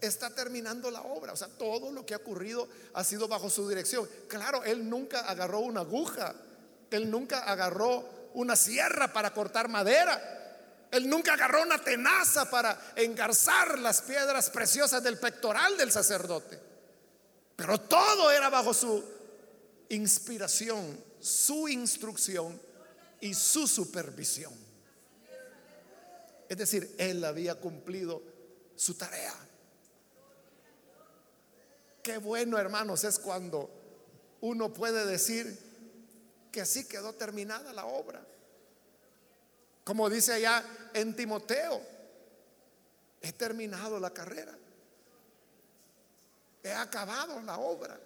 está 0.00 0.30
terminando 0.30 0.90
la 0.90 1.02
obra. 1.02 1.32
O 1.32 1.36
sea, 1.36 1.48
todo 1.48 1.90
lo 1.92 2.04
que 2.04 2.14
ha 2.14 2.18
ocurrido 2.18 2.68
ha 2.94 3.04
sido 3.04 3.28
bajo 3.28 3.50
su 3.50 3.68
dirección. 3.68 4.08
Claro, 4.28 4.64
él 4.64 4.88
nunca 4.88 5.20
agarró 5.20 5.60
una 5.60 5.80
aguja. 5.80 6.34
Él 6.90 7.10
nunca 7.10 7.40
agarró 7.40 8.30
una 8.34 8.56
sierra 8.56 9.12
para 9.12 9.32
cortar 9.32 9.68
madera. 9.68 10.40
Él 10.90 11.08
nunca 11.08 11.34
agarró 11.34 11.62
una 11.62 11.82
tenaza 11.82 12.50
para 12.50 12.78
engarzar 12.96 13.78
las 13.78 14.02
piedras 14.02 14.50
preciosas 14.50 15.02
del 15.02 15.18
pectoral 15.18 15.76
del 15.76 15.90
sacerdote. 15.90 16.71
Pero 17.62 17.78
todo 17.78 18.32
era 18.32 18.50
bajo 18.50 18.74
su 18.74 19.04
inspiración, 19.88 20.98
su 21.20 21.68
instrucción 21.68 22.60
y 23.20 23.34
su 23.34 23.68
supervisión. 23.68 24.52
Es 26.48 26.58
decir, 26.58 26.92
él 26.98 27.24
había 27.24 27.54
cumplido 27.54 28.20
su 28.74 28.94
tarea. 28.94 29.32
Qué 32.02 32.18
bueno, 32.18 32.58
hermanos, 32.58 33.04
es 33.04 33.20
cuando 33.20 33.70
uno 34.40 34.72
puede 34.72 35.06
decir 35.06 35.56
que 36.50 36.62
así 36.62 36.88
quedó 36.88 37.12
terminada 37.12 37.72
la 37.72 37.86
obra. 37.86 38.26
Como 39.84 40.10
dice 40.10 40.32
allá 40.32 40.64
en 40.94 41.14
Timoteo, 41.14 41.80
he 43.20 43.32
terminado 43.32 44.00
la 44.00 44.10
carrera. 44.10 44.58
He 46.62 46.72
acabado 46.72 47.40
la 47.42 47.58
obra. 47.58 47.98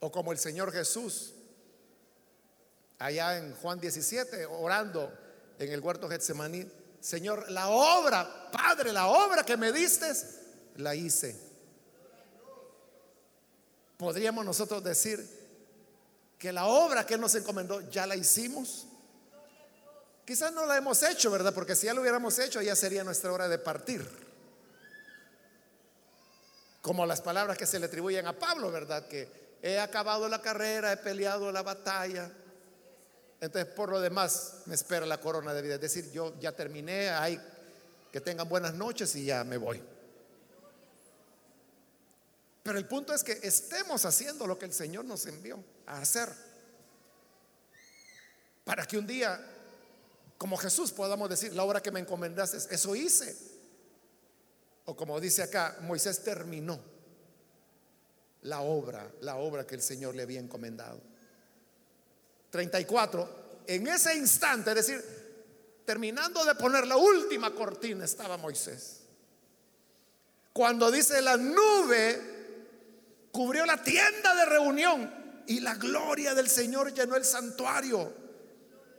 O 0.00 0.10
como 0.10 0.32
el 0.32 0.38
Señor 0.38 0.72
Jesús, 0.72 1.32
allá 2.98 3.38
en 3.38 3.54
Juan 3.54 3.80
17, 3.80 4.46
orando 4.46 5.12
en 5.58 5.72
el 5.72 5.80
huerto 5.80 6.08
Getsemaní, 6.08 6.66
Señor, 7.00 7.50
la 7.50 7.68
obra, 7.68 8.50
Padre, 8.50 8.92
la 8.92 9.06
obra 9.06 9.44
que 9.44 9.56
me 9.56 9.72
diste, 9.72 10.12
la 10.76 10.94
hice. 10.94 11.36
Podríamos 13.96 14.44
nosotros 14.44 14.82
decir 14.82 15.24
que 16.38 16.52
la 16.52 16.66
obra 16.66 17.06
que 17.06 17.16
nos 17.16 17.34
encomendó 17.34 17.80
ya 17.90 18.06
la 18.06 18.16
hicimos. 18.16 18.86
Quizás 20.26 20.52
no 20.52 20.66
la 20.66 20.76
hemos 20.76 21.00
hecho, 21.04 21.30
¿verdad? 21.30 21.54
Porque 21.54 21.76
si 21.76 21.86
ya 21.86 21.94
lo 21.94 22.00
hubiéramos 22.00 22.36
hecho, 22.40 22.60
ya 22.60 22.74
sería 22.74 23.04
nuestra 23.04 23.32
hora 23.32 23.48
de 23.48 23.58
partir. 23.58 24.04
Como 26.82 27.06
las 27.06 27.20
palabras 27.20 27.56
que 27.56 27.64
se 27.64 27.78
le 27.78 27.86
atribuyen 27.86 28.26
a 28.26 28.36
Pablo, 28.36 28.72
¿verdad? 28.72 29.06
Que 29.06 29.56
he 29.62 29.78
acabado 29.78 30.28
la 30.28 30.42
carrera, 30.42 30.92
he 30.92 30.96
peleado 30.96 31.52
la 31.52 31.62
batalla. 31.62 32.28
Entonces, 33.40 33.72
por 33.72 33.90
lo 33.90 34.00
demás, 34.00 34.62
me 34.66 34.74
espera 34.74 35.06
la 35.06 35.20
corona 35.20 35.54
de 35.54 35.62
vida. 35.62 35.76
Es 35.76 35.80
decir, 35.80 36.10
yo 36.10 36.34
ya 36.40 36.50
terminé, 36.50 37.08
hay 37.10 37.40
que 38.10 38.20
tengan 38.20 38.48
buenas 38.48 38.74
noches 38.74 39.14
y 39.14 39.26
ya 39.26 39.44
me 39.44 39.58
voy. 39.58 39.80
Pero 42.64 42.78
el 42.78 42.88
punto 42.88 43.14
es 43.14 43.22
que 43.22 43.38
estemos 43.44 44.04
haciendo 44.04 44.44
lo 44.44 44.58
que 44.58 44.64
el 44.64 44.72
Señor 44.72 45.04
nos 45.04 45.24
envió 45.26 45.62
a 45.86 45.98
hacer. 45.98 46.28
Para 48.64 48.84
que 48.84 48.98
un 48.98 49.06
día 49.06 49.52
como 50.38 50.56
Jesús 50.56 50.92
podamos 50.92 51.28
decir, 51.28 51.54
la 51.54 51.64
obra 51.64 51.82
que 51.82 51.90
me 51.90 52.00
encomendaste, 52.00 52.58
eso 52.74 52.94
hice. 52.94 53.36
O 54.84 54.94
como 54.94 55.18
dice 55.20 55.42
acá, 55.42 55.78
Moisés 55.80 56.22
terminó 56.22 56.78
la 58.42 58.60
obra, 58.60 59.10
la 59.20 59.36
obra 59.36 59.66
que 59.66 59.74
el 59.74 59.82
Señor 59.82 60.14
le 60.14 60.22
había 60.22 60.40
encomendado. 60.40 61.00
34, 62.50 63.62
en 63.66 63.86
ese 63.88 64.16
instante, 64.16 64.70
es 64.70 64.76
decir, 64.76 65.04
terminando 65.84 66.44
de 66.44 66.54
poner 66.54 66.86
la 66.86 66.96
última 66.96 67.54
cortina, 67.54 68.04
estaba 68.04 68.36
Moisés. 68.36 69.00
Cuando 70.52 70.90
dice 70.90 71.20
la 71.20 71.36
nube 71.36 72.34
cubrió 73.30 73.66
la 73.66 73.82
tienda 73.82 74.34
de 74.34 74.46
reunión 74.46 75.44
y 75.46 75.60
la 75.60 75.74
gloria 75.74 76.34
del 76.34 76.48
Señor 76.48 76.94
llenó 76.94 77.16
el 77.16 77.24
santuario. 77.24 78.25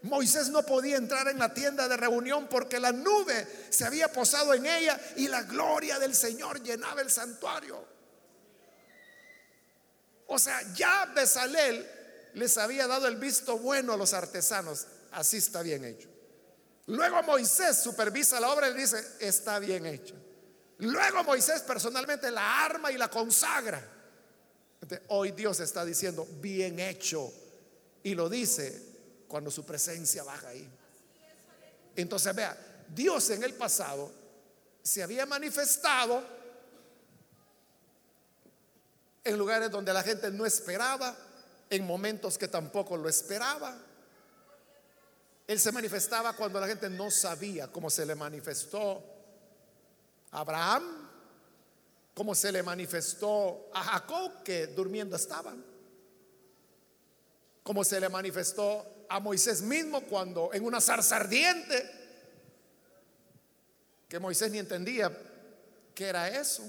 Moisés 0.07 0.49
no 0.49 0.63
podía 0.63 0.97
entrar 0.97 1.27
en 1.27 1.39
la 1.39 1.53
tienda 1.53 1.87
de 1.87 1.97
reunión 1.97 2.47
porque 2.47 2.79
la 2.79 2.91
nube 2.91 3.47
se 3.69 3.85
había 3.85 4.11
posado 4.11 4.53
en 4.53 4.65
ella 4.65 4.99
y 5.15 5.27
la 5.27 5.43
gloria 5.43 5.99
del 5.99 6.15
Señor 6.15 6.61
llenaba 6.61 7.01
el 7.01 7.11
santuario. 7.11 7.83
O 10.27 10.39
sea, 10.39 10.61
ya 10.73 11.05
Bezalel 11.15 11.87
les 12.33 12.57
había 12.57 12.87
dado 12.87 13.07
el 13.07 13.15
visto 13.17 13.57
bueno 13.57 13.93
a 13.93 13.97
los 13.97 14.13
artesanos. 14.13 14.87
Así 15.11 15.37
está 15.37 15.61
bien 15.61 15.85
hecho. 15.85 16.09
Luego 16.87 17.21
Moisés 17.23 17.77
supervisa 17.77 18.39
la 18.39 18.49
obra 18.49 18.69
y 18.69 18.73
dice, 18.73 19.03
está 19.19 19.59
bien 19.59 19.85
hecho. 19.85 20.15
Luego 20.79 21.23
Moisés 21.23 21.61
personalmente 21.61 22.29
la 22.29 22.63
arma 22.63 22.91
y 22.91 22.97
la 22.97 23.09
consagra. 23.09 23.81
hoy 25.09 25.31
Dios 25.31 25.59
está 25.59 25.83
diciendo, 25.83 26.27
bien 26.39 26.79
hecho. 26.79 27.33
Y 28.03 28.15
lo 28.15 28.29
dice 28.29 28.86
cuando 29.27 29.51
su 29.51 29.65
presencia 29.65 30.23
baja 30.23 30.49
ahí. 30.49 30.69
Entonces 31.95 32.35
vea, 32.35 32.57
Dios 32.89 33.29
en 33.29 33.43
el 33.43 33.53
pasado 33.53 34.11
se 34.81 35.03
había 35.03 35.25
manifestado 35.25 36.23
en 39.23 39.37
lugares 39.37 39.69
donde 39.69 39.91
la 39.91 40.03
gente 40.03 40.31
no 40.31 40.45
esperaba, 40.45 41.15
en 41.69 41.85
momentos 41.85 42.37
que 42.37 42.47
tampoco 42.47 42.95
lo 42.95 43.09
esperaba. 43.09 43.77
Él 45.45 45.59
se 45.59 45.71
manifestaba 45.71 46.33
cuando 46.33 46.59
la 46.59 46.67
gente 46.67 46.89
no 46.89 47.11
sabía 47.11 47.69
cómo 47.69 47.89
se 47.89 48.05
le 48.05 48.15
manifestó 48.15 49.03
a 50.31 50.39
Abraham, 50.39 51.09
cómo 52.13 52.33
se 52.33 52.51
le 52.51 52.63
manifestó 52.63 53.69
a 53.73 53.83
Jacob, 53.83 54.43
que 54.43 54.67
durmiendo 54.67 55.15
estaban, 55.15 55.63
cómo 57.63 57.83
se 57.83 57.99
le 57.99 58.07
manifestó 58.07 58.85
a 59.09 59.19
Moisés 59.19 59.61
mismo 59.61 60.01
cuando 60.01 60.53
en 60.53 60.63
una 60.63 60.81
zarza 60.81 61.17
ardiente, 61.17 61.91
que 64.07 64.19
Moisés 64.19 64.51
ni 64.51 64.59
entendía 64.59 65.11
qué 65.93 66.07
era 66.07 66.29
eso. 66.29 66.63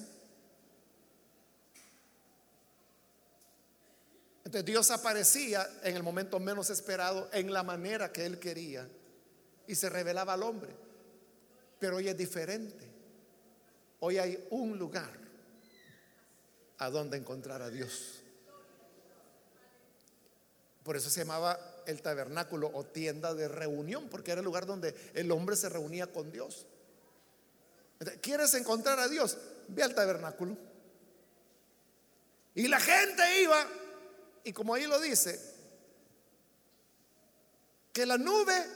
Entonces 4.44 4.64
Dios 4.64 4.90
aparecía 4.90 5.68
en 5.82 5.94
el 5.94 6.02
momento 6.02 6.40
menos 6.40 6.70
esperado, 6.70 7.28
en 7.32 7.52
la 7.52 7.62
manera 7.62 8.10
que 8.12 8.24
Él 8.24 8.38
quería, 8.38 8.88
y 9.66 9.74
se 9.74 9.90
revelaba 9.90 10.32
al 10.32 10.42
hombre. 10.42 10.74
Pero 11.78 11.96
hoy 11.96 12.08
es 12.08 12.16
diferente. 12.16 12.88
Hoy 14.00 14.18
hay 14.18 14.46
un 14.50 14.78
lugar 14.78 15.10
a 16.78 16.88
donde 16.88 17.16
encontrar 17.16 17.60
a 17.60 17.68
Dios. 17.68 18.22
Por 20.82 20.96
eso 20.96 21.10
se 21.10 21.20
llamaba 21.20 21.77
el 21.88 22.02
tabernáculo 22.02 22.70
o 22.74 22.84
tienda 22.84 23.32
de 23.32 23.48
reunión, 23.48 24.08
porque 24.10 24.30
era 24.30 24.40
el 24.40 24.44
lugar 24.44 24.66
donde 24.66 24.94
el 25.14 25.30
hombre 25.32 25.56
se 25.56 25.70
reunía 25.70 26.12
con 26.12 26.30
Dios. 26.30 26.66
¿Quieres 28.20 28.52
encontrar 28.54 29.00
a 29.00 29.08
Dios? 29.08 29.38
Ve 29.68 29.82
al 29.82 29.94
tabernáculo. 29.94 30.56
Y 32.54 32.68
la 32.68 32.78
gente 32.78 33.40
iba, 33.40 33.66
y 34.44 34.52
como 34.52 34.74
ahí 34.74 34.86
lo 34.86 35.00
dice, 35.00 35.40
que 37.90 38.04
la 38.04 38.18
nube, 38.18 38.66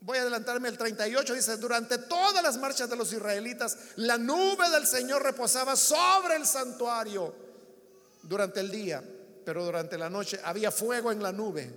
voy 0.00 0.16
a 0.16 0.22
adelantarme 0.22 0.68
al 0.68 0.78
38, 0.78 1.34
dice, 1.34 1.58
durante 1.58 1.98
todas 1.98 2.42
las 2.42 2.56
marchas 2.56 2.88
de 2.88 2.96
los 2.96 3.12
israelitas, 3.12 3.76
la 3.96 4.16
nube 4.16 4.70
del 4.70 4.86
Señor 4.86 5.22
reposaba 5.22 5.76
sobre 5.76 6.36
el 6.36 6.46
santuario 6.46 7.34
durante 8.22 8.60
el 8.60 8.70
día 8.70 9.04
pero 9.44 9.64
durante 9.64 9.98
la 9.98 10.08
noche 10.08 10.40
había 10.42 10.70
fuego 10.70 11.12
en 11.12 11.22
la 11.22 11.32
nube 11.32 11.70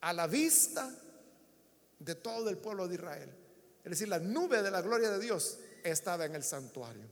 a 0.00 0.12
la 0.12 0.26
vista 0.26 0.92
de 1.98 2.14
todo 2.16 2.48
el 2.50 2.58
pueblo 2.58 2.86
de 2.86 2.94
Israel. 2.94 3.32
Es 3.82 3.90
decir, 3.90 4.08
la 4.08 4.18
nube 4.18 4.62
de 4.62 4.70
la 4.70 4.80
gloria 4.80 5.10
de 5.10 5.18
Dios 5.18 5.58
estaba 5.82 6.24
en 6.24 6.34
el 6.34 6.42
santuario. 6.42 7.04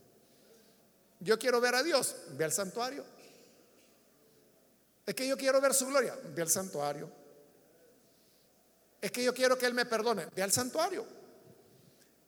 Yo 1.21 1.39
quiero 1.39 1.61
ver 1.61 1.75
a 1.75 1.83
Dios, 1.83 2.17
ve 2.33 2.45
al 2.45 2.53
santuario. 2.53 3.05
Es 5.07 5.15
que 5.15 5.27
yo 5.27 5.37
quiero 5.37 5.61
ver 5.61 5.75
su 5.75 5.87
gloria, 5.87 6.17
ve 6.35 6.43
al 6.43 6.51
santuario. 6.51 7.11
Es 9.01 9.11
que 9.13 9.23
yo 9.23 9.35
quiero 9.35 9.57
que 9.59 9.67
Él 9.67 9.75
me 9.75 9.87
perdone, 9.87 10.27
ve 10.35 10.43
al 10.43 10.53
santuario. 10.53 11.07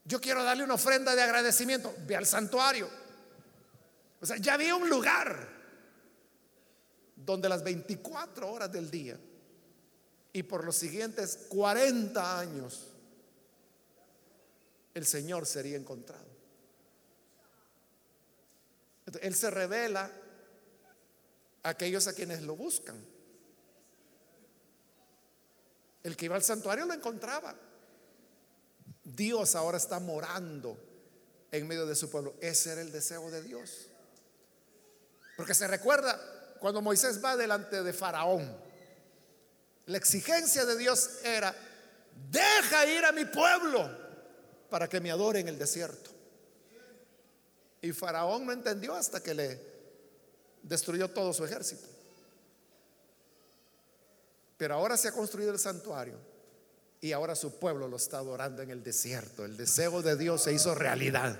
Yo 0.05 0.21
quiero 0.21 0.45
darle 0.45 0.63
una 0.63 0.75
ofrenda 0.75 1.15
de 1.15 1.23
agradecimiento, 1.23 1.95
ve 2.07 2.17
al 2.17 2.27
santuario. 2.27 2.89
O 4.21 4.27
sea, 4.27 4.37
ya 4.37 4.55
había 4.55 4.75
un 4.75 4.89
lugar 4.89 5.56
donde 7.27 7.49
las 7.49 7.65
24 7.65 8.51
horas 8.51 8.71
del 8.71 8.89
día 8.89 9.19
y 10.33 10.45
por 10.45 10.65
los 10.65 10.77
siguientes 10.77 11.47
40 11.49 12.39
años 12.39 12.93
el 14.95 15.05
Señor 15.05 15.45
sería 15.45 15.77
encontrado. 15.77 16.25
él 19.21 19.35
se 19.35 19.51
revela 19.51 20.11
a 21.63 21.69
aquellos 21.69 22.07
a 22.07 22.15
quienes 22.15 22.43
lo 22.43 22.57
buscan. 22.57 22.97
El 26.03 26.17
que 26.17 26.27
iba 26.27 26.37
al 26.37 26.43
santuario 26.43 26.87
lo 26.87 26.95
encontraba. 26.95 27.57
Dios 29.03 29.55
ahora 29.55 29.77
está 29.77 29.99
morando 29.99 30.79
en 31.51 31.67
medio 31.67 31.87
de 31.87 31.97
su 31.97 32.09
pueblo. 32.09 32.35
Ese 32.41 32.73
era 32.73 32.81
el 32.81 32.93
deseo 32.93 33.31
de 33.31 33.43
Dios. 33.43 33.89
Porque 35.37 35.55
se 35.55 35.67
recuerda, 35.67 36.19
cuando 36.61 36.83
Moisés 36.83 37.23
va 37.25 37.37
delante 37.37 37.83
de 37.83 37.93
Faraón, 37.93 38.57
la 39.87 39.97
exigencia 39.97 40.65
de 40.65 40.77
Dios 40.77 41.21
era, 41.25 41.55
deja 42.31 42.87
ir 42.87 43.05
a 43.05 43.13
mi 43.13 43.25
pueblo 43.25 43.89
para 44.69 44.89
que 44.89 45.01
me 45.01 45.11
adore 45.11 45.41
en 45.41 45.49
el 45.49 45.59
desierto. 45.59 46.11
Y 47.81 47.93
Faraón 47.93 48.47
no 48.47 48.53
entendió 48.53 48.95
hasta 48.95 49.23
que 49.23 49.35
le 49.35 49.61
destruyó 50.63 51.09
todo 51.09 51.33
su 51.33 51.45
ejército. 51.45 51.87
Pero 54.57 54.75
ahora 54.75 54.97
se 54.97 55.09
ha 55.09 55.13
construido 55.13 55.53
el 55.53 55.59
santuario 55.59 56.17
y 57.01 57.13
ahora 57.13 57.37
su 57.37 57.59
pueblo 57.59 57.87
lo 57.89 57.97
está 57.97 58.19
adorando 58.19 58.63
en 58.63 58.71
el 58.71 58.83
desierto. 58.83 59.45
El 59.45 59.57
deseo 59.57 60.03
de 60.03 60.17
Dios 60.17 60.43
se 60.43 60.53
hizo 60.53 60.75
realidad. 60.75 61.39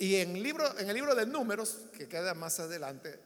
Y 0.00 0.16
en, 0.16 0.42
libro, 0.42 0.78
en 0.78 0.88
el 0.88 0.94
libro 0.94 1.14
de 1.14 1.26
números, 1.26 1.76
que 1.92 2.08
queda 2.08 2.32
más 2.32 2.58
adelante, 2.58 3.20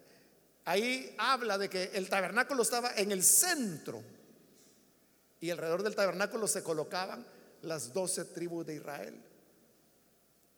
ahí 0.64 1.14
habla 1.18 1.56
de 1.56 1.70
que 1.70 1.92
el 1.94 2.08
tabernáculo 2.08 2.64
estaba 2.64 2.96
en 2.96 3.12
el 3.12 3.22
centro 3.22 4.02
y 5.40 5.50
alrededor 5.50 5.84
del 5.84 5.94
tabernáculo 5.94 6.48
se 6.48 6.64
colocaban 6.64 7.24
las 7.62 7.92
doce 7.92 8.24
tribus 8.24 8.66
de 8.66 8.74
Israel. 8.74 9.22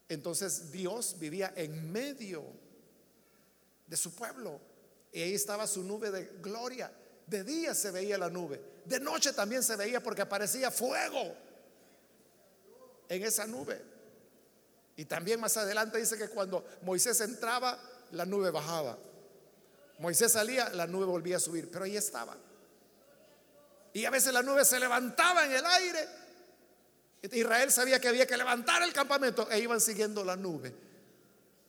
Entonces 0.08 0.72
Dios 0.72 1.16
vivía 1.18 1.52
en 1.54 1.92
medio 1.92 2.44
de 3.86 3.96
su 3.98 4.14
pueblo 4.14 4.58
y 5.12 5.20
ahí 5.20 5.34
estaba 5.34 5.66
su 5.66 5.84
nube 5.84 6.10
de 6.10 6.24
gloria. 6.40 6.90
De 7.26 7.44
día 7.44 7.74
se 7.74 7.90
veía 7.90 8.16
la 8.16 8.30
nube, 8.30 8.58
de 8.86 9.00
noche 9.00 9.34
también 9.34 9.62
se 9.62 9.76
veía 9.76 10.02
porque 10.02 10.22
aparecía 10.22 10.70
fuego 10.70 11.36
en 13.06 13.22
esa 13.22 13.46
nube. 13.46 13.95
Y 14.96 15.04
también 15.04 15.40
más 15.40 15.56
adelante 15.56 15.98
dice 15.98 16.16
que 16.16 16.28
cuando 16.28 16.64
Moisés 16.82 17.20
entraba, 17.20 17.78
la 18.12 18.24
nube 18.24 18.50
bajaba. 18.50 18.98
Moisés 19.98 20.32
salía, 20.32 20.70
la 20.70 20.86
nube 20.86 21.04
volvía 21.04 21.36
a 21.36 21.40
subir, 21.40 21.70
pero 21.70 21.84
ahí 21.84 21.96
estaba. 21.96 22.36
Y 23.92 24.04
a 24.04 24.10
veces 24.10 24.32
la 24.32 24.42
nube 24.42 24.64
se 24.64 24.80
levantaba 24.80 25.44
en 25.46 25.52
el 25.52 25.66
aire. 25.66 26.08
Israel 27.32 27.70
sabía 27.72 28.00
que 28.00 28.08
había 28.08 28.26
que 28.26 28.36
levantar 28.36 28.82
el 28.82 28.92
campamento 28.92 29.50
e 29.50 29.58
iban 29.58 29.80
siguiendo 29.80 30.24
la 30.24 30.36
nube. 30.36 30.72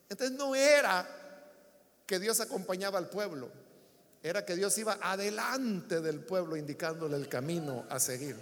Entonces 0.10 0.38
no 0.38 0.56
era 0.56 1.08
que 2.06 2.20
Dios 2.20 2.40
acompañaba 2.40 2.98
al 2.98 3.10
pueblo, 3.10 3.50
era 4.24 4.46
que 4.46 4.56
Dios 4.56 4.78
iba 4.78 4.98
adelante 5.02 6.00
del 6.02 6.20
pueblo 6.22 6.56
indicándole 6.56 7.18
el 7.18 7.28
camino 7.28 7.86
a 7.90 8.00
seguir. 8.00 8.38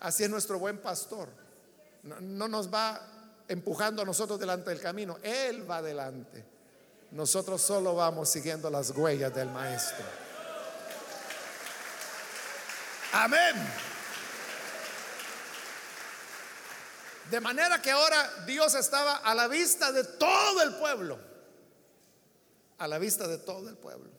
Así 0.00 0.24
es 0.24 0.30
nuestro 0.30 0.58
buen 0.58 0.78
pastor. 0.78 1.28
No, 2.02 2.20
no 2.20 2.48
nos 2.48 2.72
va 2.72 3.21
empujando 3.48 4.02
a 4.02 4.04
nosotros 4.04 4.38
delante 4.38 4.70
del 4.70 4.80
camino. 4.80 5.18
Él 5.22 5.68
va 5.70 5.78
adelante. 5.78 6.44
Nosotros 7.10 7.60
solo 7.60 7.94
vamos 7.94 8.28
siguiendo 8.28 8.70
las 8.70 8.90
huellas 8.90 9.34
del 9.34 9.50
Maestro. 9.50 10.04
Amén. 13.12 13.54
De 17.30 17.40
manera 17.40 17.80
que 17.80 17.90
ahora 17.90 18.44
Dios 18.46 18.74
estaba 18.74 19.16
a 19.16 19.34
la 19.34 19.48
vista 19.48 19.92
de 19.92 20.04
todo 20.04 20.62
el 20.62 20.74
pueblo. 20.76 21.18
a 22.78 22.88
la 22.88 22.98
vista 22.98 23.28
de 23.28 23.38
todo 23.38 23.68
el 23.68 23.76
pueblo. 23.76 24.10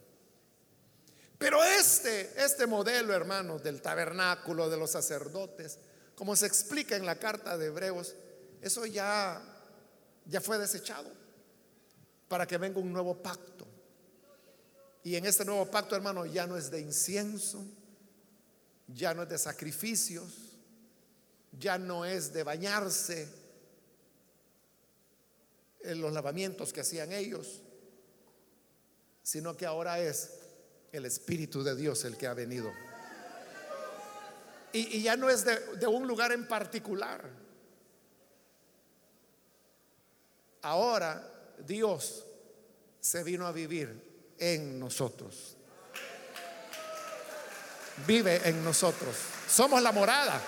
Pero 1.38 1.62
este, 1.62 2.32
este 2.42 2.66
modelo, 2.66 3.14
hermanos, 3.14 3.62
del 3.62 3.82
tabernáculo, 3.82 4.70
de 4.70 4.78
los 4.78 4.92
sacerdotes, 4.92 5.80
como 6.16 6.38
se 6.38 6.46
explica 6.46 6.96
en 6.96 7.06
la 7.06 7.20
carta 7.20 7.58
de 7.58 7.66
Hebreos, 7.66 8.16
eso 8.64 8.86
ya, 8.86 9.42
ya 10.26 10.40
fue 10.40 10.58
desechado 10.58 11.12
para 12.30 12.48
que 12.48 12.58
venga 12.58 12.80
un 12.80 12.94
nuevo 12.94 13.22
pacto. 13.22 13.68
Y 15.04 15.18
en 15.18 15.26
este 15.26 15.44
nuevo 15.44 15.70
pacto, 15.70 15.98
hermano, 15.98 16.26
ya 16.26 16.48
no 16.48 16.56
es 16.56 16.72
de 16.72 16.80
incienso, 16.80 17.62
ya 18.88 19.14
no 19.14 19.24
es 19.24 19.30
de 19.30 19.38
sacrificios, 19.38 20.32
ya 21.52 21.78
no 21.78 22.06
es 22.06 22.32
de 22.32 22.44
bañarse 22.44 23.28
en 25.82 26.00
los 26.00 26.14
lavamientos 26.14 26.72
que 26.72 26.80
hacían 26.80 27.12
ellos, 27.12 27.62
sino 29.22 29.58
que 29.58 29.66
ahora 29.66 30.00
es 30.00 30.36
el 30.94 31.04
Espíritu 31.04 31.64
de 31.64 31.76
Dios 31.76 32.06
el 32.06 32.16
que 32.16 32.28
ha 32.28 32.34
venido. 32.34 32.72
Y, 34.72 35.04
ya 35.04 35.18
no 35.18 35.30
es 35.30 35.44
de, 35.44 35.60
de 35.76 35.86
un 35.86 36.08
lugar 36.08 36.32
en 36.32 36.48
particular. 36.48 37.43
Ahora 40.64 41.22
Dios 41.66 42.26
se 43.00 43.24
vino 43.24 43.46
a 43.46 43.52
vivir 43.52 44.34
en 44.38 44.80
nosotros. 44.80 45.58
Vive 48.08 48.42
en 48.48 48.64
nosotros. 48.64 49.16
Somos 49.48 49.82
la 49.82 49.92
morada. 49.92 50.42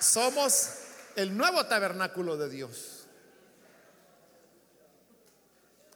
Somos 0.00 0.70
el 1.16 1.36
nuevo 1.36 1.66
tabernáculo 1.66 2.36
de 2.36 2.48
Dios. 2.48 3.06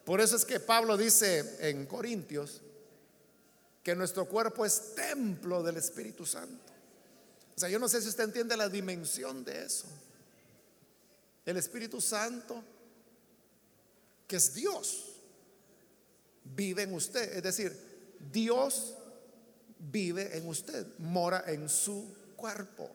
Por 0.04 0.20
eso 0.20 0.36
es 0.36 0.44
que 0.44 0.60
Pablo 0.60 0.96
dice 0.96 1.68
en 1.68 1.86
Corintios 1.86 2.62
que 3.82 3.96
nuestro 3.96 4.26
cuerpo 4.26 4.64
es 4.64 4.94
templo 4.94 5.62
del 5.62 5.76
Espíritu 5.76 6.26
Santo. 6.26 6.72
O 7.56 7.58
sea, 7.58 7.68
yo 7.68 7.78
no 7.78 7.88
sé 7.88 8.02
si 8.02 8.08
usted 8.08 8.24
entiende 8.24 8.56
la 8.56 8.68
dimensión 8.68 9.44
de 9.44 9.64
eso. 9.64 9.86
El 11.46 11.56
Espíritu 11.56 12.00
Santo, 12.00 12.62
que 14.26 14.36
es 14.36 14.52
Dios, 14.52 15.12
vive 16.42 16.82
en 16.82 16.92
usted. 16.92 17.36
Es 17.36 17.42
decir, 17.44 18.16
Dios 18.32 18.94
vive 19.78 20.36
en 20.36 20.48
usted, 20.48 20.86
mora 20.98 21.44
en 21.46 21.68
su 21.68 22.14
cuerpo. 22.34 22.90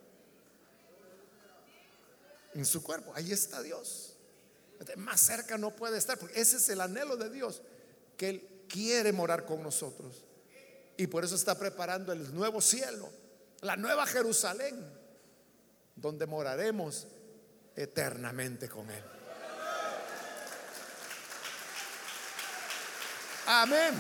En 2.54 2.66
su 2.66 2.84
cuerpo, 2.84 3.14
ahí 3.16 3.32
está 3.32 3.62
Dios. 3.62 4.18
Más 4.98 5.22
cerca 5.22 5.58
no 5.58 5.74
puede 5.74 5.98
estar, 5.98 6.18
porque 6.18 6.42
ese 6.42 6.58
es 6.58 6.68
el 6.68 6.82
anhelo 6.82 7.16
de 7.16 7.30
Dios, 7.30 7.62
que 8.18 8.30
Él 8.30 8.66
quiere 8.68 9.14
morar 9.14 9.46
con 9.46 9.64
nosotros. 9.64 10.26
Y 10.98 11.08
por 11.08 11.24
eso 11.24 11.36
está 11.36 11.58
preparando 11.58 12.12
el 12.12 12.36
nuevo 12.36 12.60
cielo, 12.60 13.10
la 13.62 13.78
nueva 13.78 14.06
Jerusalén, 14.06 14.76
donde 15.96 16.26
moraremos 16.26 17.08
eternamente 17.76 18.70
con 18.70 18.90
Él. 18.90 19.04
Amén. 23.48 23.94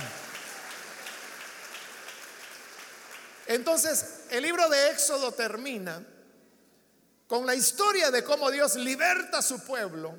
Entonces, 3.47 4.21
el 4.29 4.43
libro 4.43 4.69
de 4.69 4.91
Éxodo 4.91 5.33
termina 5.33 6.05
con 7.27 7.45
la 7.45 7.55
historia 7.55 8.11
de 8.11 8.23
cómo 8.23 8.51
Dios 8.51 8.75
liberta 8.75 9.39
a 9.39 9.41
su 9.41 9.59
pueblo 9.65 10.15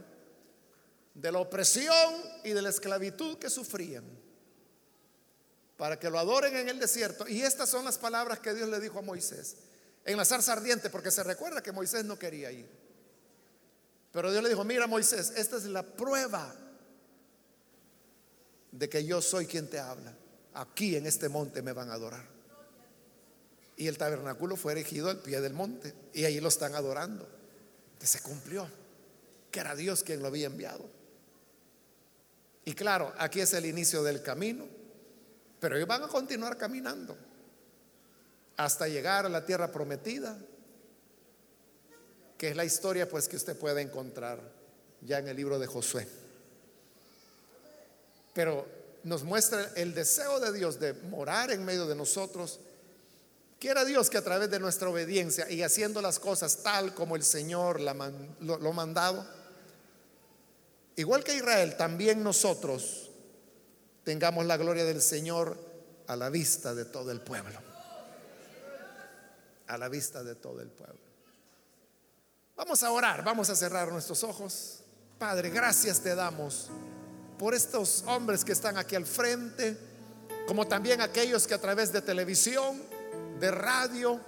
de 1.15 1.33
la 1.33 1.39
opresión 1.39 2.15
y 2.45 2.51
de 2.51 2.63
la 2.63 2.71
esclavitud 2.71 3.39
que 3.39 3.51
sufrían, 3.51 4.05
para 5.77 5.99
que 5.99 6.11
lo 6.11 6.19
adoren 6.19 6.57
en 6.57 6.69
el 6.69 6.79
desierto. 6.79 7.29
Y 7.29 7.43
estas 7.43 7.69
son 7.69 7.85
las 7.85 7.99
palabras 7.99 8.41
que 8.41 8.55
Dios 8.55 8.69
le 8.69 8.81
dijo 8.81 8.99
a 8.99 9.03
Moisés 9.03 9.57
en 10.05 10.17
la 10.17 10.25
zarza 10.25 10.53
ardiente, 10.53 10.91
porque 10.91 11.11
se 11.11 11.23
recuerda 11.23 11.63
que 11.63 11.73
Moisés 11.73 12.05
no 12.05 12.19
quería 12.19 12.51
ir. 12.51 12.82
Pero 14.13 14.31
Dios 14.31 14.43
le 14.43 14.51
dijo, 14.51 14.65
mira 14.65 14.87
Moisés, 14.87 15.33
esta 15.37 15.57
es 15.57 15.65
la 15.65 15.83
prueba 15.83 16.55
de 18.71 18.89
que 18.89 19.05
yo 19.05 19.23
soy 19.23 19.47
quien 19.47 19.69
te 19.69 19.79
habla. 19.79 20.15
Aquí 20.55 20.97
en 20.97 21.07
este 21.07 21.29
monte 21.29 21.63
me 21.63 21.73
van 21.73 21.91
a 21.91 21.95
adorar. 21.95 22.25
Y 23.77 23.89
el 23.89 23.97
tabernáculo 23.97 24.57
fue 24.57 24.73
erigido 24.73 25.09
al 25.09 25.19
pie 25.19 25.41
del 25.41 25.55
monte 25.55 25.95
y 26.13 26.25
ahí 26.25 26.41
lo 26.41 26.49
están 26.49 26.75
adorando. 26.75 27.27
Que 27.99 28.07
se 28.07 28.21
cumplió, 28.21 28.69
que 29.51 29.61
era 29.61 29.75
Dios 29.75 30.03
quien 30.03 30.21
lo 30.21 30.29
había 30.29 30.47
enviado. 30.47 30.89
Y 32.65 32.75
claro, 32.75 33.13
aquí 33.19 33.41
es 33.41 33.55
el 33.55 33.65
inicio 33.67 34.03
del 34.03 34.23
camino, 34.23 34.67
pero 35.59 35.77
ellos 35.77 35.89
van 35.89 36.03
a 36.03 36.09
continuar 36.09 36.57
caminando 36.59 37.17
hasta 38.57 38.87
llegar 38.87 39.27
a 39.27 39.29
la 39.29 39.45
tierra 39.45 39.73
prometida, 39.73 40.39
que 42.43 42.49
es 42.49 42.57
la 42.57 42.65
historia 42.65 43.09
pues 43.09 43.29
que 43.29 43.37
usted 43.37 43.57
puede 43.57 43.83
encontrar 43.83 44.41
ya 45.01 45.21
en 45.21 45.29
el 45.29 45.37
libro 45.37 45.61
de 45.61 45.69
Josué. 45.69 46.09
Pero 48.35 48.67
nos 49.05 49.23
muestra 49.23 49.71
el 49.77 49.95
deseo 49.95 50.41
de 50.41 50.53
Dios 50.53 50.81
de 50.81 50.93
morar 50.93 51.53
en 51.53 51.65
medio 51.65 51.87
de 51.87 51.95
nosotros. 51.95 52.59
Quiera 53.61 53.85
Dios 53.85 54.11
que 54.11 54.19
a 54.19 54.25
través 54.25 54.51
de 54.51 54.59
nuestra 54.59 54.89
obediencia 54.89 55.49
y 55.49 55.63
haciendo 55.63 56.03
las 56.03 56.19
cosas 56.19 56.65
tal 56.65 56.97
como 56.97 57.15
el 57.15 57.23
Señor 57.23 57.81
lo, 57.81 57.91
ha 57.91 58.73
mandado, 58.73 59.25
igual 60.97 61.23
que 61.23 61.37
Israel, 61.37 61.77
también 61.77 62.25
nosotros 62.25 63.09
tengamos 64.03 64.47
la 64.47 64.57
gloria 64.57 64.85
del 64.85 65.01
Señor 65.01 65.57
a 66.09 66.17
la 66.17 66.29
vista 66.29 66.75
de 66.75 66.87
todo 66.87 67.13
el 67.13 67.21
pueblo. 67.21 67.61
A 69.69 69.79
la 69.79 69.89
vista 69.89 70.25
de 70.25 70.35
todo 70.35 70.61
el 70.61 70.71
pueblo. 70.71 71.12
Vamos 72.57 72.83
a 72.83 72.91
orar, 72.91 73.25
vamos 73.25 73.49
a 73.51 73.57
cerrar 73.57 73.91
nuestros 73.91 74.23
ojos. 74.25 74.81
Padre, 75.19 75.51
gracias 75.51 76.01
te 76.01 76.15
damos 76.15 76.69
por 77.39 77.55
estos 77.55 78.05
hombres 78.07 78.45
que 78.45 78.53
están 78.53 78.77
aquí 78.77 78.95
al 78.95 79.07
frente, 79.07 79.77
como 80.47 80.67
también 80.67 81.01
aquellos 81.01 81.47
que 81.47 81.55
a 81.55 81.61
través 81.61 81.93
de 81.93 82.03
televisión, 82.03 82.81
de 83.41 83.51
radio 83.51 84.21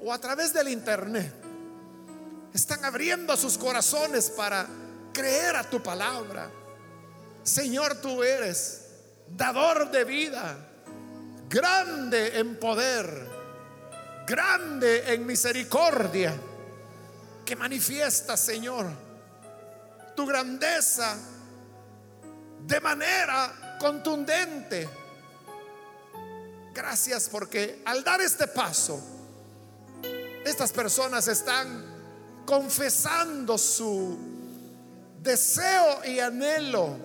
o 0.00 0.12
a 0.12 0.18
través 0.18 0.52
del 0.52 0.68
internet 0.68 1.32
están 2.52 2.84
abriendo 2.84 3.36
sus 3.36 3.56
corazones 3.56 4.30
para 4.30 4.66
creer 5.12 5.56
a 5.56 5.68
tu 5.68 5.82
palabra. 5.82 6.50
Señor, 7.42 8.00
tú 8.00 8.22
eres 8.22 8.82
dador 9.28 9.90
de 9.90 10.04
vida, 10.04 10.56
grande 11.48 12.38
en 12.38 12.58
poder, 12.58 13.26
grande 14.26 15.12
en 15.14 15.26
misericordia, 15.26 16.34
que 17.44 17.56
manifiesta, 17.56 18.36
Señor, 18.36 18.86
tu 20.14 20.26
grandeza 20.26 21.16
de 22.66 22.80
manera 22.80 23.76
contundente. 23.78 24.88
Gracias 26.72 27.28
porque 27.28 27.82
al 27.84 28.02
dar 28.02 28.20
este 28.20 28.46
paso, 28.46 29.00
estas 30.44 30.72
personas 30.72 31.28
están 31.28 31.92
confesando 32.46 33.58
su 33.58 34.18
deseo 35.20 36.04
y 36.04 36.18
anhelo 36.18 36.96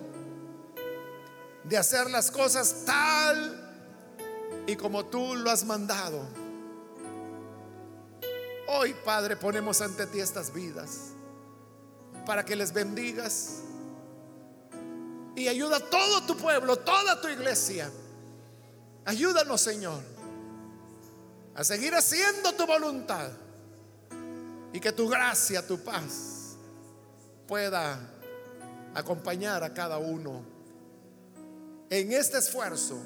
de 1.64 1.76
hacer 1.76 2.10
las 2.10 2.30
cosas 2.30 2.84
tal 2.84 3.66
y 4.66 4.74
como 4.76 5.06
tú 5.06 5.34
lo 5.36 5.50
has 5.50 5.64
mandado. 5.64 6.37
Hoy, 8.70 8.94
Padre, 9.02 9.34
ponemos 9.34 9.80
ante 9.80 10.06
ti 10.06 10.20
estas 10.20 10.52
vidas 10.52 11.12
para 12.26 12.44
que 12.44 12.54
les 12.54 12.70
bendigas 12.70 13.60
y 15.34 15.48
ayuda 15.48 15.78
a 15.78 15.80
todo 15.80 16.22
tu 16.24 16.36
pueblo, 16.36 16.76
toda 16.76 17.18
tu 17.18 17.28
iglesia. 17.28 17.90
Ayúdanos, 19.06 19.62
Señor, 19.62 20.02
a 21.54 21.64
seguir 21.64 21.94
haciendo 21.94 22.52
tu 22.52 22.66
voluntad 22.66 23.30
y 24.74 24.80
que 24.80 24.92
tu 24.92 25.08
gracia, 25.08 25.66
tu 25.66 25.82
paz 25.82 26.56
pueda 27.46 27.98
acompañar 28.94 29.64
a 29.64 29.72
cada 29.72 29.96
uno 29.96 30.42
en 31.88 32.12
este 32.12 32.36
esfuerzo 32.36 32.98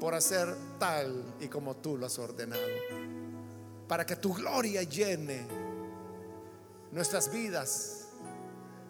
por 0.00 0.16
hacer 0.16 0.56
tal 0.80 1.22
y 1.38 1.46
como 1.46 1.76
tú 1.76 1.96
lo 1.96 2.06
has 2.06 2.18
ordenado. 2.18 2.97
Para 3.88 4.04
que 4.04 4.16
tu 4.16 4.34
gloria 4.34 4.82
llene 4.82 5.46
nuestras 6.92 7.32
vidas 7.32 8.08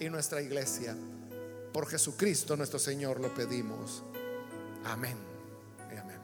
y 0.00 0.08
nuestra 0.08 0.42
iglesia. 0.42 0.96
Por 1.72 1.86
Jesucristo 1.88 2.56
nuestro 2.56 2.78
Señor 2.78 3.20
lo 3.20 3.32
pedimos. 3.32 4.02
Amén. 4.84 5.16
amén. 5.90 6.20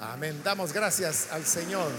Amén. 0.00 0.40
Damos 0.42 0.72
gracias 0.72 1.30
al 1.30 1.44
Señor. 1.44 1.90